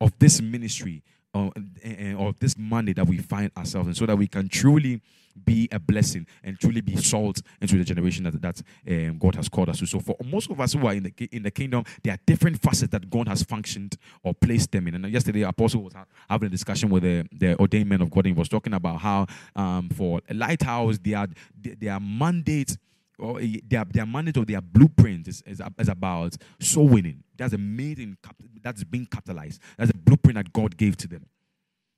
of 0.01 0.17
this 0.19 0.41
ministry 0.41 1.01
of 1.33 2.39
this 2.39 2.57
mandate 2.57 2.97
that 2.97 3.07
we 3.07 3.17
find 3.17 3.51
ourselves 3.57 3.87
in, 3.87 3.93
so 3.93 4.05
that 4.05 4.17
we 4.17 4.27
can 4.27 4.49
truly 4.49 5.01
be 5.45 5.67
a 5.71 5.79
blessing 5.79 6.27
and 6.43 6.59
truly 6.59 6.81
be 6.81 6.95
salt 6.95 7.41
into 7.61 7.77
the 7.77 7.83
generation 7.83 8.23
that, 8.23 8.41
that 8.41 8.61
um, 8.87 9.17
God 9.17 9.35
has 9.35 9.49
called 9.49 9.69
us 9.69 9.79
to. 9.79 9.85
So, 9.85 9.99
for 9.99 10.15
most 10.23 10.49
of 10.51 10.59
us 10.59 10.73
who 10.73 10.85
are 10.85 10.93
in 10.93 11.03
the 11.03 11.29
in 11.31 11.43
the 11.43 11.51
kingdom, 11.51 11.83
there 12.03 12.13
are 12.13 12.19
different 12.25 12.61
facets 12.61 12.91
that 12.91 13.09
God 13.09 13.27
has 13.27 13.43
functioned 13.43 13.97
or 14.23 14.33
placed 14.33 14.71
them 14.71 14.87
in. 14.87 14.95
And 14.95 15.11
yesterday, 15.11 15.41
Apostle 15.41 15.83
was 15.83 15.93
having 16.29 16.47
a 16.47 16.49
discussion 16.49 16.89
with 16.89 17.03
the, 17.03 17.27
the 17.31 17.59
ordained 17.59 17.89
men 17.89 18.01
of 18.01 18.11
God, 18.11 18.25
and 18.25 18.35
he 18.35 18.39
was 18.39 18.49
talking 18.49 18.73
about 18.73 18.99
how 18.99 19.27
um, 19.55 19.89
for 19.89 20.21
lighthouse, 20.29 20.97
their 20.99 21.27
their 21.55 21.99
mandate 21.99 22.77
or 23.19 23.39
their, 23.67 23.85
their 23.85 24.05
mandate 24.05 24.37
or 24.37 24.45
their 24.45 24.61
blueprint 24.61 25.27
is, 25.27 25.41
is, 25.45 25.61
is 25.77 25.89
about 25.89 26.35
soul 26.59 26.87
winning. 26.87 27.23
That's 27.37 27.53
a 27.53 27.57
made 27.57 27.99
in 27.99 28.17
that's 28.61 28.83
being 28.83 29.05
capitalized. 29.05 29.61
That's 29.77 29.91
a 29.91 29.97
blueprint 29.97 30.35
that 30.35 30.53
God 30.53 30.77
gave 30.77 30.97
to 30.97 31.07
them. 31.07 31.25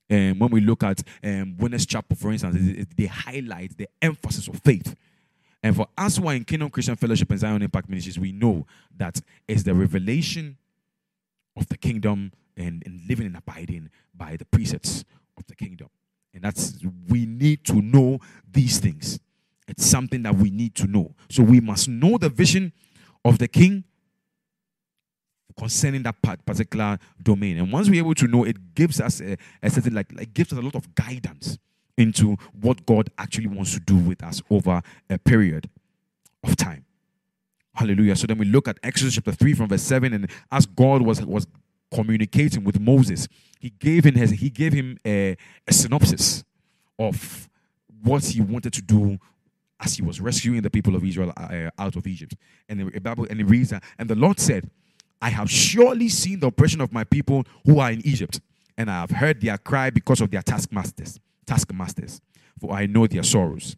And 0.10 0.40
when 0.40 0.52
we 0.52 0.62
look 0.62 0.84
at 0.84 1.02
um, 1.24 1.58
Winners 1.58 1.86
Chapel, 1.86 2.16
for 2.16 2.32
instance, 2.32 2.56
it, 2.56 2.80
it, 2.80 2.98
they 2.98 3.06
highlight 3.06 3.78
the 3.78 3.88
emphasis 4.02 4.48
of 4.48 4.60
faith. 4.62 4.96
And 5.64 5.76
for 5.76 5.88
us 5.98 6.18
who 6.18 6.28
are 6.28 6.36
in 6.36 6.46
Kingdom 6.46 6.70
Christian 6.70 6.96
Fellowship 6.96 7.30
and 7.32 7.40
Zion 7.40 7.62
Impact 7.62 7.90
Ministries, 7.90 8.20
we 8.20 8.32
know 8.32 8.68
that 8.96 9.20
it's 9.48 9.64
the 9.64 9.74
revelation 9.74 10.58
of 11.58 11.68
the 11.70 11.78
kingdom 11.78 12.32
and, 12.56 12.84
and 12.86 13.02
living 13.10 13.26
and 13.26 13.38
abiding 13.38 13.90
by 14.14 14.36
the 14.38 14.46
precepts 14.46 15.04
of 15.38 15.46
the 15.48 15.56
kingdom. 15.56 15.90
And 16.34 16.44
that's 16.44 16.78
we 17.08 17.26
need 17.26 17.64
to 17.66 17.82
know 17.82 18.20
these 18.52 18.80
things. 18.80 19.20
It's 19.68 19.86
something 19.86 20.24
that 20.24 20.36
we 20.36 20.50
need 20.50 20.76
to 20.76 20.88
know. 20.88 21.16
So 21.30 21.44
we 21.44 21.60
must 21.60 21.88
know 21.88 22.18
the 22.18 22.30
vision 22.30 22.72
of 23.24 23.40
the 23.40 23.48
king 23.48 23.84
concerning 25.58 26.04
that 26.04 26.22
part, 26.22 26.46
particular 26.46 27.00
domain. 27.22 27.58
And 27.58 27.72
once 27.72 27.90
we're 27.90 28.04
able 28.04 28.16
to 28.16 28.28
know, 28.28 28.44
it 28.44 28.76
gives 28.76 29.00
us 29.00 29.22
a, 29.22 29.38
a 29.64 29.70
certain 29.70 29.94
like, 29.94 30.12
like 30.14 30.34
gives 30.34 30.52
us 30.54 30.60
a 30.60 30.62
lot 30.62 30.76
of 30.76 30.94
guidance 30.96 31.58
into 31.98 32.36
what 32.60 32.86
God 32.86 33.10
actually 33.18 33.48
wants 33.48 33.74
to 33.74 33.80
do 33.80 33.96
with 33.96 34.22
us 34.24 34.42
over 34.50 34.82
a 35.10 35.18
period 35.18 35.70
of 36.44 36.56
time. 36.58 36.86
Hallelujah. 37.74 38.16
So 38.16 38.28
then 38.28 38.38
we 38.38 38.46
look 38.46 38.68
at 38.68 38.78
Exodus 38.84 39.16
chapter 39.16 39.32
3 39.32 39.54
from 39.54 39.70
verse 39.70 39.82
7, 39.82 40.14
and 40.14 40.30
as 40.52 40.66
God 40.66 41.02
was 41.02 41.22
was 41.26 41.48
communicating 41.94 42.64
with 42.64 42.80
Moses, 42.80 43.28
he 43.60 43.70
gave 43.70 44.06
him 44.06 44.16
he 44.16 44.50
gave 44.50 44.74
him 44.74 44.98
a, 45.06 45.38
a 45.68 45.74
synopsis 45.74 46.44
of 46.98 47.50
what 48.02 48.24
he 48.24 48.42
wanted 48.42 48.74
to 48.74 48.82
do 48.82 49.20
as 49.80 49.96
he 49.96 50.02
was 50.02 50.22
rescuing 50.22 50.62
the 50.62 50.70
people 50.70 50.96
of 50.96 51.04
Israel 51.04 51.34
uh, 51.36 51.70
out 51.78 51.96
of 51.96 52.08
Egypt. 52.08 52.36
And 52.70 52.92
the 52.94 53.00
Bible 53.00 53.28
and 53.30 53.40
it 53.40 53.46
reads, 53.46 53.74
and 53.74 54.10
the 54.10 54.16
Lord 54.16 54.40
said, 54.40 54.70
I 55.22 55.30
have 55.30 55.50
surely 55.50 56.10
seen 56.10 56.40
the 56.40 56.48
oppression 56.48 56.82
of 56.82 56.92
my 56.94 57.04
people 57.04 57.44
who 57.66 57.80
are 57.80 57.92
in 57.92 58.06
Egypt, 58.06 58.42
and 58.78 58.90
I 58.90 59.02
have 59.02 59.12
heard 59.12 59.42
their 59.42 59.58
cry 59.58 59.90
because 59.90 60.22
of 60.22 60.30
their 60.32 60.42
taskmasters, 60.42 61.20
taskmasters, 61.46 62.22
for 62.60 62.74
I 62.74 62.86
know 62.86 63.08
their 63.08 63.24
sorrows. 63.24 63.76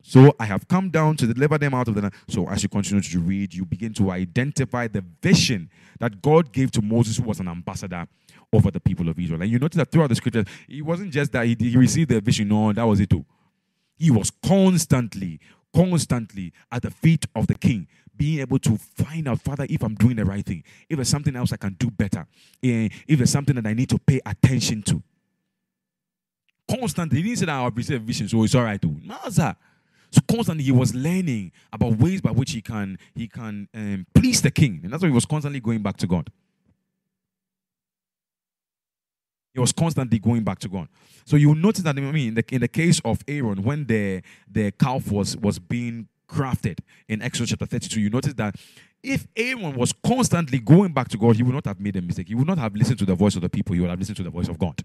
So 0.00 0.34
I 0.38 0.46
have 0.46 0.66
come 0.68 0.90
down 0.90 1.16
to 1.16 1.26
deliver 1.26 1.58
them 1.58 1.74
out 1.74 1.88
of 1.88 1.94
the. 1.94 2.02
land. 2.02 2.14
So 2.28 2.48
as 2.48 2.62
you 2.62 2.68
continue 2.68 3.02
to 3.02 3.20
read, 3.20 3.52
you 3.52 3.64
begin 3.64 3.92
to 3.94 4.10
identify 4.10 4.86
the 4.88 5.04
vision 5.22 5.68
that 5.98 6.22
God 6.22 6.52
gave 6.52 6.70
to 6.72 6.82
Moses, 6.82 7.18
who 7.18 7.24
was 7.24 7.40
an 7.40 7.48
ambassador 7.48 8.06
over 8.52 8.70
the 8.70 8.80
people 8.80 9.08
of 9.08 9.18
Israel. 9.18 9.42
And 9.42 9.50
you 9.50 9.58
notice 9.58 9.76
that 9.76 9.90
throughout 9.90 10.08
the 10.08 10.14
scriptures, 10.14 10.46
it 10.68 10.82
wasn't 10.82 11.12
just 11.12 11.32
that 11.32 11.44
he, 11.46 11.56
he 11.58 11.76
received 11.76 12.10
the 12.10 12.20
vision, 12.20 12.48
no, 12.48 12.72
that 12.72 12.84
was 12.84 13.00
it 13.00 13.10
too. 13.10 13.24
He 13.98 14.10
was 14.10 14.30
constantly, 14.30 15.40
constantly 15.74 16.52
at 16.70 16.82
the 16.82 16.90
feet 16.90 17.26
of 17.34 17.46
the 17.46 17.54
king, 17.54 17.88
being 18.16 18.40
able 18.40 18.58
to 18.58 18.76
find 18.76 19.28
out, 19.28 19.40
Father, 19.40 19.66
if 19.68 19.82
I'm 19.82 19.94
doing 19.94 20.16
the 20.16 20.24
right 20.24 20.44
thing, 20.44 20.64
if 20.88 20.96
there's 20.96 21.08
something 21.08 21.34
else 21.36 21.52
I 21.52 21.56
can 21.56 21.74
do 21.78 21.90
better, 21.90 22.26
eh, 22.62 22.88
if 23.06 23.18
there's 23.18 23.30
something 23.30 23.54
that 23.56 23.66
I 23.66 23.74
need 23.74 23.88
to 23.90 23.98
pay 23.98 24.20
attention 24.26 24.82
to. 24.82 25.02
Constantly, 26.68 27.18
he 27.18 27.22
didn't 27.22 27.38
say 27.38 27.46
that 27.46 27.54
I'll 27.54 27.70
receive 27.70 28.02
vision, 28.02 28.28
so 28.28 28.42
it's 28.42 28.54
all 28.54 28.64
right 28.64 28.80
too. 28.80 29.00
So 30.10 30.20
constantly 30.28 30.64
he 30.64 30.72
was 30.72 30.94
learning 30.94 31.52
about 31.72 31.98
ways 31.98 32.20
by 32.20 32.30
which 32.30 32.52
he 32.52 32.62
can 32.62 32.98
he 33.14 33.28
can 33.28 33.68
um, 33.74 34.06
please 34.14 34.40
the 34.40 34.50
king, 34.50 34.80
and 34.82 34.92
that's 34.92 35.02
why 35.02 35.08
he 35.08 35.14
was 35.14 35.26
constantly 35.26 35.60
going 35.60 35.82
back 35.82 35.96
to 35.98 36.06
God. 36.06 36.30
He 39.58 39.60
was 39.60 39.72
constantly 39.72 40.20
going 40.20 40.44
back 40.44 40.60
to 40.60 40.68
God. 40.68 40.86
So 41.24 41.34
you 41.34 41.52
notice 41.52 41.82
that 41.82 41.98
I 41.98 42.00
mean, 42.00 42.28
in 42.28 42.34
the, 42.34 42.44
in 42.52 42.60
the 42.60 42.68
case 42.68 43.00
of 43.04 43.24
Aaron, 43.26 43.64
when 43.64 43.86
the 43.86 44.22
the 44.48 44.70
calf 44.70 45.10
was 45.10 45.36
was 45.36 45.58
being 45.58 46.06
crafted 46.28 46.78
in 47.08 47.20
Exodus 47.22 47.50
chapter 47.50 47.66
32, 47.66 48.00
you 48.00 48.08
notice 48.08 48.34
that 48.34 48.54
if 49.02 49.26
Aaron 49.34 49.74
was 49.74 49.92
constantly 49.92 50.60
going 50.60 50.92
back 50.92 51.08
to 51.08 51.18
God, 51.18 51.34
he 51.34 51.42
would 51.42 51.56
not 51.56 51.66
have 51.66 51.80
made 51.80 51.96
a 51.96 52.02
mistake. 52.02 52.28
He 52.28 52.36
would 52.36 52.46
not 52.46 52.58
have 52.58 52.72
listened 52.76 53.00
to 53.00 53.04
the 53.04 53.16
voice 53.16 53.34
of 53.34 53.42
the 53.42 53.48
people. 53.48 53.74
He 53.74 53.80
would 53.80 53.90
have 53.90 53.98
listened 53.98 54.16
to 54.18 54.22
the 54.22 54.30
voice 54.30 54.48
of 54.48 54.60
God. 54.60 54.80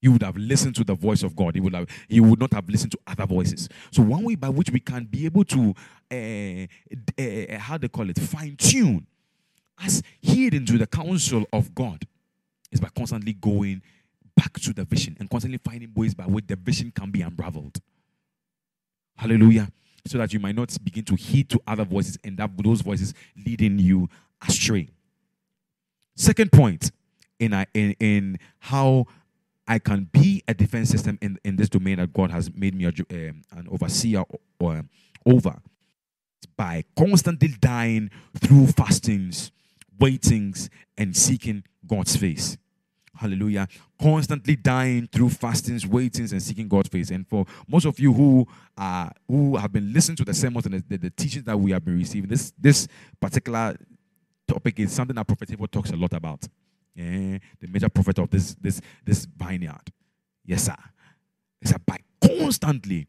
He 0.00 0.08
would 0.08 0.22
have 0.22 0.36
listened 0.38 0.74
to 0.76 0.84
the 0.84 0.94
voice 0.94 1.22
of 1.22 1.36
God. 1.36 1.54
He 1.54 1.60
would 1.60 1.74
have. 1.74 1.86
He 2.08 2.20
would 2.20 2.40
not 2.40 2.54
have 2.54 2.66
listened 2.66 2.92
to 2.92 2.98
other 3.06 3.26
voices. 3.26 3.68
So 3.90 4.02
one 4.02 4.24
way 4.24 4.36
by 4.36 4.48
which 4.48 4.70
we 4.70 4.80
can 4.80 5.04
be 5.04 5.26
able 5.26 5.44
to, 5.44 5.74
uh, 6.10 6.66
uh, 7.22 7.58
how 7.58 7.76
they 7.76 7.88
call 7.88 8.08
it, 8.08 8.18
fine 8.18 8.56
tune, 8.56 9.06
us 9.84 10.02
heeding 10.20 10.64
to 10.64 10.78
the 10.78 10.86
counsel 10.86 11.44
of 11.52 11.74
God, 11.74 12.06
is 12.72 12.80
by 12.80 12.88
constantly 12.96 13.34
going 13.34 13.82
back 14.36 14.54
to 14.54 14.72
the 14.72 14.84
vision 14.84 15.16
and 15.20 15.30
constantly 15.30 15.58
finding 15.58 15.92
ways 15.94 16.14
by 16.14 16.24
which 16.24 16.46
the 16.46 16.56
vision 16.56 16.90
can 16.90 17.10
be 17.10 17.22
unraveled. 17.22 17.78
Hallelujah. 19.16 19.68
So 20.06 20.18
that 20.18 20.32
you 20.32 20.40
might 20.40 20.56
not 20.56 20.76
begin 20.82 21.04
to 21.04 21.14
heed 21.14 21.48
to 21.50 21.60
other 21.66 21.84
voices 21.84 22.18
and 22.24 22.36
that 22.38 22.50
those 22.56 22.80
voices 22.80 23.14
leading 23.46 23.78
you 23.78 24.08
astray. 24.46 24.88
Second 26.16 26.50
point 26.50 26.90
in, 27.38 27.52
in, 27.74 27.92
in 28.00 28.38
how 28.58 29.06
I 29.66 29.78
can 29.78 30.08
be 30.10 30.42
a 30.48 30.54
defense 30.54 30.90
system 30.90 31.18
in, 31.22 31.38
in 31.44 31.56
this 31.56 31.68
domain 31.68 31.98
that 31.98 32.12
God 32.12 32.30
has 32.30 32.52
made 32.52 32.74
me 32.74 32.84
a, 32.84 32.88
um, 32.88 33.42
an 33.52 33.68
overseer 33.70 34.24
or, 34.58 34.82
over 35.24 35.60
by 36.56 36.84
constantly 36.96 37.54
dying 37.60 38.10
through 38.36 38.66
fastings, 38.66 39.52
waitings, 39.98 40.68
and 40.98 41.16
seeking 41.16 41.62
God's 41.86 42.16
face. 42.16 42.56
Hallelujah. 43.14 43.68
Constantly 44.00 44.56
dying 44.56 45.06
through 45.06 45.30
fastings, 45.30 45.86
waitings, 45.86 46.32
and 46.32 46.42
seeking 46.42 46.66
God's 46.66 46.88
face. 46.88 47.10
And 47.10 47.28
for 47.28 47.44
most 47.68 47.84
of 47.84 47.98
you 48.00 48.12
who 48.12 48.46
are 48.76 49.12
who 49.28 49.56
have 49.56 49.72
been 49.72 49.92
listening 49.92 50.16
to 50.16 50.24
the 50.24 50.34
sermons 50.34 50.64
and 50.66 50.74
the, 50.74 50.84
the, 50.88 50.96
the 50.96 51.10
teachings 51.10 51.44
that 51.44 51.58
we 51.58 51.72
have 51.72 51.84
been 51.84 51.98
receiving, 51.98 52.28
this 52.30 52.52
this 52.58 52.88
particular 53.20 53.76
topic 54.48 54.80
is 54.80 54.92
something 54.92 55.14
that 55.14 55.26
Prophet 55.26 55.52
Abel 55.52 55.66
talks 55.66 55.90
a 55.90 55.96
lot 55.96 56.12
about. 56.14 56.46
Yeah, 56.94 57.38
the 57.60 57.68
major 57.68 57.88
prophet 57.88 58.18
of 58.18 58.30
this 58.30 58.54
this 58.54 58.80
this 59.04 59.26
vineyard. 59.26 59.92
Yes, 60.44 60.64
sir. 60.64 60.76
It's 61.60 61.72
a 61.72 61.78
by 61.78 61.98
constantly 62.20 63.06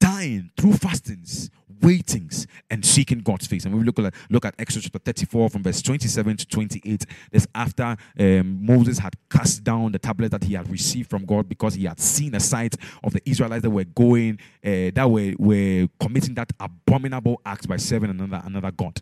dying 0.00 0.50
through 0.56 0.74
fastings, 0.74 1.50
waitings, 1.80 2.46
and 2.70 2.84
seeking 2.84 3.20
God's 3.20 3.46
face. 3.46 3.64
And 3.64 3.74
we 3.74 3.82
look 3.84 3.98
at 3.98 4.14
look 4.30 4.44
at 4.44 4.54
Exodus 4.58 4.84
chapter 4.84 4.98
34 4.98 5.50
from 5.50 5.62
verse 5.62 5.82
27 5.82 6.36
to 6.38 6.46
28. 6.46 7.06
This 7.30 7.46
after 7.54 7.96
um, 8.18 8.64
Moses 8.64 8.98
had 8.98 9.14
cast 9.30 9.64
down 9.64 9.92
the 9.92 9.98
tablet 9.98 10.30
that 10.30 10.44
he 10.44 10.54
had 10.54 10.70
received 10.70 11.10
from 11.10 11.24
God 11.24 11.48
because 11.48 11.74
he 11.74 11.84
had 11.84 12.00
seen 12.00 12.34
a 12.34 12.40
sight 12.40 12.76
of 13.02 13.12
the 13.12 13.22
Israelites 13.28 13.62
that 13.62 13.70
were 13.70 13.84
going, 13.84 14.38
uh, 14.64 14.90
that 14.94 15.10
were, 15.10 15.34
were 15.38 15.88
committing 16.00 16.34
that 16.34 16.50
abominable 16.58 17.40
act 17.44 17.68
by 17.68 17.76
serving 17.76 18.10
another 18.10 18.42
another 18.44 18.70
God. 18.70 19.00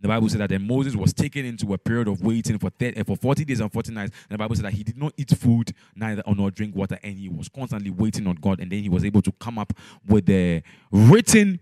The 0.00 0.08
Bible 0.08 0.28
said 0.28 0.40
that 0.40 0.50
then 0.50 0.66
Moses 0.66 0.94
was 0.94 1.14
taken 1.14 1.46
into 1.46 1.72
a 1.72 1.78
period 1.78 2.06
of 2.08 2.22
waiting 2.22 2.58
for 2.58 2.68
30, 2.70 2.98
eh, 2.98 3.02
for 3.02 3.16
40 3.16 3.44
days 3.44 3.60
and 3.60 3.72
40 3.72 3.92
nights. 3.92 4.12
And 4.28 4.34
the 4.34 4.38
Bible 4.38 4.54
said 4.54 4.66
that 4.66 4.74
he 4.74 4.84
did 4.84 4.98
not 4.98 5.14
eat 5.16 5.30
food, 5.30 5.72
neither 5.94 6.22
or 6.26 6.34
nor 6.34 6.50
drink 6.50 6.76
water, 6.76 6.98
and 7.02 7.16
he 7.16 7.28
was 7.28 7.48
constantly 7.48 7.90
waiting 7.90 8.26
on 8.26 8.34
God. 8.36 8.60
And 8.60 8.70
then 8.70 8.82
he 8.82 8.88
was 8.88 9.04
able 9.04 9.22
to 9.22 9.32
come 9.32 9.58
up 9.58 9.72
with 10.06 10.26
the 10.26 10.62
written 10.90 11.60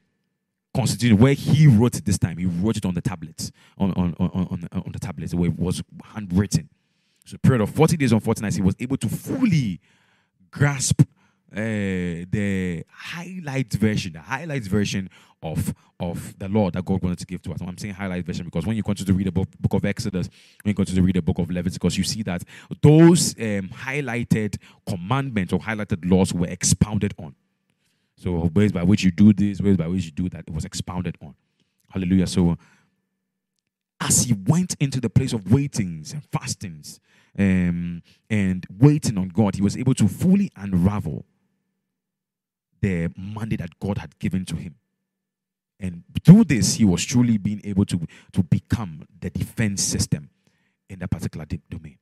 constitution 0.74 1.18
where 1.18 1.34
he 1.34 1.68
wrote 1.68 1.96
it 1.96 2.04
this 2.04 2.18
time. 2.18 2.36
He 2.38 2.46
wrote 2.46 2.76
it 2.76 2.84
on 2.84 2.94
the 2.94 3.00
tablets, 3.00 3.52
on, 3.78 3.92
on, 3.92 4.14
on, 4.18 4.30
on, 4.30 4.68
on 4.72 4.92
the 4.92 4.98
tablets, 4.98 5.32
where 5.32 5.48
it 5.48 5.58
was 5.58 5.82
handwritten. 6.02 6.68
So, 7.26 7.38
period 7.38 7.62
of 7.62 7.70
40 7.70 7.96
days 7.96 8.12
and 8.12 8.22
40 8.22 8.42
nights, 8.42 8.56
he 8.56 8.62
was 8.62 8.74
able 8.80 8.96
to 8.98 9.08
fully 9.08 9.80
grasp 10.50 11.02
uh, 11.54 12.26
the 12.30 12.84
highlight 12.90 13.72
version, 13.72 14.14
the 14.14 14.20
highlight 14.20 14.64
version 14.64 15.08
of 15.42 15.74
of 16.00 16.36
the 16.38 16.48
law 16.48 16.70
that 16.70 16.84
God 16.84 17.02
wanted 17.02 17.18
to 17.20 17.26
give 17.26 17.42
to 17.42 17.52
us. 17.52 17.60
I'm 17.60 17.78
saying 17.78 17.94
highlight 17.94 18.26
version 18.26 18.44
because 18.44 18.66
when 18.66 18.76
you 18.76 18.82
continue 18.82 19.12
to 19.12 19.16
read 19.16 19.26
the 19.28 19.32
book, 19.32 19.48
book 19.60 19.74
of 19.74 19.84
Exodus, 19.84 20.28
when 20.62 20.70
you 20.70 20.74
continue 20.74 21.00
to 21.00 21.06
read 21.06 21.16
the 21.16 21.22
book 21.22 21.38
of 21.38 21.50
Leviticus, 21.50 21.96
you 21.96 22.04
see 22.04 22.22
that 22.24 22.42
those 22.82 23.34
um, 23.38 23.68
highlighted 23.68 24.56
commandments 24.86 25.52
or 25.52 25.60
highlighted 25.60 26.10
laws 26.10 26.34
were 26.34 26.48
expounded 26.48 27.14
on. 27.18 27.34
So 28.16 28.50
ways 28.54 28.72
by 28.72 28.82
which 28.82 29.04
you 29.04 29.10
do 29.10 29.32
this, 29.32 29.60
ways 29.60 29.76
by 29.76 29.86
which 29.86 30.06
you 30.06 30.10
do 30.10 30.28
that, 30.30 30.44
it 30.46 30.54
was 30.54 30.64
expounded 30.64 31.16
on. 31.22 31.34
Hallelujah. 31.90 32.26
So 32.26 32.56
as 34.00 34.24
he 34.24 34.32
went 34.32 34.74
into 34.80 35.00
the 35.00 35.10
place 35.10 35.32
of 35.32 35.52
waitings 35.52 36.12
and 36.12 36.24
fastings 36.32 37.00
um, 37.38 38.02
and 38.28 38.66
waiting 38.78 39.18
on 39.18 39.28
God, 39.28 39.54
he 39.54 39.62
was 39.62 39.76
able 39.76 39.94
to 39.94 40.08
fully 40.08 40.50
unravel 40.56 41.24
the 42.84 43.10
mandate 43.16 43.60
that 43.60 43.78
God 43.80 43.96
had 43.96 44.18
given 44.18 44.44
to 44.44 44.56
him. 44.56 44.74
And 45.80 46.04
through 46.22 46.44
this, 46.44 46.74
he 46.74 46.84
was 46.84 47.02
truly 47.02 47.38
being 47.38 47.62
able 47.64 47.86
to, 47.86 47.98
to 48.32 48.42
become 48.42 49.06
the 49.20 49.30
defense 49.30 49.82
system 49.82 50.28
in 50.90 50.98
that 50.98 51.10
particular 51.10 51.46
domain. 51.70 51.96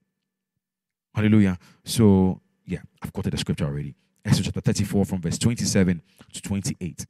Hallelujah. 1.15 1.57
So, 1.85 2.41
yeah, 2.67 2.81
I've 3.01 3.13
quoted 3.13 3.33
the 3.33 3.39
scripture 3.39 3.65
already. 3.65 3.95
Exodus 4.25 4.47
chapter 4.47 4.61
34 4.61 5.05
from 5.05 5.21
verse 5.21 5.39
27 5.39 6.03
to 6.33 6.43
28. 6.43 7.07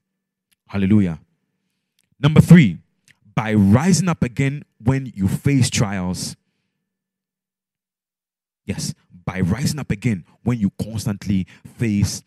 Hallelujah. 0.68 1.18
Number 2.20 2.42
three, 2.42 2.78
by 3.34 3.54
rising 3.54 4.08
up 4.08 4.22
again 4.22 4.64
when 4.82 5.10
you 5.14 5.28
face 5.28 5.70
trials. 5.70 6.36
Yes, 8.66 8.94
by 9.24 9.40
rising 9.40 9.80
up 9.80 9.90
again 9.90 10.24
when 10.42 10.58
you 10.58 10.70
constantly 10.78 11.46
face 11.78 12.22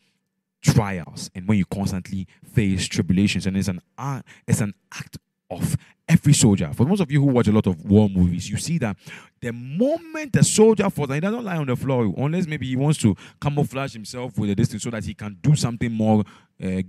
trials 0.66 1.30
and 1.36 1.47
when 1.47 1.57
you 1.57 1.66
constantly 1.66 2.28
face 2.53 2.88
tribulations. 2.88 3.45
And 3.45 3.55
it's 3.55 3.68
an, 3.68 3.82
uh, 3.97 4.22
it's 4.47 4.61
an 4.61 4.74
act 4.93 5.18
of 5.49 5.78
every 6.07 6.34
soldier. 6.34 6.72
For 6.74 6.86
most 6.86 7.01
of 7.01 7.11
you 7.11 7.22
who 7.22 7.28
watch 7.28 7.47
a 7.47 7.51
lot 7.51 7.68
of 7.68 7.86
war 7.86 8.09
movies, 8.09 8.49
you 8.49 8.57
see 8.57 8.78
that 8.80 8.97
the 9.41 9.51
moment 9.51 10.34
the 10.34 10.43
soldier 10.43 10.89
falls, 10.89 11.11
he 11.11 11.20
doesn't 11.20 11.43
lie 11.43 11.57
on 11.57 11.68
the 11.68 11.76
floor 11.76 12.13
unless 12.18 12.47
maybe 12.47 12.68
he 12.68 12.76
wants 12.76 12.99
to 12.99 13.16
camouflage 13.39 13.93
himself 13.93 14.38
with 14.38 14.49
a 14.49 14.55
distance 14.55 14.84
so 14.84 14.89
that 14.89 15.05
he 15.05 15.13
can 15.13 15.38
do 15.41 15.55
something 15.55 15.91
more 15.91 16.24
uh, 16.63 16.82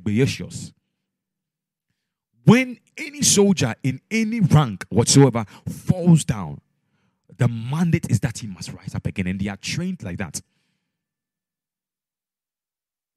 When 2.45 2.79
any 2.97 3.23
soldier 3.23 3.75
in 3.83 4.01
any 4.11 4.41
rank 4.41 4.85
whatsoever 4.89 5.45
falls 5.69 6.25
down, 6.25 6.61
the 7.37 7.49
mandate 7.49 8.11
is 8.11 8.21
that 8.21 8.39
he 8.39 8.47
must 8.47 8.73
rise 8.73 8.95
up 8.95 9.07
again, 9.07 9.27
and 9.27 9.39
they 9.39 9.49
are 9.49 9.59
trained 9.59 10.03
like 10.03 10.17
that. 10.19 10.41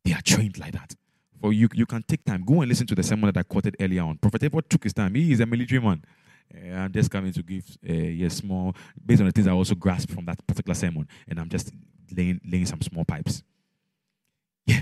They 0.06 0.14
are 0.14 0.22
trained 0.22 0.58
like 0.58 0.74
that. 0.74 0.96
For 1.42 1.54
you, 1.54 1.70
you 1.74 1.86
can 1.86 2.04
take 2.04 2.26
time. 2.26 2.44
Go 2.44 2.62
and 2.62 2.70
listen 2.70 2.88
to 2.88 2.96
the 2.96 3.04
sermon 3.04 3.32
that 3.32 3.40
I 3.40 3.44
quoted 3.44 3.78
earlier 3.80 4.02
on. 4.02 4.18
Prophet 4.18 4.44
Edward 4.44 4.70
took 4.70 4.84
his 4.84 4.94
time. 4.94 5.16
He 5.16 5.32
is 5.32 5.40
a 5.40 5.46
military 5.46 5.82
man. 5.82 6.04
Uh, 6.54 6.74
I'm 6.74 6.92
just 6.92 7.12
coming 7.12 7.32
to 7.32 7.44
give 7.44 7.66
uh, 7.88 7.94
yes, 7.94 8.36
small, 8.36 8.76
based 9.06 9.22
on 9.22 9.28
the 9.28 9.32
things 9.32 9.48
I 9.48 9.52
also 9.52 9.76
grasped 9.76 10.12
from 10.14 10.26
that 10.26 10.46
particular 10.48 10.74
sermon, 10.74 11.08
and 11.28 11.40
I'm 11.40 11.48
just 11.48 11.72
laying, 12.16 12.42
laying 12.44 12.66
some 12.66 12.82
small 12.82 13.06
pipes. 13.06 13.44
Yeah, 14.66 14.82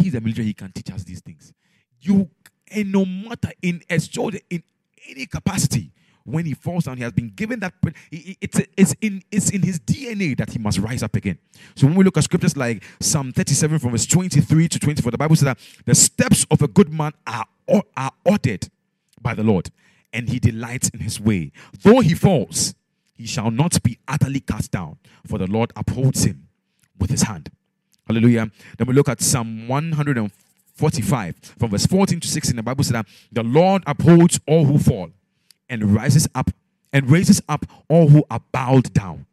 he's 0.00 0.14
a 0.14 0.20
military. 0.20 0.46
He 0.46 0.54
can 0.54 0.72
teach 0.72 0.90
us 0.92 1.02
these 1.04 1.20
things. 1.20 1.52
You, 2.00 2.30
and 2.70 2.92
no 2.92 3.04
matter 3.04 3.50
in 3.60 3.82
a 3.90 3.98
soldier, 3.98 4.38
in 4.48 4.62
any 5.08 5.26
capacity, 5.26 5.90
when 6.30 6.44
he 6.44 6.54
falls 6.54 6.84
down, 6.84 6.98
he 6.98 7.02
has 7.02 7.12
been 7.12 7.30
given 7.30 7.60
that. 7.60 7.72
It's, 8.10 8.60
it's, 8.76 8.94
in, 9.00 9.22
it's 9.30 9.50
in 9.50 9.62
his 9.62 9.80
DNA 9.80 10.36
that 10.36 10.50
he 10.50 10.58
must 10.58 10.78
rise 10.78 11.02
up 11.02 11.16
again. 11.16 11.38
So 11.74 11.86
when 11.86 11.96
we 11.96 12.04
look 12.04 12.18
at 12.18 12.24
scriptures 12.24 12.56
like 12.56 12.82
Psalm 13.00 13.32
37 13.32 13.78
from 13.78 13.92
verse 13.92 14.06
23 14.06 14.68
to 14.68 14.78
24, 14.78 15.10
the 15.10 15.18
Bible 15.18 15.36
says 15.36 15.46
that 15.46 15.58
the 15.86 15.94
steps 15.94 16.46
of 16.50 16.60
a 16.62 16.68
good 16.68 16.92
man 16.92 17.12
are, 17.26 17.46
are 17.96 18.12
ordered 18.24 18.68
by 19.20 19.34
the 19.34 19.42
Lord, 19.42 19.70
and 20.12 20.28
he 20.28 20.38
delights 20.38 20.90
in 20.90 21.00
his 21.00 21.20
way. 21.20 21.50
Though 21.82 22.00
he 22.00 22.14
falls, 22.14 22.74
he 23.14 23.26
shall 23.26 23.50
not 23.50 23.82
be 23.82 23.98
utterly 24.06 24.40
cast 24.40 24.70
down, 24.70 24.98
for 25.26 25.38
the 25.38 25.46
Lord 25.46 25.72
upholds 25.76 26.24
him 26.24 26.48
with 26.98 27.10
his 27.10 27.22
hand. 27.22 27.50
Hallelujah. 28.06 28.50
Then 28.76 28.86
we 28.86 28.94
look 28.94 29.08
at 29.08 29.20
Psalm 29.20 29.66
145 29.66 31.36
from 31.58 31.70
verse 31.70 31.86
14 31.86 32.20
to 32.20 32.28
16. 32.28 32.56
The 32.56 32.62
Bible 32.62 32.84
says 32.84 32.92
that 32.92 33.06
the 33.32 33.42
Lord 33.42 33.82
upholds 33.86 34.40
all 34.46 34.64
who 34.64 34.78
fall 34.78 35.10
and 35.68 35.94
rises 35.94 36.28
up 36.34 36.50
and 36.92 37.10
raises 37.10 37.42
up 37.48 37.66
all 37.88 38.08
who 38.08 38.24
are 38.30 38.40
bowed 38.52 38.92
down. 38.92 39.26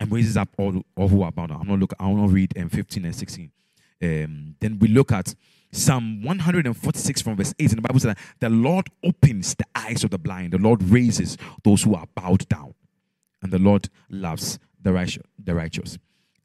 And 0.00 0.10
raises 0.10 0.36
up 0.36 0.48
all, 0.58 0.82
all 0.96 1.08
who 1.08 1.22
are 1.22 1.30
bowed 1.30 1.50
down. 1.50 1.60
I'm 1.60 1.68
not 1.68 1.78
look. 1.78 1.92
I 1.98 2.06
want 2.08 2.28
to 2.28 2.34
read 2.34 2.56
um, 2.58 2.68
15 2.68 3.04
and 3.04 3.14
16. 3.14 3.52
Um, 4.02 4.56
then 4.60 4.78
we 4.80 4.88
look 4.88 5.12
at 5.12 5.34
Psalm 5.70 6.22
146 6.22 7.22
from 7.22 7.36
verse 7.36 7.54
8. 7.58 7.70
And 7.70 7.78
the 7.78 7.82
Bible 7.82 8.00
says 8.00 8.14
that 8.14 8.18
the 8.40 8.50
Lord 8.50 8.88
opens 9.04 9.54
the 9.54 9.64
eyes 9.74 10.02
of 10.02 10.10
the 10.10 10.18
blind. 10.18 10.52
The 10.52 10.58
Lord 10.58 10.82
raises 10.82 11.38
those 11.62 11.82
who 11.82 11.94
are 11.94 12.06
bowed 12.14 12.48
down. 12.48 12.74
And 13.42 13.52
the 13.52 13.58
Lord 13.58 13.88
loves 14.10 14.58
the 14.80 14.92
righteous. 14.92 15.24
The 15.38 15.54
righteous. 15.54 15.98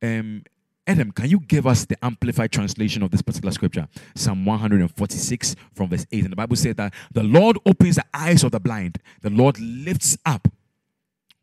Um, 0.04 0.44
Adam, 0.88 1.12
can 1.12 1.30
you 1.30 1.42
give 1.42 1.68
us 1.68 1.84
the 1.84 2.04
amplified 2.04 2.50
translation 2.50 3.04
of 3.04 3.12
this 3.12 3.22
particular 3.22 3.52
scripture? 3.52 3.90
Psalm 4.16 4.46
146 4.46 5.56
from 5.74 5.90
verse 5.90 6.06
8. 6.12 6.24
And 6.24 6.32
the 6.32 6.38
Bible 6.38 6.56
said 6.56 6.78
that 6.78 6.94
the 7.12 7.24
Lord 7.24 7.58
opens 7.66 7.98
the 7.98 8.06
eyes 8.14 8.44
of 8.44 8.52
the 8.52 8.60
blind, 8.62 8.98
the 9.22 9.30
Lord 9.30 9.60
lifts 9.60 10.18
up 10.26 10.48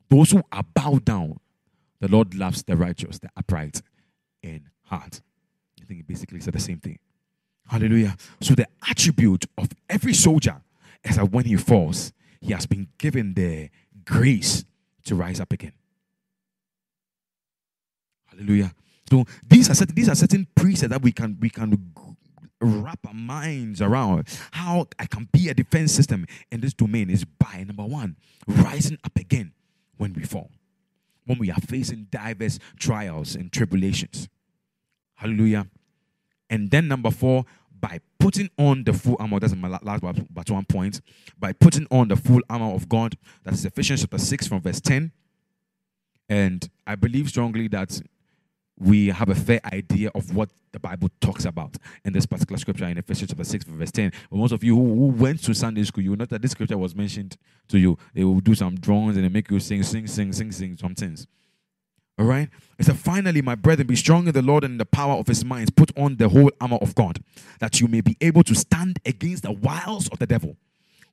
those 0.09 0.31
who 0.31 0.43
are 0.51 0.65
bowed 0.75 1.05
down. 1.05 1.41
The 2.01 2.09
Lord 2.09 2.35
loves 2.35 2.63
the 2.63 2.77
righteous, 2.77 3.19
the 3.19 3.31
upright 3.37 3.83
in 4.43 4.69
heart. 4.85 5.21
I 5.81 5.85
think 5.85 6.01
it 6.01 6.07
basically 6.07 6.41
said 6.41 6.55
the 6.55 6.61
same 6.61 6.79
thing. 6.79 6.99
Hallelujah. 7.67 8.17
So 8.41 8.55
the 8.55 8.69
attribute 8.89 9.47
of 9.57 9.69
every 9.89 10.15
soldier 10.15 10.63
is 11.03 11.17
that 11.17 11.31
when 11.31 11.45
he 11.45 11.57
falls, 11.57 12.13
he 12.41 12.53
has 12.53 12.67
been 12.67 12.89
given 12.99 13.35
the 13.35 13.71
grace 14.05 14.65
to 15.05 15.15
rise 15.15 15.41
up 15.41 15.53
again. 15.53 15.73
Hallelujah. 18.27 18.75
So 19.15 19.25
these 19.47 19.71
are 19.71 19.75
certain, 19.75 19.95
these 19.95 20.09
are 20.09 20.17
certain 20.17 20.49
precepts 20.57 20.91
that 20.91 21.01
we 21.01 21.12
can 21.12 21.37
we 21.39 21.49
can 21.49 21.95
wrap 22.61 22.99
our 23.07 23.15
minds 23.15 23.81
around. 23.81 24.27
How 24.51 24.89
I 24.99 25.07
can 25.07 25.29
be 25.31 25.49
a 25.49 25.55
defense 25.55 25.93
system 25.93 26.27
in 26.51 26.61
this 26.61 26.75
domain 26.75 27.11
is 27.11 27.25
by 27.25 27.62
number 27.65 27.85
one, 27.85 28.17
rising 28.49 28.99
up 29.05 29.17
again 29.17 29.53
when 29.99 30.15
we 30.15 30.25
fall, 30.25 30.51
when 31.27 31.39
we 31.39 31.49
are 31.53 31.61
facing 31.61 32.09
diverse 32.11 32.59
trials 32.77 33.37
and 33.37 33.53
tribulations. 33.53 34.29
Hallelujah. 35.15 35.69
And 36.51 36.73
then 36.73 36.89
number 36.89 37.12
four, 37.12 37.45
by 37.81 38.01
putting 38.19 38.51
on 38.59 38.83
the 38.83 38.95
full 38.95 39.17
armor, 39.21 39.39
that's 39.39 39.55
my 39.55 39.69
last 39.69 40.03
but 40.29 40.51
one 40.51 40.65
point, 40.65 41.01
by 41.39 41.53
putting 41.53 41.87
on 41.93 42.09
the 42.09 42.17
full 42.17 42.41
armor 42.51 42.75
of 42.75 42.89
God, 42.89 43.17
that's 43.45 43.65
Ephesians 43.65 44.01
chapter 44.01 44.19
6 44.19 44.49
from 44.49 44.61
verse 44.61 44.81
10. 44.81 45.12
And 46.29 46.69
I 46.85 46.97
believe 46.97 47.29
strongly 47.29 47.69
that 47.69 48.01
we 48.79 49.09
have 49.09 49.29
a 49.29 49.35
fair 49.35 49.61
idea 49.72 50.11
of 50.14 50.35
what 50.35 50.51
the 50.72 50.81
Bible 50.81 51.09
talks 51.20 51.45
about 51.45 51.77
in 52.05 52.12
this 52.12 52.27
particular 52.27 52.59
scripture 52.59 52.87
in 52.87 52.99
Ephesians 52.99 53.31
chapter 53.31 53.45
6, 53.45 53.64
verse 53.64 53.93
10. 53.93 54.12
But 54.31 54.37
most 54.37 54.53
of 54.53 54.64
you 54.64 54.75
who, 54.75 55.07
went 55.09 55.43
to 55.45 55.55
Sunday 55.55 55.85
school, 55.85 56.03
you 56.03 56.16
know 56.16 56.25
that 56.25 56.43
this 56.43 56.51
scripture 56.51 56.77
was 56.77 56.95
mentioned 56.95 57.37
to 57.68 57.79
you. 57.79 57.97
They 58.14 58.25
will 58.25 58.41
do 58.41 58.55
some 58.55 58.75
drawings 58.75 59.16
and 59.16 59.25
they 59.25 59.29
make 59.29 59.51
you 59.51 59.61
sing, 59.61 59.83
sing, 59.85 60.07
sing, 60.07 60.33
sing, 60.33 60.51
sing 60.51 60.77
some 60.77 60.95
things. 60.95 61.27
All 62.18 62.27
right? 62.27 62.49
It 62.79 62.87
said, 62.87 62.99
finally, 62.99 63.43
my 63.43 63.55
brethren, 63.55 63.87
be 63.87 63.97
strong 63.97 64.27
in 64.27 64.33
the 64.33 64.43
Lord 64.43 64.64
and 64.64 64.72
in 64.72 64.79
the 64.79 64.87
power 64.87 65.14
of 65.14 65.27
his 65.27 65.45
minds. 65.45 65.70
Put 65.70 65.97
on 65.97 66.16
the 66.16 66.29
whole 66.29 66.51
armor 66.61 66.79
of 66.81 66.95
God, 66.95 67.22
that 67.61 67.81
you 67.81 67.89
may 67.89 68.01
be 68.01 68.16
able 68.20 68.43
to 68.45 68.55
stand 68.55 68.99
against 69.05 69.45
the 69.45 69.53
wiles 69.53 70.09
of 70.09 70.18
the 70.18 70.27
devil. 70.27 70.57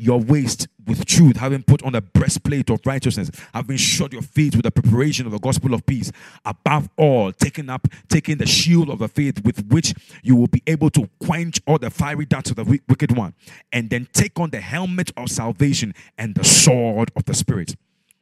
your 0.00 0.20
waist 0.20 0.66
with 0.86 1.04
truth, 1.04 1.36
having 1.36 1.62
put 1.62 1.82
on 1.82 1.92
the 1.92 2.00
breastplate 2.00 2.70
of 2.70 2.80
righteousness, 2.84 3.30
having 3.52 3.76
shod 3.76 4.12
your 4.12 4.22
feet 4.22 4.56
with 4.56 4.64
the 4.64 4.70
preparation 4.70 5.26
of 5.26 5.32
the 5.32 5.38
gospel 5.38 5.74
of 5.74 5.84
peace. 5.86 6.10
Above 6.44 6.88
all, 6.96 7.32
taking 7.32 7.68
up, 7.68 7.86
taking 8.08 8.38
the 8.38 8.46
shield 8.46 8.88
of 8.88 8.98
the 8.98 9.08
faith 9.08 9.44
with 9.44 9.66
which 9.66 9.94
you 10.22 10.34
will 10.34 10.46
be 10.46 10.62
able 10.66 10.90
to 10.90 11.08
quench 11.20 11.60
all 11.66 11.78
the 11.78 11.90
fiery 11.90 12.24
darts 12.24 12.50
of 12.50 12.56
the 12.56 12.80
wicked 12.88 13.16
one, 13.16 13.34
and 13.72 13.90
then 13.90 14.08
take 14.12 14.38
on 14.40 14.50
the 14.50 14.60
helmet 14.60 15.10
of 15.16 15.28
salvation 15.30 15.94
and 16.16 16.34
the 16.34 16.44
sword 16.44 17.10
of 17.14 17.24
the 17.26 17.34
Spirit, 17.34 17.76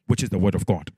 which 0.06 0.22
is 0.22 0.30
the 0.30 0.38
word 0.38 0.54
of 0.54 0.66
God. 0.66 0.90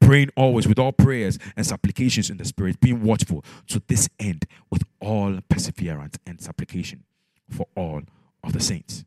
Praying 0.00 0.30
always 0.36 0.68
with 0.68 0.78
all 0.78 0.92
prayers 0.92 1.38
and 1.56 1.66
supplications 1.66 2.30
in 2.30 2.36
the 2.36 2.44
Spirit, 2.44 2.80
being 2.80 3.02
watchful 3.02 3.44
to 3.66 3.82
this 3.88 4.08
end 4.20 4.44
with 4.70 4.82
all 5.00 5.40
perseverance 5.48 6.16
and 6.24 6.40
supplication 6.40 7.04
for 7.50 7.66
all 7.76 8.02
of 8.44 8.52
the 8.52 8.60
saints. 8.60 9.04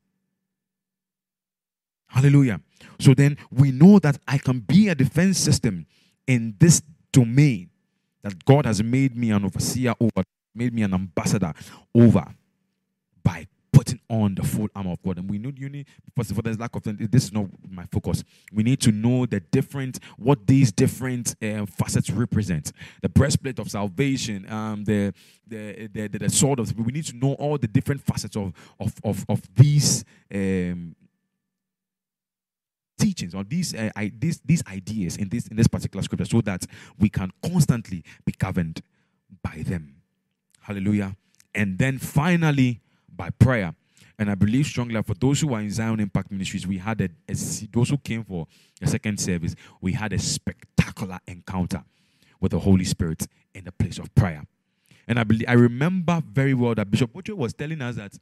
Hallelujah. 2.11 2.59
So 2.99 3.13
then 3.13 3.37
we 3.49 3.71
know 3.71 3.99
that 3.99 4.19
I 4.27 4.37
can 4.37 4.59
be 4.59 4.89
a 4.89 4.95
defense 4.95 5.37
system 5.37 5.85
in 6.27 6.55
this 6.59 6.81
domain 7.11 7.69
that 8.21 8.43
God 8.45 8.65
has 8.65 8.83
made 8.83 9.15
me 9.15 9.31
an 9.31 9.45
overseer 9.45 9.93
over, 9.99 10.23
made 10.53 10.73
me 10.73 10.83
an 10.83 10.93
ambassador 10.93 11.53
over 11.95 12.25
by 13.23 13.47
putting 13.71 13.99
on 14.09 14.35
the 14.35 14.43
full 14.43 14.67
armor 14.75 14.91
of 14.91 15.01
God. 15.01 15.19
And 15.19 15.29
we 15.29 15.37
know 15.37 15.53
you 15.55 15.69
need 15.69 15.87
first 16.13 16.31
of 16.31 16.37
all, 16.37 16.41
there's 16.43 16.59
lack 16.59 16.75
of 16.75 16.83
this 16.83 17.23
is 17.23 17.33
not 17.33 17.45
my 17.69 17.85
focus. 17.85 18.25
We 18.51 18.63
need 18.63 18.81
to 18.81 18.91
know 18.91 19.25
the 19.25 19.39
different 19.39 19.99
what 20.17 20.45
these 20.45 20.73
different 20.73 21.35
uh, 21.41 21.65
facets 21.65 22.09
represent. 22.09 22.73
The 23.01 23.09
breastplate 23.09 23.57
of 23.57 23.71
salvation, 23.71 24.51
um, 24.51 24.83
the, 24.83 25.13
the, 25.47 25.87
the 25.93 26.07
the, 26.09 26.29
sword 26.29 26.59
of 26.59 26.77
we 26.77 26.91
need 26.91 27.05
to 27.05 27.15
know 27.15 27.33
all 27.35 27.57
the 27.57 27.67
different 27.67 28.01
facets 28.01 28.35
of 28.35 28.51
of 28.81 28.93
of, 29.03 29.25
of 29.29 29.41
these 29.55 30.03
um, 30.33 30.95
teachings 33.01 33.33
or 33.33 33.43
these 33.43 33.73
uh, 33.73 33.89
I, 33.95 34.11
these 34.17 34.39
these 34.45 34.63
ideas 34.67 35.17
in 35.17 35.29
this 35.29 35.47
in 35.47 35.57
this 35.57 35.67
particular 35.67 36.03
scripture 36.03 36.25
so 36.25 36.41
that 36.41 36.65
we 36.99 37.09
can 37.09 37.31
constantly 37.43 38.03
be 38.25 38.33
governed 38.37 38.81
by 39.41 39.63
them. 39.65 39.95
Hallelujah. 40.61 41.15
And 41.55 41.77
then 41.77 41.97
finally 41.97 42.81
by 43.13 43.29
prayer. 43.31 43.73
And 44.19 44.29
I 44.29 44.35
believe 44.35 44.67
strongly 44.67 45.01
for 45.01 45.15
those 45.15 45.41
who 45.41 45.53
are 45.55 45.61
in 45.61 45.71
Zion 45.71 45.99
Impact 45.99 46.29
Ministries, 46.29 46.67
we 46.67 46.77
had 46.77 47.01
a, 47.01 47.09
a 47.27 47.33
those 47.71 47.89
who 47.89 47.97
came 47.97 48.23
for 48.23 48.45
the 48.79 48.87
second 48.87 49.19
service, 49.19 49.55
we 49.81 49.93
had 49.93 50.13
a 50.13 50.19
spectacular 50.19 51.17
encounter 51.27 51.83
with 52.39 52.51
the 52.51 52.59
Holy 52.59 52.85
Spirit 52.85 53.27
in 53.55 53.63
the 53.63 53.71
place 53.71 53.97
of 53.97 54.13
prayer. 54.13 54.43
And 55.07 55.19
I 55.19 55.23
believe 55.23 55.45
I 55.47 55.53
remember 55.53 56.21
very 56.31 56.53
well 56.53 56.75
that 56.75 56.91
Bishop 56.91 57.11
Butcher 57.11 57.35
was 57.35 57.53
telling 57.53 57.81
us 57.81 57.95
that 57.95 58.13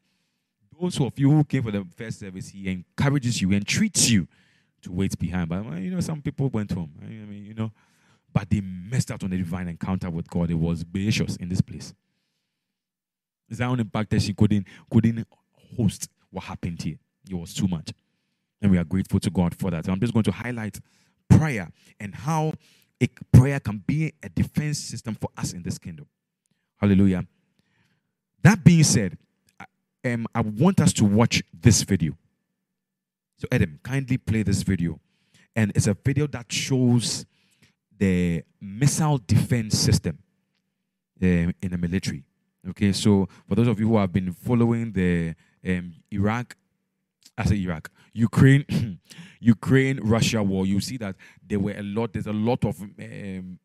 those 0.80 1.02
of 1.02 1.20
you 1.20 1.30
who 1.32 1.44
came 1.44 1.64
for 1.64 1.72
the 1.72 1.86
first 1.98 2.20
service, 2.20 2.50
he 2.50 2.70
encourages 2.70 3.42
you 3.42 3.52
and 3.52 3.68
treats 3.68 4.10
you 4.10 4.28
to 4.84 4.92
wait 4.92 5.18
behind. 5.20 5.50
But 5.50 5.64
you 5.80 5.92
know, 5.92 6.00
some 6.00 6.22
people 6.22 6.50
went 6.50 6.72
home. 6.72 6.92
I 7.02 7.08
mean, 7.08 7.46
you 7.46 7.54
know, 7.54 7.72
but 8.34 8.50
they 8.50 8.62
messed 8.62 9.12
out 9.12 9.24
on 9.24 9.30
the 9.30 9.38
divine 9.38 9.68
encounter 9.68 10.10
with 10.10 10.30
God. 10.30 10.52
It 10.52 10.56
was 10.56 10.84
gracious 10.84 11.36
in 11.38 11.50
this 11.50 11.62
place. 11.62 11.94
Zion 13.54 13.80
impacted 13.80 14.22
she 14.22 14.34
couldn't 14.34 14.68
couldn't 14.92 15.28
host 15.78 16.10
what 16.30 16.44
happened 16.46 16.82
here. 16.82 16.98
It 17.30 17.36
was 17.36 17.54
too 17.54 17.68
much. 17.68 17.92
And 18.62 18.72
we 18.72 18.78
are 18.78 18.84
grateful 18.84 19.20
to 19.22 19.30
God 19.30 19.56
for 19.56 19.72
that. 19.72 19.86
So 19.86 19.92
I'm 19.92 20.00
just 20.00 20.14
going 20.14 20.24
to 20.24 20.32
highlight 20.32 20.80
prayer 21.30 21.72
and 22.00 22.14
how 22.14 22.54
a 23.02 23.08
prayer 23.32 23.60
can 23.60 23.84
be 23.86 24.14
a 24.22 24.30
defense 24.30 24.80
system 24.80 25.16
for 25.16 25.30
us 25.38 25.54
in 25.54 25.64
this 25.64 25.78
kingdom. 25.78 26.06
Hallelujah. 26.78 27.26
That 28.44 28.64
being 28.64 28.84
said, 28.84 29.18
I, 29.60 29.66
um, 30.12 30.28
I 30.34 30.42
want 30.42 30.82
us 30.82 30.94
to 30.94 31.06
watch 31.06 31.42
this 31.54 31.84
video. 31.84 32.14
So, 33.40 33.48
Adam, 33.52 33.80
kindly 33.82 34.18
play 34.18 34.44
this 34.44 34.64
video. 34.64 35.00
And 35.56 35.72
it's 35.74 35.88
a 35.88 35.94
video 35.94 36.28
that 36.28 36.52
shows 36.52 37.26
the 37.98 38.44
missile 38.60 39.18
defense 39.18 39.80
system 39.80 40.20
uh, 41.22 41.26
in 41.26 41.70
the 41.72 41.78
military. 41.78 42.24
Okay, 42.70 42.92
so 42.92 43.28
for 43.48 43.56
those 43.56 43.68
of 43.68 43.80
you 43.80 43.88
who 43.88 43.98
have 43.98 44.12
been 44.12 44.34
following 44.34 44.92
the 44.92 45.34
um, 45.66 45.96
Iraq, 46.12 46.56
I 47.38 47.46
say 47.46 47.56
Iraq, 47.56 47.90
Ukraine, 48.12 48.66
Ukraine, 49.40 50.02
Russia 50.04 50.44
war, 50.44 50.66
you 50.66 50.82
see 50.82 50.98
that 50.98 51.16
there 51.46 51.60
were 51.60 51.72
a 51.72 51.82
lot. 51.82 52.12
There's 52.12 52.28
a 52.28 52.34
lot 52.34 52.66
of 52.66 52.82
um, 52.82 53.60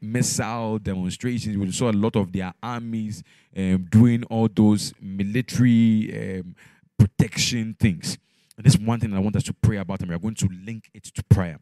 missile 0.00 0.78
demonstrations. 0.78 1.58
We 1.58 1.70
saw 1.72 1.90
a 1.90 1.92
lot 1.92 2.16
of 2.16 2.32
their 2.32 2.54
armies 2.62 3.22
um, 3.54 3.86
doing 3.90 4.24
all 4.24 4.48
those 4.48 4.94
military 5.00 6.38
um, 6.40 6.56
protection 6.98 7.76
things. 7.78 8.16
And 8.60 8.66
this 8.66 8.74
is 8.74 8.80
one 8.80 9.00
thing 9.00 9.14
I 9.14 9.18
want 9.18 9.36
us 9.36 9.44
to 9.44 9.54
pray 9.54 9.78
about, 9.78 10.02
and 10.02 10.10
we're 10.10 10.18
going 10.18 10.34
to 10.34 10.48
link 10.66 10.90
it 10.92 11.04
to 11.04 11.24
prayer. 11.24 11.58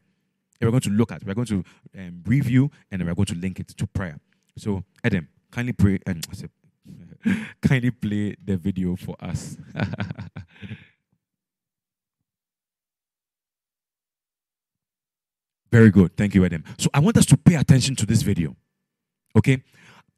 And 0.59 0.67
we're 0.67 0.71
going 0.71 0.81
to 0.81 0.89
look 0.89 1.13
at. 1.13 1.23
We're 1.23 1.33
going 1.33 1.47
to 1.47 1.63
um, 1.97 2.21
review, 2.25 2.69
and 2.91 3.05
we're 3.05 3.15
going 3.15 3.27
to 3.27 3.35
link 3.35 3.57
it 3.61 3.69
to 3.69 3.87
prayer. 3.87 4.19
So, 4.57 4.83
Adam, 5.01 5.29
kindly 5.49 5.71
pray 5.71 5.99
and 6.05 6.27
Kindly 7.61 7.91
play 7.91 8.35
the 8.43 8.57
video 8.57 8.97
for 8.97 9.15
us. 9.21 9.55
Very 15.71 15.91
good. 15.91 16.17
Thank 16.17 16.35
you, 16.35 16.43
Adam. 16.43 16.65
So 16.77 16.89
I 16.93 16.99
want 16.99 17.15
us 17.15 17.25
to 17.27 17.37
pay 17.37 17.55
attention 17.55 17.95
to 17.95 18.05
this 18.05 18.23
video. 18.23 18.57
Okay? 19.37 19.63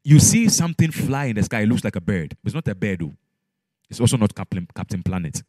You 0.02 0.18
see 0.18 0.48
something 0.48 0.90
fly 0.90 1.26
in 1.26 1.36
the 1.36 1.44
sky. 1.44 1.60
It 1.60 1.68
looks 1.68 1.84
like 1.84 1.94
a 1.94 2.00
bird. 2.00 2.36
It's 2.42 2.54
not 2.54 2.66
a 2.66 2.74
bird, 2.74 3.02
though. 3.02 3.12
It's 3.88 4.00
also 4.00 4.16
not 4.16 4.34
Captain 4.34 5.02
Planet. 5.04 5.44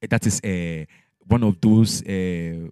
That 0.00 0.26
is 0.26 0.40
uh, 0.42 0.84
one 1.26 1.42
of 1.42 1.60
those 1.60 2.02
uh, 2.02 2.68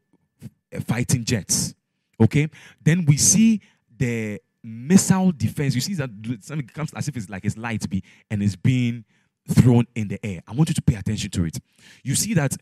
fighting 0.87 1.25
jets. 1.25 1.75
Okay? 2.21 2.49
Then 2.83 3.05
we 3.07 3.17
see 3.17 3.61
the 3.97 4.41
missile 4.63 5.33
defense, 5.33 5.75
you 5.75 5.81
see 5.81 5.95
that 5.95 6.11
something 6.41 6.67
comes 6.69 6.93
as 6.95 7.09
if 7.09 7.17
it's 7.17 7.29
like 7.29 7.45
it's 7.45 7.57
light 7.57 7.89
be 7.89 8.03
and 8.31 8.43
it's 8.43 8.57
being 8.57 9.05
thrown 9.51 9.87
in 9.95 10.09
the 10.09 10.25
air. 10.25 10.41
I 10.49 10.53
want 10.53 10.71
you 10.71 10.75
to 10.75 10.83
pay 10.83 10.95
attention 10.95 11.31
to 11.33 11.45
it. 11.45 11.59
You 12.03 12.15
see 12.15 12.35
that 12.35 12.57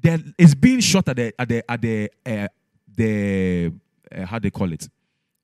there 0.00 0.18
is 0.38 0.54
being 0.54 0.80
shot 0.80 1.08
at 1.08 1.16
the 1.16 1.32
at 1.38 1.48
the 1.48 1.70
at 1.70 1.80
the 1.80 2.10
uh, 2.26 2.48
the 2.94 3.72
uh, 4.14 4.26
how 4.26 4.38
they 4.38 4.50
call 4.50 4.72
it 4.72 4.88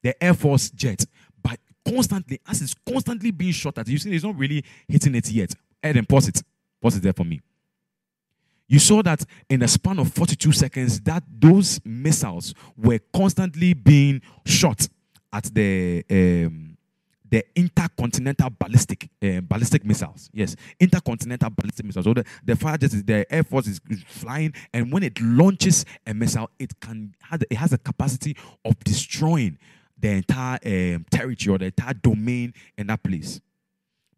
the 0.03 0.23
Air 0.23 0.35
Force 0.35 0.71
jet, 0.71 1.05
but 1.43 1.59
constantly 1.87 2.41
as 2.47 2.63
it's 2.63 2.75
constantly 2.87 3.31
being 3.31 3.53
shot 3.53 3.79
at. 3.79 3.89
You 3.89 3.99
see, 3.99 4.15
it's 4.15 4.25
not 4.25 4.37
really 4.37 4.65
hitting 4.89 5.15
it 5.15 5.31
yet. 5.31 5.55
And 5.83 5.97
then 5.97 6.07
pause 6.07 6.29
it, 6.29 6.43
pause 6.81 6.97
it 6.97 7.03
there 7.03 7.13
for 7.13 7.25
me. 7.25 7.41
You 8.69 8.79
saw 8.79 9.03
that 9.03 9.25
in 9.49 9.63
a 9.63 9.69
span 9.69 9.99
of 9.99 10.13
42 10.13 10.53
seconds, 10.53 11.01
that 11.01 11.23
those 11.39 11.81
missiles 11.85 12.55
were 12.77 12.99
constantly 13.13 13.75
being 13.75 14.23
shot 14.45 14.89
at 15.33 15.45
the 15.55 16.05
um, 16.11 16.77
the 17.29 17.45
intercontinental 17.57 18.51
ballistic 18.59 19.09
uh, 19.23 19.41
ballistic 19.43 19.85
missiles. 19.85 20.31
Yes, 20.33 20.57
intercontinental 20.79 21.51
ballistic 21.51 21.85
missiles. 21.85 22.05
So 22.05 22.15
the, 22.15 22.25
the 22.45 22.57
fire 22.57 22.79
the 22.79 23.27
air 23.31 23.43
force 23.43 23.67
is 23.67 23.81
flying, 24.07 24.53
and 24.73 24.93
when 24.93 25.03
it 25.03 25.21
launches 25.21 25.85
a 26.07 26.15
missile, 26.15 26.51
it 26.59 26.79
can 26.81 27.15
it 27.51 27.57
has 27.57 27.73
a 27.73 27.79
capacity 27.79 28.37
of 28.65 28.79
destroying 28.85 29.59
the 29.99 30.11
entire 30.11 30.59
um, 30.65 31.07
territory 31.11 31.55
or 31.55 31.59
the 31.59 31.67
entire 31.67 31.95
domain 31.95 32.53
in 32.77 32.87
that 32.89 33.03
place. 33.03 33.41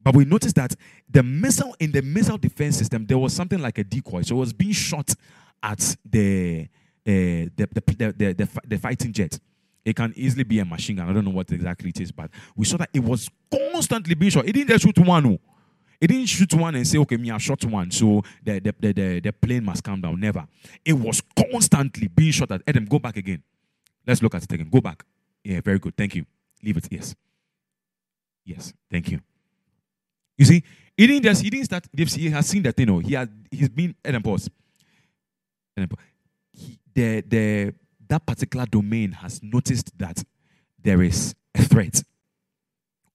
But 0.03 0.15
we 0.15 0.25
noticed 0.25 0.55
that 0.57 0.75
the 1.11 1.23
missile 1.23 1.75
in 1.81 1.93
the 1.93 2.03
missile 2.03 2.39
defense 2.39 2.77
system, 2.77 3.07
there 3.07 3.19
was 3.19 3.33
something 3.33 3.61
like 3.61 3.79
a 3.79 3.85
decoy. 3.85 4.23
So 4.23 4.37
it 4.37 4.39
was 4.39 4.53
being 4.53 4.73
shot 4.73 5.15
at 5.63 5.97
the 6.09 6.69
uh, 7.07 7.49
the, 7.57 7.69
the, 7.73 8.35
the, 8.37 8.49
the, 8.67 8.79
fighting 8.79 9.13
jet. 9.13 9.39
It 9.83 9.97
can 9.97 10.13
easily 10.15 10.45
be 10.45 10.59
a 10.59 10.65
machine 10.65 10.97
gun. 10.97 11.09
I 11.09 11.13
don't 11.15 11.25
know 11.25 11.31
what 11.31 11.51
exactly 11.51 11.89
it 11.89 12.01
is, 12.01 12.13
but 12.13 12.31
we 12.55 12.67
saw 12.67 12.77
that 12.77 12.91
it 12.93 13.03
was 13.03 13.31
constantly 13.51 14.15
being 14.15 14.31
shot. 14.31 14.47
It 14.47 14.53
didn't 14.53 14.69
just 14.69 14.85
shoot 14.85 14.99
one. 14.99 15.27
Oh. 15.27 15.39
It 16.01 16.09
didn't 16.09 16.27
shoot 16.27 16.53
one 16.53 16.75
and 16.75 16.87
say, 16.87 16.99
okay, 16.99 17.17
me, 17.17 17.31
I 17.31 17.39
shot 17.39 17.65
one, 17.65 17.91
so 17.91 18.23
the, 18.45 18.61
the, 18.61 18.75
the, 18.79 18.93
the, 18.93 19.21
the 19.21 19.33
plane 19.33 19.65
must 19.65 19.83
come 19.83 20.03
down. 20.03 20.21
Never. 20.21 20.47
It 20.85 20.93
was 20.93 21.23
constantly 21.35 22.09
being 22.09 22.33
shot 22.33 22.53
at. 22.53 22.63
Adam, 22.67 22.85
go 22.85 22.99
back 22.99 23.17
again. 23.17 23.43
Let's 24.07 24.23
look 24.23 24.35
at 24.35 24.45
it 24.45 24.53
again. 24.53 24.69
Go 24.71 24.81
back. 24.81 25.05
Yeah, 25.43 25.61
very 25.61 25.79
good. 25.79 25.97
Thank 25.97 26.15
you. 26.15 26.27
Leave 26.63 26.77
it. 26.77 26.89
Yes. 26.91 27.15
Yes. 28.45 28.75
Thank 28.91 29.11
you. 29.11 29.21
You 30.39 30.45
see, 30.45 30.62
he 30.97 31.07
didn't 31.07 31.24
just 31.24 31.43
he 31.43 31.51
didn't 31.51 31.66
start. 31.66 31.86
He 31.95 32.30
has 32.30 32.47
seen 32.47 32.62
that 32.62 32.76
thing. 32.76 32.89
You 32.89 32.95
know, 32.95 32.99
he 33.01 33.14
has 33.14 33.28
he's 33.51 33.68
been. 33.68 33.95
Adam, 34.05 34.22
the 36.95 37.20
the 37.26 37.74
that 38.09 38.24
particular 38.24 38.64
domain 38.66 39.12
has 39.12 39.43
noticed 39.43 39.97
that 39.99 40.24
there 40.82 41.03
is 41.03 41.34
a 41.55 41.62
threat 41.62 42.03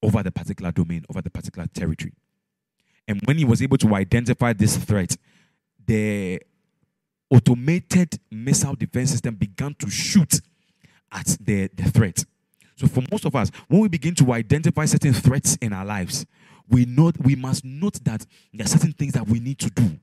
over 0.02 0.22
the 0.22 0.32
particular 0.32 0.72
domain, 0.72 1.04
over 1.10 1.22
the 1.22 1.30
particular 1.30 1.68
territory. 1.68 2.14
And 3.08 3.22
when 3.26 3.38
he 3.38 3.46
was 3.46 3.62
able 3.62 3.78
to 3.78 3.96
identify 3.96 4.54
this 4.54 4.78
threat, 4.78 5.16
the 5.86 6.42
automated 7.30 8.20
missile 8.30 8.76
defense 8.76 9.12
system 9.12 9.36
began 9.36 9.74
to 9.80 9.90
shoot 9.90 10.42
at 11.12 11.38
the, 11.40 11.70
the 11.74 11.90
threat. 11.90 12.24
So 12.76 12.88
for 12.88 13.04
most 13.12 13.26
of 13.26 13.36
us, 13.36 13.52
when 13.68 13.82
we 13.82 13.88
begin 13.88 14.16
to 14.16 14.34
identify 14.34 14.86
certain 14.86 15.14
threats 15.14 15.58
in 15.58 15.74
our 15.74 15.86
lives, 15.86 16.26
we 16.70 16.86
know 16.86 17.12
we 17.20 17.36
must 17.36 17.64
note 17.64 18.04
that 18.04 18.26
there 18.54 18.66
are 18.66 18.70
certain 18.70 18.94
things 18.94 19.14
that 19.14 19.28
we 19.28 19.40
need 19.40 19.60
to 19.60 19.70
do 19.70 20.00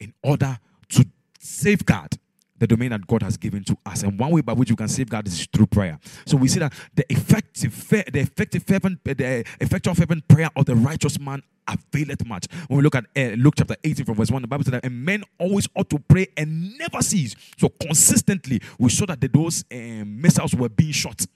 in 0.00 0.12
order 0.22 0.58
to 0.90 1.04
safeguard 1.38 2.18
the 2.62 2.66
domain 2.68 2.90
that 2.90 3.04
God 3.08 3.24
has 3.24 3.36
given 3.36 3.64
to 3.64 3.76
us. 3.84 4.04
And 4.04 4.16
one 4.16 4.30
way 4.30 4.40
by 4.40 4.52
which 4.52 4.70
you 4.70 4.76
can 4.76 4.86
safeguard 4.86 5.26
is 5.26 5.46
through 5.52 5.66
prayer. 5.66 5.98
So 6.24 6.36
we 6.36 6.46
see 6.46 6.60
that 6.60 6.72
the 6.94 7.04
effective, 7.12 7.88
the 7.88 8.20
effective 8.20 8.62
fervent, 8.62 9.02
the 9.02 9.44
effectual 9.60 9.96
fervent 9.96 10.28
prayer 10.28 10.48
of 10.54 10.66
the 10.66 10.76
righteous 10.76 11.18
man 11.18 11.42
availeth 11.66 12.24
much. 12.24 12.46
When 12.68 12.76
we 12.76 12.84
look 12.84 12.94
at 12.94 13.04
uh, 13.16 13.34
Luke 13.36 13.54
chapter 13.56 13.74
18 13.82 14.06
from 14.06 14.14
verse 14.14 14.30
1, 14.30 14.42
the 14.42 14.48
Bible 14.48 14.62
says 14.62 14.72
that 14.72 14.84
and 14.84 15.04
men 15.04 15.24
always 15.38 15.68
ought 15.74 15.90
to 15.90 15.98
pray 15.98 16.28
and 16.36 16.78
never 16.78 17.02
cease. 17.02 17.34
So 17.58 17.68
consistently, 17.68 18.60
we 18.78 18.90
saw 18.90 19.06
that 19.06 19.20
those 19.32 19.64
uh, 19.72 20.04
missiles 20.06 20.54
were 20.54 20.68
being 20.68 20.92
shot 20.92 21.26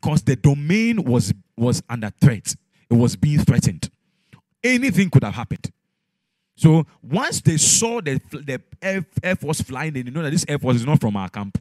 because 0.00 0.22
the 0.22 0.36
domain 0.36 1.02
was 1.04 1.32
was 1.56 1.82
under 1.88 2.10
threat. 2.20 2.54
It 2.88 2.94
was 2.94 3.16
being 3.16 3.40
threatened. 3.40 3.90
Anything 4.62 5.10
could 5.10 5.24
have 5.24 5.34
happened. 5.34 5.70
So 6.56 6.86
once 7.02 7.40
they 7.40 7.56
saw 7.56 8.00
the, 8.00 8.20
the 8.32 8.60
Air, 8.82 9.06
Air 9.22 9.36
Force 9.36 9.62
flying, 9.62 9.92
they 9.92 10.02
know 10.02 10.22
that 10.22 10.30
this 10.30 10.44
Air 10.46 10.58
Force 10.58 10.76
is 10.76 10.84
not 10.84 11.00
from 11.00 11.16
our 11.16 11.28
camp. 11.28 11.58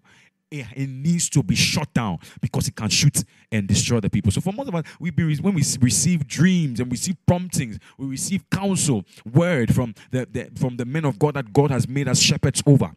it, 0.51 0.65
it, 0.75 0.89
needs 0.89 1.29
to 1.29 1.43
be 1.43 1.55
shut 1.55 1.93
down 1.93 2.19
because 2.41 2.67
it 2.67 2.75
can 2.75 2.89
shoot 2.89 3.23
and 3.51 3.67
destroy 3.67 3.99
the 3.99 4.09
people. 4.09 4.31
So 4.31 4.41
for 4.41 4.51
most 4.51 4.67
of 4.67 4.75
us, 4.75 4.83
we 4.99 5.11
be, 5.11 5.37
when 5.37 5.53
we 5.53 5.63
receive 5.79 6.27
dreams 6.27 6.79
and 6.79 6.89
we 6.89 6.95
receive 6.95 7.15
promptings, 7.25 7.79
we 7.97 8.07
receive 8.07 8.49
counsel, 8.49 9.05
word 9.31 9.73
from 9.73 9.93
the, 10.11 10.27
the, 10.29 10.49
from 10.59 10.77
the 10.77 10.85
men 10.85 11.05
of 11.05 11.19
God 11.19 11.35
that 11.35 11.53
God 11.53 11.71
has 11.71 11.87
made 11.87 12.07
us 12.07 12.19
shepherds 12.19 12.63
over. 12.65 12.91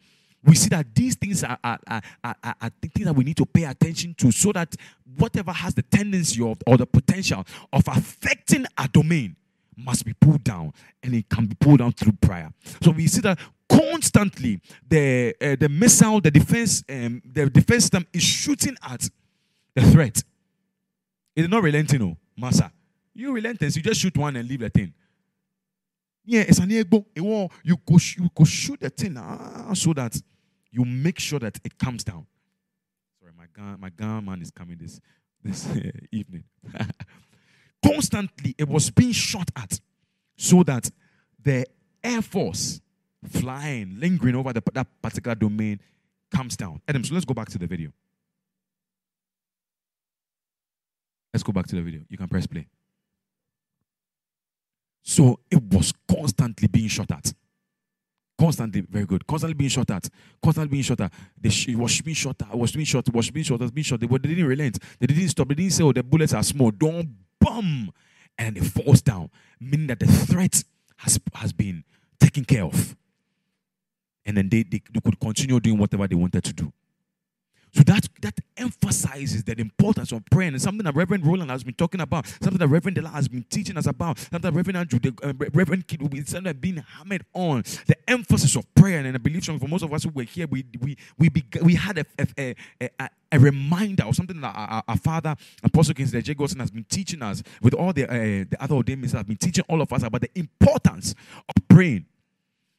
We 0.44 0.56
see 0.56 0.68
that 0.70 0.92
these 0.94 1.14
things 1.14 1.44
are, 1.44 1.58
are, 1.62 1.78
are, 1.86 2.02
are, 2.24 2.54
are 2.60 2.70
things 2.80 3.06
that 3.06 3.14
we 3.14 3.24
need 3.24 3.36
to 3.36 3.46
pay 3.46 3.64
attention 3.64 4.14
to 4.18 4.32
so 4.32 4.52
that 4.52 4.74
whatever 5.16 5.52
has 5.52 5.74
the 5.74 5.82
tendency 5.82 6.42
of, 6.42 6.58
or 6.66 6.76
the 6.76 6.86
potential 6.86 7.44
of 7.72 7.84
affecting 7.86 8.66
our 8.76 8.88
domain 8.88 9.36
must 9.76 10.04
be 10.04 10.12
pulled 10.14 10.44
down 10.44 10.72
and 11.02 11.14
it 11.14 11.28
can 11.28 11.46
be 11.46 11.54
pulled 11.54 11.78
down 11.78 11.92
through 11.92 12.12
prayer. 12.12 12.52
So 12.82 12.90
we 12.90 13.06
see 13.06 13.20
that 13.22 13.38
constantly 13.68 14.60
the 14.88 15.34
uh, 15.40 15.56
the 15.58 15.68
missile, 15.68 16.20
the 16.20 16.30
defense, 16.30 16.84
um, 16.88 17.22
the 17.24 17.48
defense 17.48 17.84
system 17.84 18.06
is 18.12 18.22
shooting 18.22 18.76
at 18.82 19.08
the 19.74 19.82
threat. 19.82 20.22
It's 21.34 21.48
not 21.48 21.62
relenting, 21.62 22.00
no, 22.00 22.16
massa. 22.36 22.70
You 23.14 23.32
relentless, 23.32 23.76
you 23.76 23.82
just 23.82 24.00
shoot 24.00 24.16
one 24.16 24.36
and 24.36 24.48
leave 24.48 24.60
the 24.60 24.70
thing. 24.70 24.92
Yeah, 26.24 26.42
it's 26.42 26.58
an 26.58 26.70
ego. 26.70 27.04
You 27.14 27.76
go, 27.84 27.98
you 28.16 28.30
go 28.34 28.44
shoot 28.44 28.80
the 28.80 28.90
thing 28.90 29.16
ah, 29.18 29.72
so 29.74 29.92
that 29.94 30.20
you 30.72 30.84
make 30.84 31.20
sure 31.20 31.38
that 31.38 31.60
it 31.64 31.78
comes 31.78 32.02
down. 32.02 32.26
Sorry, 33.20 33.32
my 33.36 33.44
gun, 33.52 33.78
my 33.78 33.90
gun 33.90 34.24
man 34.24 34.42
is 34.42 34.50
coming 34.50 34.78
this 34.78 35.00
this 35.44 35.68
uh, 35.70 35.90
evening. 36.10 36.44
Constantly, 37.84 38.54
it 38.58 38.68
was 38.68 38.90
being 38.90 39.12
shot 39.12 39.50
at 39.56 39.80
so 40.36 40.62
that 40.62 40.90
the 41.42 41.66
air 42.02 42.22
force 42.22 42.80
flying, 43.28 43.98
lingering 43.98 44.34
over 44.34 44.52
the, 44.52 44.62
that 44.72 44.86
particular 45.02 45.34
domain 45.34 45.80
comes 46.30 46.56
down. 46.56 46.80
Adam, 46.88 47.04
so 47.04 47.14
let's 47.14 47.24
go 47.24 47.34
back 47.34 47.48
to 47.48 47.58
the 47.58 47.66
video. 47.66 47.92
Let's 51.32 51.42
go 51.42 51.52
back 51.52 51.66
to 51.66 51.76
the 51.76 51.82
video. 51.82 52.02
You 52.08 52.18
can 52.18 52.28
press 52.28 52.46
play. 52.46 52.66
So 55.02 55.40
it 55.50 55.62
was 55.62 55.92
constantly 56.08 56.68
being 56.68 56.88
shot 56.88 57.10
at. 57.10 57.32
Constantly, 58.42 58.80
very 58.80 59.06
good. 59.06 59.24
Constantly 59.26 59.54
being 59.54 59.70
shot 59.70 59.90
at. 59.90 60.08
Constantly 60.42 60.70
being 60.70 60.82
shot 60.82 61.00
at. 61.00 61.12
They 61.40 61.48
sh- 61.48 61.68
was 61.76 62.00
being 62.00 62.14
shot 62.14 62.42
at. 62.42 62.58
Was 62.58 62.72
being 62.72 62.84
shot. 62.84 63.08
Was 63.14 63.30
being 63.30 63.44
shot. 63.44 63.60
Was 63.60 63.70
being 63.70 63.84
shot. 63.84 64.00
They, 64.00 64.06
they 64.06 64.18
didn't 64.18 64.46
relent. 64.46 64.78
They 64.98 65.06
didn't 65.06 65.28
stop. 65.28 65.48
They 65.48 65.54
didn't 65.54 65.72
say, 65.72 65.84
oh, 65.84 65.92
the 65.92 66.02
bullets 66.02 66.34
are 66.34 66.42
small. 66.42 66.72
Don't 66.72 67.08
bum. 67.38 67.92
And 68.36 68.56
it 68.56 68.64
falls 68.64 69.02
down, 69.02 69.30
meaning 69.60 69.86
that 69.88 70.00
the 70.00 70.06
threat 70.06 70.64
has, 70.96 71.20
has 71.34 71.52
been 71.52 71.84
taken 72.18 72.44
care 72.44 72.64
of 72.64 72.96
and 74.24 74.36
then 74.36 74.48
they, 74.48 74.62
they, 74.62 74.82
they 74.92 75.00
could 75.00 75.18
continue 75.18 75.58
doing 75.60 75.78
whatever 75.78 76.06
they 76.06 76.14
wanted 76.14 76.44
to 76.44 76.52
do. 76.52 76.72
So 77.74 77.82
that 77.84 78.06
that 78.20 78.38
emphasizes 78.56 79.44
the 79.44 79.58
importance 79.58 80.12
of 80.12 80.24
prayer 80.26 80.48
and 80.48 80.60
something 80.60 80.84
that 80.84 80.94
Reverend 80.94 81.26
Roland 81.26 81.50
has 81.50 81.64
been 81.64 81.74
talking 81.74 82.00
about, 82.00 82.26
something 82.26 82.58
that 82.58 82.68
Reverend 82.68 82.96
Dela 82.96 83.08
has 83.08 83.28
been 83.28 83.44
teaching 83.44 83.78
us 83.78 83.86
about, 83.86 84.18
something 84.18 84.42
that 84.42 84.52
Reverend 84.52 84.76
Andrew, 84.76 84.98
the, 84.98 85.14
uh, 85.22 85.32
Reverend 85.54 85.88
Kid 85.88 86.02
will 86.02 86.10
be 86.10 86.22
something 86.22 86.52
being 86.54 86.76
hammered 86.76 87.24
on. 87.32 87.62
The 87.86 87.96
emphasis 88.08 88.56
of 88.56 88.72
prayer 88.74 88.98
and 88.98 89.14
I 89.14 89.18
believe 89.18 89.44
for 89.44 89.68
most 89.68 89.82
of 89.82 89.92
us 89.92 90.04
who 90.04 90.10
were 90.10 90.22
here, 90.24 90.46
we 90.46 90.64
we 90.80 90.96
we 91.18 91.30
we 91.62 91.74
had 91.74 91.98
a 91.98 92.04
a, 92.38 92.54
a, 92.80 93.08
a, 93.32 93.38
reminder 93.38 94.04
of 94.04 94.14
something 94.16 94.40
that 94.42 94.54
our, 94.54 94.82
our 94.86 94.96
father 94.98 95.34
Apostle 95.62 95.94
Kingsley 95.94 96.20
J. 96.20 96.34
Godson 96.34 96.60
has 96.60 96.70
been 96.70 96.84
teaching 96.84 97.22
us 97.22 97.42
with 97.62 97.72
all 97.72 97.92
the 97.94 98.04
uh, 98.04 98.44
the 98.50 98.56
other 98.60 98.74
ordained 98.74 99.10
have 99.12 99.26
been 99.26 99.36
teaching 99.38 99.64
all 99.68 99.80
of 99.80 99.92
us 99.92 100.02
about 100.02 100.20
the 100.20 100.30
importance 100.34 101.14
of 101.48 101.68
praying 101.68 102.04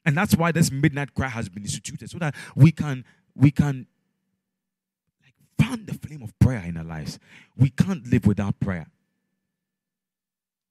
and 0.05 0.17
that's 0.17 0.35
why 0.35 0.51
this 0.51 0.71
midnight 0.71 1.13
cry 1.13 1.29
has 1.29 1.49
been 1.49 1.63
instituted, 1.63 2.09
so 2.09 2.17
that 2.19 2.35
we 2.55 2.71
can 2.71 3.05
we 3.35 3.51
can 3.51 3.87
fan 5.59 5.85
the 5.85 5.93
flame 5.93 6.23
of 6.23 6.37
prayer 6.39 6.63
in 6.65 6.77
our 6.77 6.83
lives. 6.83 7.19
We 7.55 7.69
can't 7.69 8.05
live 8.07 8.25
without 8.25 8.59
prayer. 8.59 8.87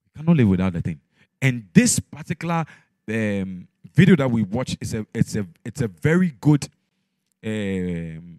We 0.07 0.21
cannot 0.21 0.37
live 0.37 0.49
without 0.49 0.73
the 0.73 0.83
thing. 0.83 1.01
And 1.41 1.69
this 1.73 1.99
particular 1.99 2.65
um, 3.09 3.69
video 3.95 4.17
that 4.17 4.31
we 4.31 4.43
watch 4.43 4.77
is 4.81 4.95
a 4.95 5.07
it's 5.13 5.35
a 5.37 5.47
it's 5.65 5.81
a 5.81 5.89
very 5.89 6.35
good 6.41 6.69
um, 7.45 8.39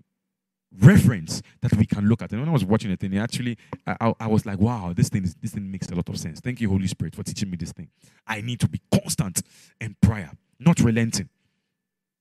reference 0.80 1.42
that 1.62 1.74
we 1.76 1.86
can 1.86 2.08
look 2.08 2.22
at. 2.22 2.32
And 2.32 2.40
when 2.40 2.50
I 2.50 2.54
was 2.54 2.66
watching 2.66 2.90
the 2.90 2.98
thing, 2.98 3.18
actually, 3.18 3.58
I, 3.86 4.14
I, 4.20 4.28
was 4.28 4.46
like, 4.46 4.60
wow, 4.60 4.94
this 4.96 5.10
thing 5.10 5.24
is 5.24 5.36
this 5.36 5.52
thing 5.52 5.70
makes 5.70 5.88
a 5.90 5.96
lot 5.96 6.10
of 6.10 6.18
sense. 6.18 6.40
Thank 6.40 6.62
you, 6.62 6.70
Holy 6.70 6.88
Spirit, 6.88 7.16
for 7.16 7.24
teaching 7.24 7.50
me 7.50 7.58
this 7.58 7.72
thing. 7.72 7.90
I 8.26 8.42
need 8.42 8.60
to 8.62 8.68
be 8.68 8.82
constant 8.92 9.42
in 9.80 9.96
prayer. 10.02 10.32
Not 10.60 10.80
relenting. 10.80 11.30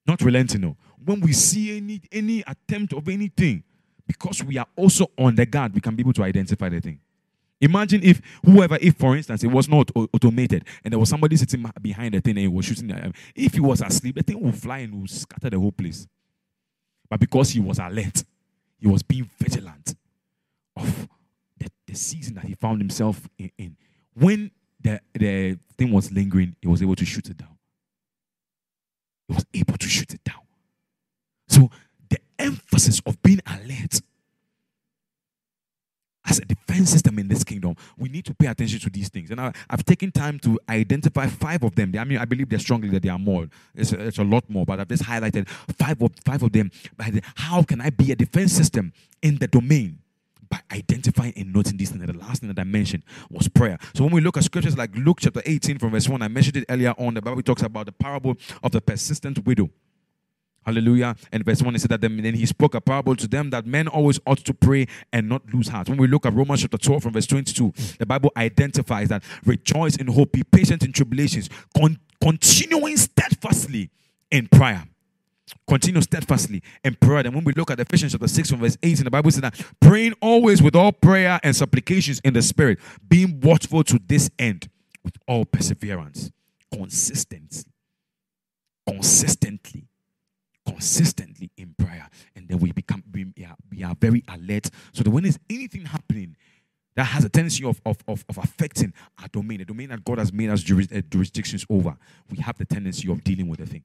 Not 0.06 0.20
relenting, 0.22 0.62
no. 0.62 0.76
When 1.04 1.20
we 1.20 1.32
see 1.32 1.76
any 1.76 2.00
any 2.10 2.42
attempt 2.46 2.92
of 2.92 3.08
anything, 3.08 3.62
because 4.06 4.42
we 4.42 4.58
are 4.58 4.66
also 4.76 5.10
on 5.18 5.34
the 5.34 5.46
guard, 5.46 5.74
we 5.74 5.80
can 5.80 5.94
be 5.94 6.02
able 6.02 6.12
to 6.14 6.22
identify 6.22 6.68
the 6.68 6.80
thing. 6.80 7.00
Imagine 7.60 8.02
if 8.02 8.20
whoever, 8.44 8.76
if 8.80 8.96
for 8.96 9.16
instance, 9.16 9.44
it 9.44 9.48
was 9.48 9.68
not 9.68 9.90
automated 9.94 10.64
and 10.82 10.92
there 10.92 10.98
was 10.98 11.08
somebody 11.08 11.36
sitting 11.36 11.64
behind 11.80 12.14
the 12.14 12.20
thing 12.20 12.32
and 12.32 12.40
he 12.40 12.48
was 12.48 12.64
shooting, 12.64 12.90
if 13.36 13.54
he 13.54 13.60
was 13.60 13.80
asleep, 13.80 14.16
the 14.16 14.22
thing 14.22 14.40
would 14.40 14.56
fly 14.56 14.78
and 14.78 15.00
would 15.00 15.10
scatter 15.10 15.48
the 15.48 15.58
whole 15.58 15.70
place. 15.70 16.06
But 17.08 17.20
because 17.20 17.50
he 17.50 17.60
was 17.60 17.78
alert, 17.78 18.24
he 18.78 18.88
was 18.88 19.02
being 19.02 19.30
vigilant 19.38 19.94
of 20.76 21.08
the, 21.56 21.68
the 21.86 21.94
season 21.94 22.34
that 22.34 22.44
he 22.44 22.54
found 22.54 22.80
himself 22.80 23.28
in. 23.38 23.52
in. 23.56 23.76
When 24.14 24.50
the, 24.80 25.00
the 25.14 25.58
thing 25.78 25.92
was 25.92 26.10
lingering, 26.10 26.56
he 26.60 26.66
was 26.66 26.82
able 26.82 26.96
to 26.96 27.04
shoot 27.04 27.28
it 27.28 27.36
down 27.36 27.56
he 29.28 29.34
was 29.34 29.46
able 29.54 29.78
to 29.78 29.88
shoot 29.88 30.12
it 30.14 30.24
down. 30.24 30.40
So 31.48 31.70
emphasis 32.42 33.00
of 33.06 33.20
being 33.22 33.40
alert 33.46 34.00
as 36.24 36.38
a 36.38 36.44
defense 36.44 36.90
system 36.90 37.18
in 37.18 37.28
this 37.28 37.42
kingdom, 37.44 37.74
we 37.98 38.08
need 38.08 38.24
to 38.24 38.34
pay 38.34 38.46
attention 38.46 38.78
to 38.80 38.90
these 38.90 39.08
things. 39.08 39.30
And 39.30 39.40
I, 39.40 39.52
have 39.68 39.84
taken 39.84 40.12
time 40.12 40.38
to 40.40 40.58
identify 40.68 41.26
five 41.26 41.62
of 41.62 41.74
them. 41.74 41.92
I 41.98 42.04
mean, 42.04 42.18
I 42.18 42.24
believe 42.24 42.48
they're 42.48 42.58
strongly 42.58 42.88
that 42.90 43.02
there 43.02 43.12
are 43.12 43.18
more. 43.18 43.48
It's 43.74 43.92
a, 43.92 44.06
it's 44.06 44.18
a 44.18 44.24
lot 44.24 44.48
more, 44.48 44.64
but 44.64 44.78
I've 44.78 44.88
just 44.88 45.02
highlighted 45.02 45.48
five 45.48 46.00
of 46.00 46.12
five 46.24 46.42
of 46.42 46.52
them. 46.52 46.70
How 47.34 47.62
can 47.62 47.80
I 47.80 47.90
be 47.90 48.12
a 48.12 48.16
defense 48.16 48.52
system 48.52 48.92
in 49.20 49.38
the 49.38 49.48
domain? 49.48 49.98
by 50.52 50.60
identifying 50.70 51.32
and 51.34 51.50
noting 51.50 51.78
these 51.78 51.88
things. 51.88 52.02
And 52.02 52.12
the 52.12 52.18
last 52.18 52.40
thing 52.40 52.48
that 52.48 52.60
I 52.60 52.64
mentioned 52.64 53.04
was 53.30 53.48
prayer. 53.48 53.78
So 53.94 54.04
when 54.04 54.12
we 54.12 54.20
look 54.20 54.36
at 54.36 54.44
scriptures 54.44 54.76
like 54.76 54.94
Luke 54.94 55.16
chapter 55.18 55.40
18 55.46 55.78
from 55.78 55.92
verse 55.92 56.06
1, 56.06 56.20
I 56.20 56.28
mentioned 56.28 56.58
it 56.58 56.66
earlier 56.68 56.92
on, 56.98 57.14
the 57.14 57.22
Bible 57.22 57.40
talks 57.40 57.62
about 57.62 57.86
the 57.86 57.92
parable 57.92 58.36
of 58.62 58.70
the 58.70 58.82
persistent 58.82 59.46
widow. 59.46 59.70
Hallelujah. 60.64 61.16
And 61.32 61.44
verse 61.44 61.60
1, 61.60 61.74
he 61.74 61.78
said 61.78 61.90
that 61.90 62.00
then 62.00 62.34
he 62.34 62.46
spoke 62.46 62.74
a 62.74 62.80
parable 62.80 63.16
to 63.16 63.26
them 63.26 63.50
that 63.50 63.66
men 63.66 63.88
always 63.88 64.20
ought 64.26 64.38
to 64.38 64.54
pray 64.54 64.86
and 65.12 65.28
not 65.28 65.42
lose 65.52 65.68
heart. 65.68 65.88
When 65.88 65.98
we 65.98 66.06
look 66.06 66.24
at 66.24 66.34
Romans 66.34 66.62
chapter 66.62 66.78
12 66.78 67.02
from 67.02 67.12
verse 67.12 67.26
22, 67.26 67.72
the 67.98 68.06
Bible 68.06 68.30
identifies 68.36 69.08
that 69.08 69.24
rejoice 69.44 69.96
in 69.96 70.06
hope, 70.06 70.32
be 70.32 70.44
patient 70.44 70.84
in 70.84 70.92
tribulations, 70.92 71.50
con- 71.76 71.98
continuing 72.22 72.96
steadfastly 72.96 73.90
in 74.30 74.46
prayer. 74.46 74.84
Continue 75.68 76.00
steadfastly 76.00 76.62
in 76.84 76.94
prayer. 76.94 77.26
And 77.26 77.34
when 77.34 77.44
we 77.44 77.52
look 77.54 77.70
at 77.70 77.80
Ephesians 77.80 78.12
chapter 78.12 78.28
6 78.28 78.50
from 78.50 78.60
verse 78.60 78.76
18, 78.82 79.04
the 79.04 79.10
Bible 79.10 79.30
says 79.30 79.42
that 79.42 79.60
praying 79.80 80.14
always 80.20 80.62
with 80.62 80.76
all 80.76 80.92
prayer 80.92 81.40
and 81.42 81.54
supplications 81.54 82.20
in 82.24 82.34
the 82.34 82.42
Spirit, 82.42 82.78
being 83.08 83.40
watchful 83.40 83.82
to 83.84 84.00
this 84.06 84.30
end 84.38 84.68
with 85.04 85.14
all 85.26 85.44
perseverance, 85.44 86.30
consistently, 86.72 87.64
consistently, 88.86 89.88
consistently 90.72 91.50
in 91.56 91.74
prayer. 91.78 92.08
And 92.34 92.48
then 92.48 92.58
we 92.58 92.72
become, 92.72 93.02
we 93.12 93.26
are, 93.44 93.56
we 93.70 93.82
are 93.82 93.94
very 94.00 94.24
alert. 94.28 94.70
So 94.92 95.02
that 95.02 95.10
when 95.10 95.24
there's 95.24 95.38
anything 95.50 95.84
happening, 95.84 96.36
that 96.94 97.04
has 97.04 97.24
a 97.24 97.28
tendency 97.28 97.64
of, 97.64 97.80
of, 97.86 97.96
of, 98.06 98.24
of, 98.28 98.38
affecting 98.38 98.92
our 99.20 99.28
domain, 99.28 99.58
the 99.58 99.64
domain 99.64 99.88
that 99.88 100.04
God 100.04 100.18
has 100.18 100.32
made 100.32 100.50
us 100.50 100.62
juris, 100.62 100.88
uh, 100.94 101.00
jurisdictions 101.08 101.64
over, 101.70 101.96
we 102.30 102.38
have 102.38 102.58
the 102.58 102.66
tendency 102.66 103.10
of 103.10 103.24
dealing 103.24 103.48
with 103.48 103.60
the 103.60 103.66
thing 103.66 103.84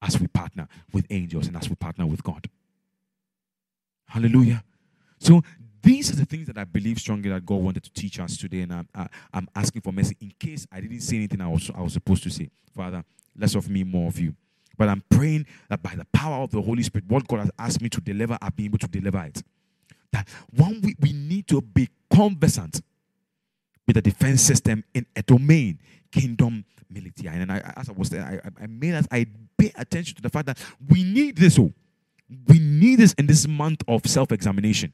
as 0.00 0.18
we 0.18 0.26
partner 0.28 0.66
with 0.92 1.06
angels 1.10 1.46
and 1.46 1.56
as 1.56 1.68
we 1.68 1.74
partner 1.74 2.06
with 2.06 2.22
God. 2.22 2.48
Hallelujah. 4.06 4.64
So 5.18 5.42
these 5.82 6.10
are 6.10 6.16
the 6.16 6.24
things 6.24 6.46
that 6.46 6.56
I 6.56 6.64
believe 6.64 6.98
strongly 6.98 7.28
that 7.30 7.44
God 7.44 7.56
wanted 7.56 7.82
to 7.84 7.92
teach 7.92 8.18
us 8.18 8.36
today, 8.36 8.62
and 8.62 8.72
I'm, 8.72 8.88
I, 8.94 9.08
am 9.34 9.48
asking 9.54 9.82
for 9.82 9.92
mercy 9.92 10.16
in 10.20 10.32
case 10.38 10.66
I 10.72 10.80
didn't 10.80 11.00
say 11.00 11.16
anything 11.16 11.40
I 11.40 11.48
was, 11.48 11.70
I 11.74 11.82
was 11.82 11.92
supposed 11.92 12.22
to 12.22 12.30
say. 12.30 12.50
Father, 12.74 13.04
less 13.36 13.54
of 13.54 13.68
me, 13.68 13.84
more 13.84 14.08
of 14.08 14.18
you. 14.18 14.34
But 14.78 14.88
I'm 14.88 15.02
praying 15.10 15.46
that 15.68 15.82
by 15.82 15.94
the 15.94 16.06
power 16.12 16.42
of 16.42 16.52
the 16.52 16.62
Holy 16.62 16.84
Spirit, 16.84 17.04
what 17.08 17.26
God 17.26 17.40
has 17.40 17.50
asked 17.58 17.82
me 17.82 17.88
to 17.90 18.00
deliver, 18.00 18.38
I'll 18.40 18.50
be 18.50 18.64
able 18.64 18.78
to 18.78 18.86
deliver 18.86 19.18
it. 19.24 19.42
That 20.12 20.28
one, 20.54 20.80
we, 20.82 20.94
we 21.00 21.12
need 21.12 21.48
to 21.48 21.60
be 21.60 21.88
conversant 22.10 22.80
with 23.86 23.96
the 23.96 24.02
defense 24.02 24.40
system 24.40 24.84
in 24.94 25.04
a 25.16 25.22
domain, 25.22 25.80
kingdom, 26.12 26.64
military. 26.88 27.36
And 27.36 27.52
I, 27.52 27.74
as 27.76 27.88
I 27.88 27.92
was 27.92 28.08
there, 28.08 28.42
I, 28.44 28.64
I 28.64 28.66
made 28.66 28.94
us, 28.94 29.06
I 29.10 29.26
pay 29.58 29.72
attention 29.76 30.16
to 30.16 30.22
the 30.22 30.30
fact 30.30 30.46
that 30.46 30.58
we 30.88 31.02
need 31.02 31.36
this. 31.36 31.58
Oh, 31.58 31.72
we 32.46 32.58
need 32.58 33.00
this 33.00 33.14
in 33.14 33.26
this 33.26 33.46
month 33.48 33.82
of 33.88 34.06
self 34.06 34.32
examination 34.32 34.92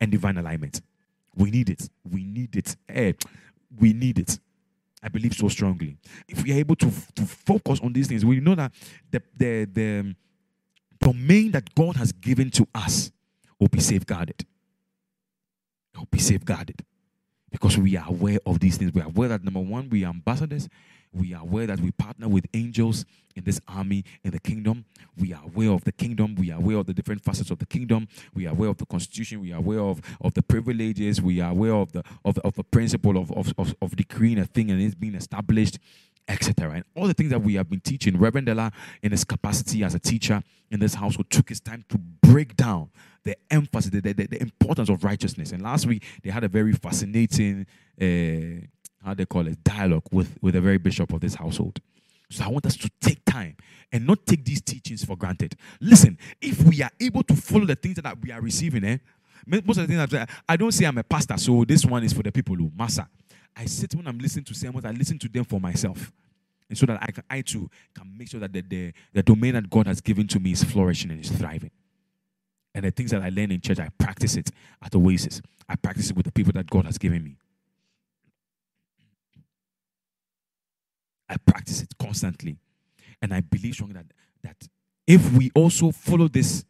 and 0.00 0.10
divine 0.10 0.38
alignment. 0.38 0.80
We 1.36 1.50
need 1.50 1.70
it. 1.70 1.88
We 2.10 2.24
need 2.24 2.56
it. 2.56 2.76
Eh, 2.88 3.12
we 3.78 3.92
need 3.92 4.18
it. 4.18 4.38
I 5.02 5.08
believe 5.08 5.34
so 5.34 5.48
strongly. 5.48 5.96
If 6.28 6.42
we 6.42 6.52
are 6.52 6.56
able 6.56 6.76
to, 6.76 6.90
to 7.14 7.22
focus 7.22 7.80
on 7.82 7.92
these 7.92 8.06
things, 8.06 8.24
we 8.24 8.40
know 8.40 8.54
that 8.54 8.72
the, 9.10 9.22
the, 9.36 9.64
the 9.64 10.00
um, 10.00 10.16
domain 11.00 11.50
that 11.52 11.74
God 11.74 11.96
has 11.96 12.12
given 12.12 12.50
to 12.50 12.66
us 12.74 13.10
will 13.58 13.68
be 13.68 13.80
safeguarded. 13.80 14.44
It 15.92 15.98
will 15.98 16.08
be 16.10 16.18
safeguarded 16.18 16.84
because 17.50 17.78
we 17.78 17.96
are 17.96 18.06
aware 18.08 18.38
of 18.44 18.60
these 18.60 18.76
things. 18.76 18.92
We 18.92 19.00
are 19.00 19.06
aware 19.06 19.28
that 19.28 19.42
number 19.42 19.60
one, 19.60 19.88
we 19.88 20.04
are 20.04 20.10
ambassadors. 20.10 20.68
We 21.12 21.34
are 21.34 21.42
aware 21.42 21.66
that 21.66 21.80
we 21.80 21.90
partner 21.92 22.28
with 22.28 22.46
angels 22.54 23.04
in 23.36 23.44
this 23.44 23.60
army 23.68 24.04
in 24.24 24.30
the 24.30 24.38
kingdom. 24.38 24.84
We 25.16 25.32
are 25.32 25.42
aware 25.44 25.70
of 25.70 25.84
the 25.84 25.92
kingdom. 25.92 26.34
We 26.36 26.50
are 26.50 26.58
aware 26.58 26.76
of 26.78 26.86
the 26.86 26.94
different 26.94 27.22
facets 27.22 27.50
of 27.50 27.58
the 27.58 27.66
kingdom. 27.66 28.08
We 28.34 28.46
are 28.46 28.50
aware 28.50 28.68
of 28.68 28.78
the 28.78 28.86
constitution. 28.86 29.40
We 29.40 29.52
are 29.52 29.58
aware 29.58 29.80
of, 29.80 30.00
of 30.20 30.34
the 30.34 30.42
privileges. 30.42 31.20
We 31.20 31.40
are 31.40 31.50
aware 31.50 31.74
of 31.74 31.92
the 31.92 32.04
of, 32.24 32.38
of 32.38 32.54
the 32.54 32.64
principle 32.64 33.16
of, 33.16 33.30
of, 33.32 33.52
of, 33.58 33.74
of 33.82 33.96
decreeing 33.96 34.38
a 34.38 34.46
thing 34.46 34.70
and 34.70 34.80
it's 34.80 34.94
being 34.94 35.14
established 35.14 35.78
etc. 36.28 36.72
And 36.74 36.84
all 36.94 37.06
the 37.06 37.14
things 37.14 37.30
that 37.30 37.42
we 37.42 37.54
have 37.54 37.68
been 37.68 37.80
teaching, 37.80 38.18
Reverend 38.18 38.46
Della, 38.46 38.70
in 39.02 39.10
his 39.10 39.24
capacity 39.24 39.82
as 39.82 39.94
a 39.94 39.98
teacher 39.98 40.42
in 40.70 40.80
this 40.80 40.94
household, 40.94 41.28
took 41.30 41.48
his 41.48 41.60
time 41.60 41.84
to 41.88 41.98
break 41.98 42.56
down 42.56 42.90
the 43.24 43.36
emphasis, 43.50 43.90
the, 43.90 44.00
the, 44.00 44.12
the 44.12 44.40
importance 44.40 44.88
of 44.88 45.04
righteousness. 45.04 45.52
And 45.52 45.62
last 45.62 45.86
week, 45.86 46.04
they 46.22 46.30
had 46.30 46.44
a 46.44 46.48
very 46.48 46.72
fascinating, 46.72 47.66
uh, 48.00 48.66
how 49.04 49.14
they 49.14 49.24
call 49.24 49.46
it, 49.46 49.62
dialogue 49.64 50.04
with, 50.10 50.36
with 50.40 50.54
the 50.54 50.60
very 50.60 50.78
bishop 50.78 51.12
of 51.12 51.20
this 51.20 51.34
household. 51.34 51.80
So 52.30 52.44
I 52.44 52.48
want 52.48 52.66
us 52.66 52.76
to 52.76 52.90
take 53.00 53.24
time 53.24 53.56
and 53.92 54.06
not 54.06 54.24
take 54.24 54.44
these 54.44 54.60
teachings 54.60 55.04
for 55.04 55.16
granted. 55.16 55.56
Listen, 55.80 56.16
if 56.40 56.62
we 56.62 56.82
are 56.82 56.90
able 57.00 57.24
to 57.24 57.34
follow 57.34 57.64
the 57.64 57.74
things 57.74 57.96
that 57.96 58.20
we 58.22 58.30
are 58.30 58.40
receiving, 58.40 58.84
eh, 58.84 58.98
most 59.46 59.78
of 59.78 59.86
the 59.88 59.96
things 59.96 60.10
that 60.10 60.30
I 60.48 60.56
don't 60.56 60.72
say 60.72 60.84
I'm 60.84 60.98
a 60.98 61.02
pastor, 61.02 61.36
so 61.38 61.64
this 61.64 61.84
one 61.84 62.04
is 62.04 62.12
for 62.12 62.22
the 62.22 62.30
people 62.30 62.54
who, 62.54 62.70
massa. 62.76 63.08
I 63.56 63.64
sit 63.64 63.94
when 63.94 64.06
I'm 64.06 64.18
listening 64.18 64.44
to 64.44 64.54
sermons, 64.54 64.84
I 64.84 64.92
listen 64.92 65.18
to 65.18 65.28
them 65.28 65.44
for 65.44 65.60
myself. 65.60 66.12
And 66.68 66.78
so 66.78 66.86
that 66.86 67.02
I, 67.02 67.10
can, 67.10 67.24
I 67.28 67.40
too 67.40 67.68
can 67.94 68.16
make 68.16 68.28
sure 68.28 68.38
that 68.38 68.52
the, 68.52 68.60
the, 68.60 68.92
the 69.12 69.22
domain 69.24 69.54
that 69.54 69.68
God 69.68 69.88
has 69.88 70.00
given 70.00 70.28
to 70.28 70.38
me 70.38 70.52
is 70.52 70.62
flourishing 70.62 71.10
and 71.10 71.18
is 71.18 71.30
thriving. 71.30 71.72
And 72.76 72.84
the 72.84 72.92
things 72.92 73.10
that 73.10 73.22
I 73.22 73.30
learn 73.30 73.50
in 73.50 73.60
church, 73.60 73.80
I 73.80 73.88
practice 73.98 74.36
it 74.36 74.50
at 74.80 74.92
the 74.92 75.00
Oasis. 75.00 75.42
I 75.68 75.74
practice 75.74 76.10
it 76.10 76.16
with 76.16 76.26
the 76.26 76.32
people 76.32 76.52
that 76.52 76.70
God 76.70 76.84
has 76.84 76.96
given 76.96 77.24
me. 77.24 77.36
I 81.30 81.36
practice 81.36 81.80
it 81.80 81.96
constantly. 81.96 82.58
And 83.22 83.32
I 83.32 83.40
believe 83.40 83.74
strongly 83.74 83.94
that, 83.94 84.06
that 84.42 84.68
if 85.06 85.32
we 85.32 85.50
also 85.54 85.92
follow 85.92 86.26
this 86.26 86.64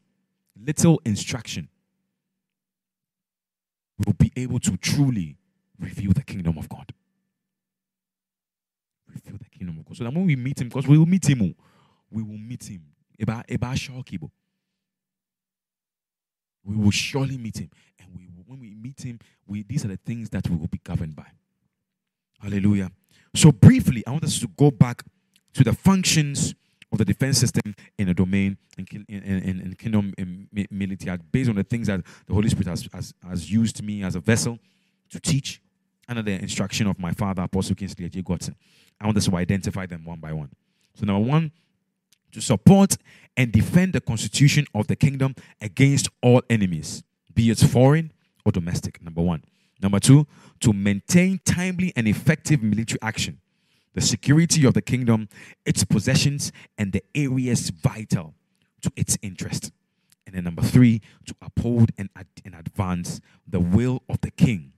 little 0.55 1.01
instruction, 1.07 1.69
we'll 4.05 4.13
be 4.13 4.31
able 4.37 4.61
to 4.61 4.77
truly 4.77 5.39
reveal 5.79 6.13
the 6.13 6.23
kingdom 6.23 6.59
of 6.59 6.69
God. 6.69 6.93
Reveal 9.09 9.39
the 9.39 9.49
kingdom 9.49 9.79
of 9.79 9.87
God. 9.87 9.97
So 9.97 10.05
that 10.05 10.13
when 10.13 10.27
we 10.27 10.37
meet 10.37 10.61
him, 10.61 10.69
because 10.69 10.87
we 10.87 10.99
will 10.99 11.07
meet 11.07 11.29
him, 11.29 11.43
oh, 11.43 11.55
we 12.11 12.23
will 12.23 12.39
meet 12.39 12.65
him. 12.65 12.83
We 16.63 16.77
will 16.77 16.91
surely 16.91 17.39
meet 17.39 17.59
him. 17.59 17.71
And 17.99 18.09
we 18.15 18.25
when 18.47 18.61
we 18.61 18.75
meet 18.75 19.01
him, 19.03 19.21
we, 19.47 19.63
these 19.63 19.85
are 19.85 19.89
the 19.89 19.97
things 19.97 20.29
that 20.31 20.49
we 20.51 20.57
will 20.57 20.67
be 20.67 20.81
governed 20.83 21.15
by. 21.15 21.27
Hallelujah. 22.41 22.91
So, 23.35 23.53
briefly, 23.53 24.03
I 24.07 24.11
want 24.11 24.24
us 24.24 24.41
to 24.41 24.49
go 24.49 24.70
back 24.70 25.05
to 25.55 25.64
the 25.64 25.72
functions 25.72 26.55
of 26.93 26.99
the 26.99 27.05
defense 27.05 27.39
system 27.39 27.74
in 27.99 28.09
a 28.09 28.14
domain 28.14 28.57
in, 28.76 28.87
in, 29.09 29.22
in, 29.22 29.61
in 29.61 29.74
kingdom 29.74 30.12
in 30.18 30.49
military 30.70 31.18
based 31.31 31.49
on 31.49 31.57
the 31.57 31.62
things 31.62 31.87
that 31.87 32.03
the 32.26 32.35
Holy 32.35 32.49
Spirit 32.49 32.66
has, 32.66 32.89
has, 32.93 33.14
has 33.26 33.51
used 33.51 33.83
me 33.83 34.03
as 34.03 34.16
a 34.16 34.20
vessel 34.20 34.59
to 35.11 35.20
teach 35.20 35.61
under 36.09 36.22
the 36.22 36.33
instruction 36.33 36.89
of 36.89 36.99
my 36.99 37.12
father, 37.12 37.43
Apostle 37.43 37.76
Kingsley 37.76 38.09
J. 38.09 38.22
Godson. 38.22 38.57
I 39.01 39.07
want 39.07 39.16
us 39.16 39.26
to 39.26 39.37
identify 39.37 39.87
them 39.87 40.05
one 40.05 40.18
by 40.18 40.33
one. 40.33 40.51
So, 40.95 41.07
number 41.07 41.26
one, 41.28 41.53
to 42.33 42.41
support 42.41 42.97
and 43.37 43.53
defend 43.53 43.93
the 43.93 44.01
constitution 44.01 44.66
of 44.74 44.89
the 44.89 44.97
kingdom 44.97 45.35
against 45.61 46.09
all 46.22 46.43
enemies, 46.51 47.03
be 47.33 47.51
it 47.51 47.59
foreign 47.59 48.12
or 48.45 48.53
domestic. 48.53 49.01
Number 49.03 49.22
one. 49.22 49.45
Number 49.83 49.99
two, 49.99 50.26
to 50.61 50.72
maintain 50.72 51.41
timely 51.45 51.93
and 51.97 52.07
effective 52.07 52.62
military 52.62 52.99
action, 53.03 53.41
the 53.95 54.01
security 54.01 54.66
of 54.66 54.74
the 54.74 54.83
kingdom, 54.83 55.28
its 55.64 55.85
possessions, 55.85 56.53
and 56.76 56.93
the 56.93 57.03
areas 57.14 57.70
vital 57.70 58.35
to 58.83 58.93
its 58.97 59.16
interest. 59.22 59.72
And 60.26 60.35
then 60.35 60.45
number 60.45 60.62
three, 60.62 61.01
to 61.26 61.35
uphold 61.43 61.91
and, 61.99 62.09
ad- 62.14 62.26
and 62.45 62.55
advance 62.55 63.20
the 63.49 63.61
will 63.61 64.03
of 64.09 64.20
the 64.20 64.31
king 64.31 64.72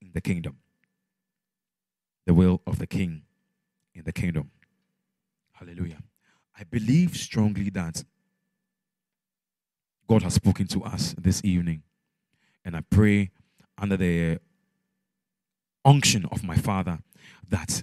in 0.00 0.10
the 0.12 0.20
kingdom. 0.20 0.58
The 2.26 2.34
will 2.34 2.60
of 2.66 2.78
the 2.78 2.86
king 2.86 3.22
in 3.94 4.04
the 4.04 4.12
kingdom. 4.12 4.50
Hallelujah. 5.52 5.98
I 6.56 6.64
believe 6.64 7.16
strongly 7.16 7.70
that 7.70 8.04
God 10.08 10.22
has 10.22 10.34
spoken 10.34 10.66
to 10.68 10.84
us 10.84 11.14
this 11.18 11.40
evening. 11.44 11.82
And 12.64 12.76
I 12.76 12.82
pray 12.82 13.30
under 13.78 13.96
the 13.96 14.38
unction 15.84 16.26
of 16.26 16.44
my 16.44 16.56
Father 16.56 16.98
that 17.48 17.82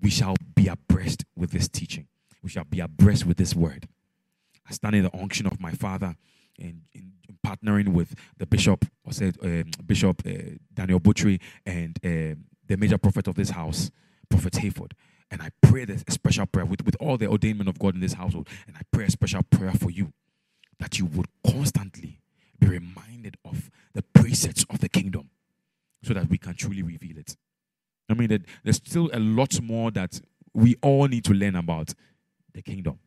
we 0.00 0.10
shall 0.10 0.36
be 0.54 0.68
abreast 0.68 1.24
with 1.36 1.50
this 1.50 1.68
teaching. 1.68 2.08
We 2.42 2.50
shall 2.50 2.64
be 2.64 2.80
abreast 2.80 3.26
with 3.26 3.36
this 3.36 3.54
word. 3.54 3.88
I 4.68 4.72
stand 4.72 4.96
in 4.96 5.04
the 5.04 5.16
unction 5.16 5.46
of 5.46 5.60
my 5.60 5.72
Father 5.72 6.16
and 6.58 6.82
in, 6.92 7.12
in 7.28 7.38
partnering 7.44 7.88
with 7.88 8.14
the 8.36 8.46
bishop, 8.46 8.84
or 9.04 9.12
said 9.12 9.36
uh, 9.42 9.64
Bishop 9.84 10.22
uh, 10.26 10.56
Daniel 10.72 11.00
Butchery, 11.00 11.40
and 11.64 11.98
uh, 12.04 12.36
the 12.66 12.76
major 12.76 12.98
prophet 12.98 13.28
of 13.28 13.34
this 13.34 13.50
house, 13.50 13.90
Prophet 14.28 14.54
Hayford. 14.54 14.92
And 15.30 15.40
I 15.40 15.50
pray 15.62 15.84
this 15.84 16.04
special 16.08 16.46
prayer 16.46 16.66
with, 16.66 16.84
with 16.84 16.96
all 17.00 17.16
the 17.16 17.26
ordainment 17.26 17.68
of 17.68 17.78
God 17.78 17.94
in 17.94 18.00
this 18.00 18.14
household. 18.14 18.48
And 18.66 18.76
I 18.76 18.82
pray 18.92 19.06
a 19.06 19.10
special 19.10 19.42
prayer 19.42 19.72
for 19.72 19.90
you 19.90 20.12
that 20.78 20.98
you 20.98 21.06
would 21.06 21.26
constantly 21.46 22.20
be 22.58 22.66
reminded 22.66 23.36
of 23.44 23.70
the 23.94 24.02
precepts 24.02 24.64
of 24.68 24.80
the 24.80 24.88
kingdom 24.88 25.21
so 26.02 26.14
that 26.14 26.28
we 26.28 26.38
can 26.38 26.54
truly 26.54 26.82
reveal 26.82 27.18
it. 27.18 27.36
I 28.08 28.14
mean, 28.14 28.44
there's 28.62 28.76
still 28.76 29.10
a 29.12 29.18
lot 29.18 29.60
more 29.60 29.90
that 29.92 30.20
we 30.54 30.76
all 30.82 31.06
need 31.06 31.24
to 31.24 31.32
learn 31.32 31.56
about 31.56 31.94
the 32.52 32.62
kingdom, 32.62 32.98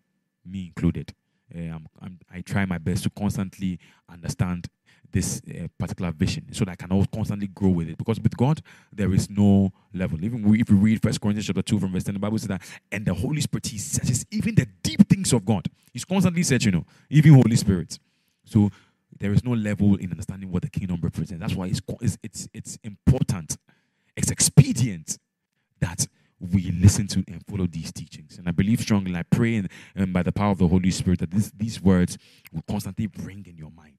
me 0.45 0.67
included. 0.75 1.13
Uh, 1.53 1.77
I'm, 2.01 2.19
i 2.33 2.41
try 2.41 2.65
my 2.65 2.79
best 2.79 3.03
to 3.03 3.09
constantly 3.11 3.79
understand 4.11 4.67
this 5.11 5.41
uh, 5.49 5.67
particular 5.77 6.11
vision 6.11 6.45
so 6.51 6.65
that 6.65 6.71
I 6.71 6.75
can 6.75 6.91
also 6.91 7.07
constantly 7.13 7.47
grow 7.47 7.69
with 7.69 7.87
it. 7.89 7.97
Because 7.97 8.19
with 8.19 8.35
God, 8.35 8.61
there 8.91 9.13
is 9.13 9.29
no 9.29 9.71
level. 9.93 10.23
Even 10.23 10.53
if 10.55 10.69
we 10.69 10.75
read 10.75 11.01
First 11.01 11.21
Corinthians 11.21 11.45
chapter 11.45 11.61
2 11.61 11.79
from 11.79 11.93
verse 11.93 12.03
10, 12.03 12.15
the 12.15 12.19
Bible 12.19 12.37
says 12.37 12.47
that, 12.47 12.61
and 12.91 13.05
the 13.05 13.13
Holy 13.13 13.41
Spirit, 13.41 13.67
He 13.67 13.77
searches 13.77 14.25
even 14.31 14.55
the 14.55 14.67
deep 14.83 15.07
things 15.07 15.31
of 15.31 15.45
God. 15.45 15.67
He's 15.93 16.03
constantly 16.03 16.43
searching, 16.43 16.73
you 16.73 16.79
know, 16.79 16.85
even 17.09 17.33
Holy 17.35 17.55
Spirit. 17.55 17.97
So 18.43 18.71
there 19.20 19.32
is 19.32 19.43
no 19.43 19.51
level 19.51 19.95
in 19.95 20.11
understanding 20.11 20.51
what 20.51 20.61
the 20.61 20.70
kingdom 20.70 20.99
represents. 21.01 21.41
That's 21.41 21.55
why 21.55 21.68
it's, 21.68 21.82
it's, 22.01 22.18
it's, 22.24 22.49
it's 22.53 22.78
important, 22.84 23.57
it's 24.16 24.32
expedient 24.32 25.18
that 25.80 26.07
we 26.39 26.72
listen 26.72 27.07
to 27.07 27.24
and 27.28 27.41
follow 27.47 27.66
these 27.66 27.91
teachings. 27.91 28.38
And 28.38 28.47
I 28.47 28.51
believe 28.51 28.82
strongly, 28.82 29.16
I 29.16 29.24
pray 29.24 29.55
and, 29.55 29.70
and 29.95 30.05
um, 30.05 30.13
by 30.13 30.24
the 30.24 30.32
power 30.32 30.51
of 30.51 30.57
the 30.57 30.68
Holy 30.68 30.91
Spirit 30.91 31.20
that 31.20 31.32
this, 31.32 31.51
these 31.55 31.82
words 31.82 32.18
will 32.51 32.63
constantly 32.68 33.07
bring 33.07 33.45
in 33.47 33.57
your 33.57 33.72
mind 33.72 33.97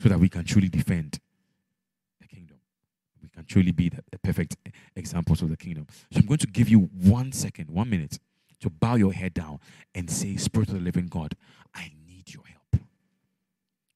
so 0.00 0.08
that 0.08 0.18
we 0.18 0.28
can 0.28 0.44
truly 0.44 0.68
defend 0.68 1.20
the 2.20 2.26
kingdom. 2.26 2.58
We 3.22 3.28
can 3.28 3.44
truly 3.44 3.70
be 3.70 3.88
the, 3.88 4.02
the 4.10 4.18
perfect 4.18 4.56
examples 4.96 5.42
of 5.42 5.48
the 5.48 5.56
kingdom. 5.56 5.86
So 6.10 6.18
I'm 6.18 6.26
going 6.26 6.38
to 6.38 6.48
give 6.48 6.68
you 6.68 6.90
one 6.92 7.30
second, 7.30 7.70
one 7.70 7.90
minute 7.90 8.18
to 8.60 8.70
bow 8.70 8.96
your 8.96 9.12
head 9.12 9.34
down 9.34 9.60
and 9.94 10.10
say, 10.10 10.36
Spirit 10.36 10.68
of 10.68 10.74
the 10.74 10.80
living 10.80 11.06
God, 11.06 11.36
I 11.72 11.92
need 12.06 12.34
your 12.34 12.44
help 12.46 12.61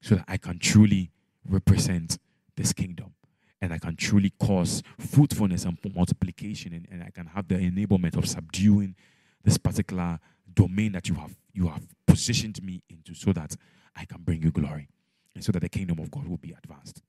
so 0.06 0.14
that 0.14 0.24
I 0.28 0.36
can 0.36 0.60
truly 0.60 1.10
represent 1.48 2.18
this 2.56 2.72
kingdom 2.72 3.12
and 3.60 3.72
I 3.72 3.78
can 3.78 3.96
truly 3.96 4.32
cause 4.38 4.84
fruitfulness 5.00 5.64
and 5.64 5.76
multiplication 5.96 6.72
and, 6.72 6.86
and 6.92 7.02
I 7.02 7.10
can 7.10 7.26
have 7.26 7.48
the 7.48 7.56
enablement 7.56 8.16
of 8.16 8.28
subduing 8.28 8.94
this 9.42 9.58
particular 9.58 10.20
domain 10.54 10.92
that 10.92 11.08
you 11.08 11.16
have 11.16 11.34
you 11.52 11.66
have 11.66 11.82
positioned 12.06 12.62
me 12.62 12.84
into 12.88 13.14
so 13.14 13.32
that 13.32 13.56
I 13.96 14.04
can 14.04 14.22
bring 14.22 14.42
you 14.42 14.52
glory 14.52 14.88
and 15.34 15.42
so 15.42 15.50
that 15.50 15.60
the 15.60 15.68
kingdom 15.68 15.98
of 15.98 16.08
God 16.12 16.28
will 16.28 16.36
be 16.36 16.52
advanced. 16.52 17.02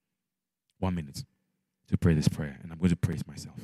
One 0.79 0.95
minute 0.95 1.23
to 1.89 1.97
pray 1.97 2.15
this 2.15 2.27
prayer, 2.27 2.57
and 2.63 2.71
I'm 2.71 2.79
going 2.79 2.89
to 2.89 2.95
praise 2.95 3.27
myself. 3.27 3.59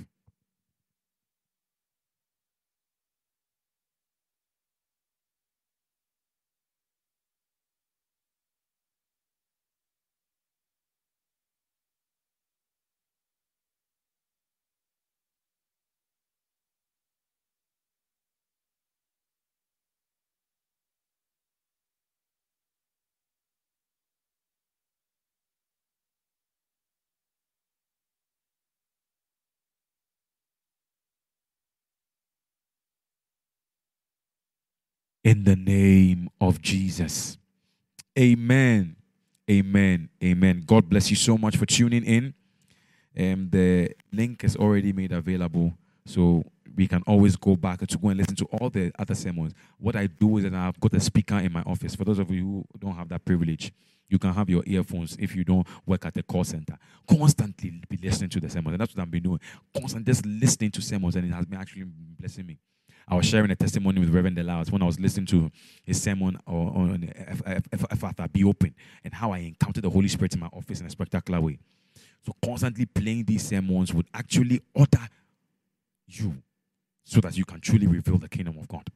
In 35.24 35.43
the 35.43 35.55
name 35.55 36.30
of 36.41 36.61
Jesus. 36.61 37.38
Amen. 38.17 38.95
Amen. 39.49 40.09
Amen. 40.24 40.63
God 40.65 40.89
bless 40.89 41.09
you 41.09 41.15
so 41.15 41.38
much 41.38 41.57
for 41.57 41.65
tuning 41.65 42.03
in. 42.03 42.34
Um, 43.17 43.49
the 43.51 43.91
link 44.11 44.43
is 44.43 44.55
already 44.55 44.91
made 44.91 45.11
available, 45.11 45.74
so 46.05 46.43
we 46.76 46.88
can 46.88 47.03
always 47.05 47.36
go 47.36 47.55
back 47.55 47.86
to 47.86 47.97
go 47.97 48.09
and 48.09 48.17
listen 48.17 48.36
to 48.36 48.45
all 48.45 48.69
the 48.69 48.91
other 48.97 49.13
sermons. 49.13 49.53
What 49.78 49.95
I 49.95 50.07
do 50.07 50.38
is 50.38 50.43
that 50.43 50.53
I've 50.53 50.80
got 50.80 50.93
a 50.93 50.99
speaker 50.99 51.38
in 51.38 51.51
my 51.51 51.61
office. 51.61 51.95
For 51.95 52.05
those 52.05 52.19
of 52.19 52.32
you 52.32 52.43
who 52.43 52.65
don't 52.80 52.95
have 52.95 53.09
that 53.09 53.24
privilege, 53.24 53.71
you 54.09 54.17
can 54.17 54.34
have 54.34 54.49
your 54.49 54.63
earphones 54.65 55.15
if 55.19 55.36
you 55.36 55.43
don't 55.43 55.67
work 55.86 56.05
at 56.05 56.17
a 56.17 56.24
call 56.24 56.43
center. 56.43 56.78
Constantly 57.07 57.82
be 57.88 57.97
listening 57.97 58.30
to 58.32 58.39
the 58.39 58.49
sermons. 58.49 58.74
And 58.74 58.82
that's 58.82 58.95
what 58.95 59.01
I've 59.03 59.11
been 59.11 59.24
doing. 59.24 59.39
Constantly 59.76 60.11
just 60.11 60.26
listening 60.26 60.71
to 60.71 60.82
sermons, 60.82 61.15
and 61.15 61.26
it 61.26 61.34
has 61.34 61.45
been 61.45 61.59
actually 61.59 61.86
blessing 62.19 62.47
me. 62.47 62.57
I 63.08 63.16
was 63.16 63.26
sharing 63.26 63.51
a 63.51 63.56
testimony 63.56 63.99
with 63.99 64.10
Reverend 64.10 64.38
Delaus 64.38 64.72
when 64.72 64.82
I 64.82 64.86
was 64.86 64.99
listening 64.99 65.26
to 65.28 65.51
his 65.84 66.01
sermon 66.01 66.39
on 66.47 67.12
Ephphatha, 67.45 68.32
Be 68.32 68.43
Open, 68.43 68.74
and 69.04 69.14
how 69.14 69.32
I 69.32 69.39
encountered 69.39 69.84
the 69.84 69.89
Holy 69.89 70.08
Spirit 70.08 70.34
in 70.34 70.39
my 70.39 70.47
office 70.47 70.80
in 70.80 70.88
a 70.88 70.89
spectacular 70.89 71.41
way. 71.41 71.60
So 72.26 72.34
constantly 72.43 72.86
playing 72.86 73.26
these 73.26 73.47
sermons 73.47 73.93
would 73.93 74.08
actually 74.14 74.62
order 74.74 75.08
you 76.08 76.41
so 77.04 77.20
that 77.20 77.38
you 77.38 77.43
can 77.43 77.60
truly 77.60 77.88
reveal 77.88 78.18
the 78.18 78.30
kingdom 78.30 78.58
of 78.58 78.68
God. 78.68 78.88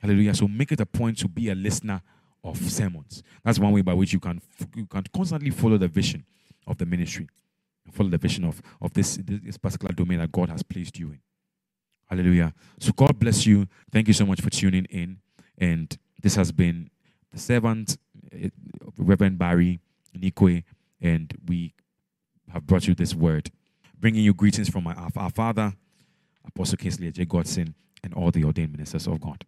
Hallelujah. 0.00 0.34
So 0.34 0.48
make 0.48 0.72
it 0.72 0.80
a 0.80 0.86
point 0.86 1.18
to 1.18 1.28
be 1.28 1.50
a 1.50 1.54
listener 1.54 2.02
of 2.42 2.56
sermons. 2.70 3.22
That's 3.44 3.58
one 3.58 3.72
way 3.72 3.82
by 3.82 3.94
which 3.94 4.12
you 4.12 4.20
can 4.20 4.40
you 4.74 4.86
can 4.86 5.04
constantly 5.14 5.50
follow 5.50 5.76
the 5.76 5.88
vision 5.88 6.24
of 6.66 6.78
the 6.78 6.86
ministry, 6.86 7.28
follow 7.92 8.10
the 8.10 8.18
vision 8.18 8.44
of, 8.44 8.60
of 8.80 8.92
this, 8.92 9.18
this 9.22 9.56
particular 9.56 9.92
domain 9.94 10.18
that 10.18 10.32
God 10.32 10.50
has 10.50 10.62
placed 10.62 10.98
you 10.98 11.10
in. 11.10 11.20
Hallelujah. 12.08 12.54
So 12.80 12.92
God 12.92 13.18
bless 13.18 13.46
you. 13.46 13.68
Thank 13.92 14.08
you 14.08 14.14
so 14.14 14.24
much 14.24 14.40
for 14.40 14.50
tuning 14.50 14.86
in. 14.86 15.18
And 15.58 15.96
this 16.20 16.36
has 16.36 16.52
been 16.52 16.90
the 17.32 17.38
servant, 17.38 17.98
eh, 18.32 18.48
Reverend 18.96 19.38
Barry 19.38 19.80
Nikwe, 20.16 20.64
and 21.00 21.36
we 21.46 21.74
have 22.52 22.66
brought 22.66 22.86
you 22.88 22.94
this 22.94 23.14
word, 23.14 23.50
bringing 23.98 24.24
you 24.24 24.32
greetings 24.32 24.68
from 24.68 24.86
our, 24.86 25.10
our 25.16 25.30
Father, 25.30 25.74
Apostle 26.46 26.78
Kingsley 26.78 27.12
J. 27.12 27.24
Godson, 27.26 27.74
and 28.02 28.14
all 28.14 28.30
the 28.30 28.44
ordained 28.44 28.72
ministers 28.72 29.06
of 29.06 29.20
God. 29.20 29.44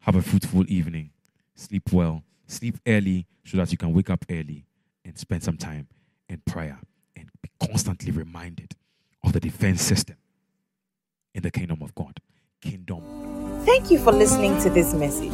Have 0.00 0.14
a 0.14 0.22
fruitful 0.22 0.70
evening. 0.70 1.10
Sleep 1.56 1.92
well. 1.92 2.22
Sleep 2.46 2.78
early 2.86 3.26
so 3.44 3.56
that 3.56 3.72
you 3.72 3.78
can 3.78 3.92
wake 3.92 4.10
up 4.10 4.24
early 4.30 4.66
and 5.04 5.18
spend 5.18 5.42
some 5.42 5.56
time 5.56 5.88
in 6.28 6.40
prayer 6.46 6.78
and 7.16 7.28
be 7.42 7.50
constantly 7.58 8.12
reminded 8.12 8.74
of 9.24 9.32
the 9.32 9.40
defense 9.40 9.82
system 9.82 10.16
in 11.34 11.42
the 11.42 11.50
kingdom 11.50 11.82
of 11.82 11.94
God. 11.94 12.18
Kingdom. 12.60 13.02
Thank 13.64 13.90
you 13.90 13.98
for 13.98 14.12
listening 14.12 14.60
to 14.62 14.70
this 14.70 14.94
message. 14.94 15.32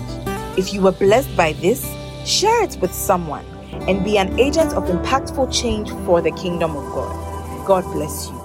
If 0.59 0.73
you 0.73 0.81
were 0.81 0.93
blessed 0.93 1.37
by 1.37 1.53
this, 1.55 1.85
share 2.25 2.65
it 2.65 2.77
with 2.81 2.93
someone 2.93 3.45
and 3.89 4.05
be 4.05 4.19
an 4.19 4.39
agent 4.39 4.73
of 4.73 4.85
impactful 4.85 5.53
change 5.53 5.91
for 6.05 6.21
the 6.21 6.33
kingdom 6.33 6.77
of 6.77 6.85
God. 6.93 7.67
God 7.67 7.85
bless 7.93 8.29
you. 8.29 8.40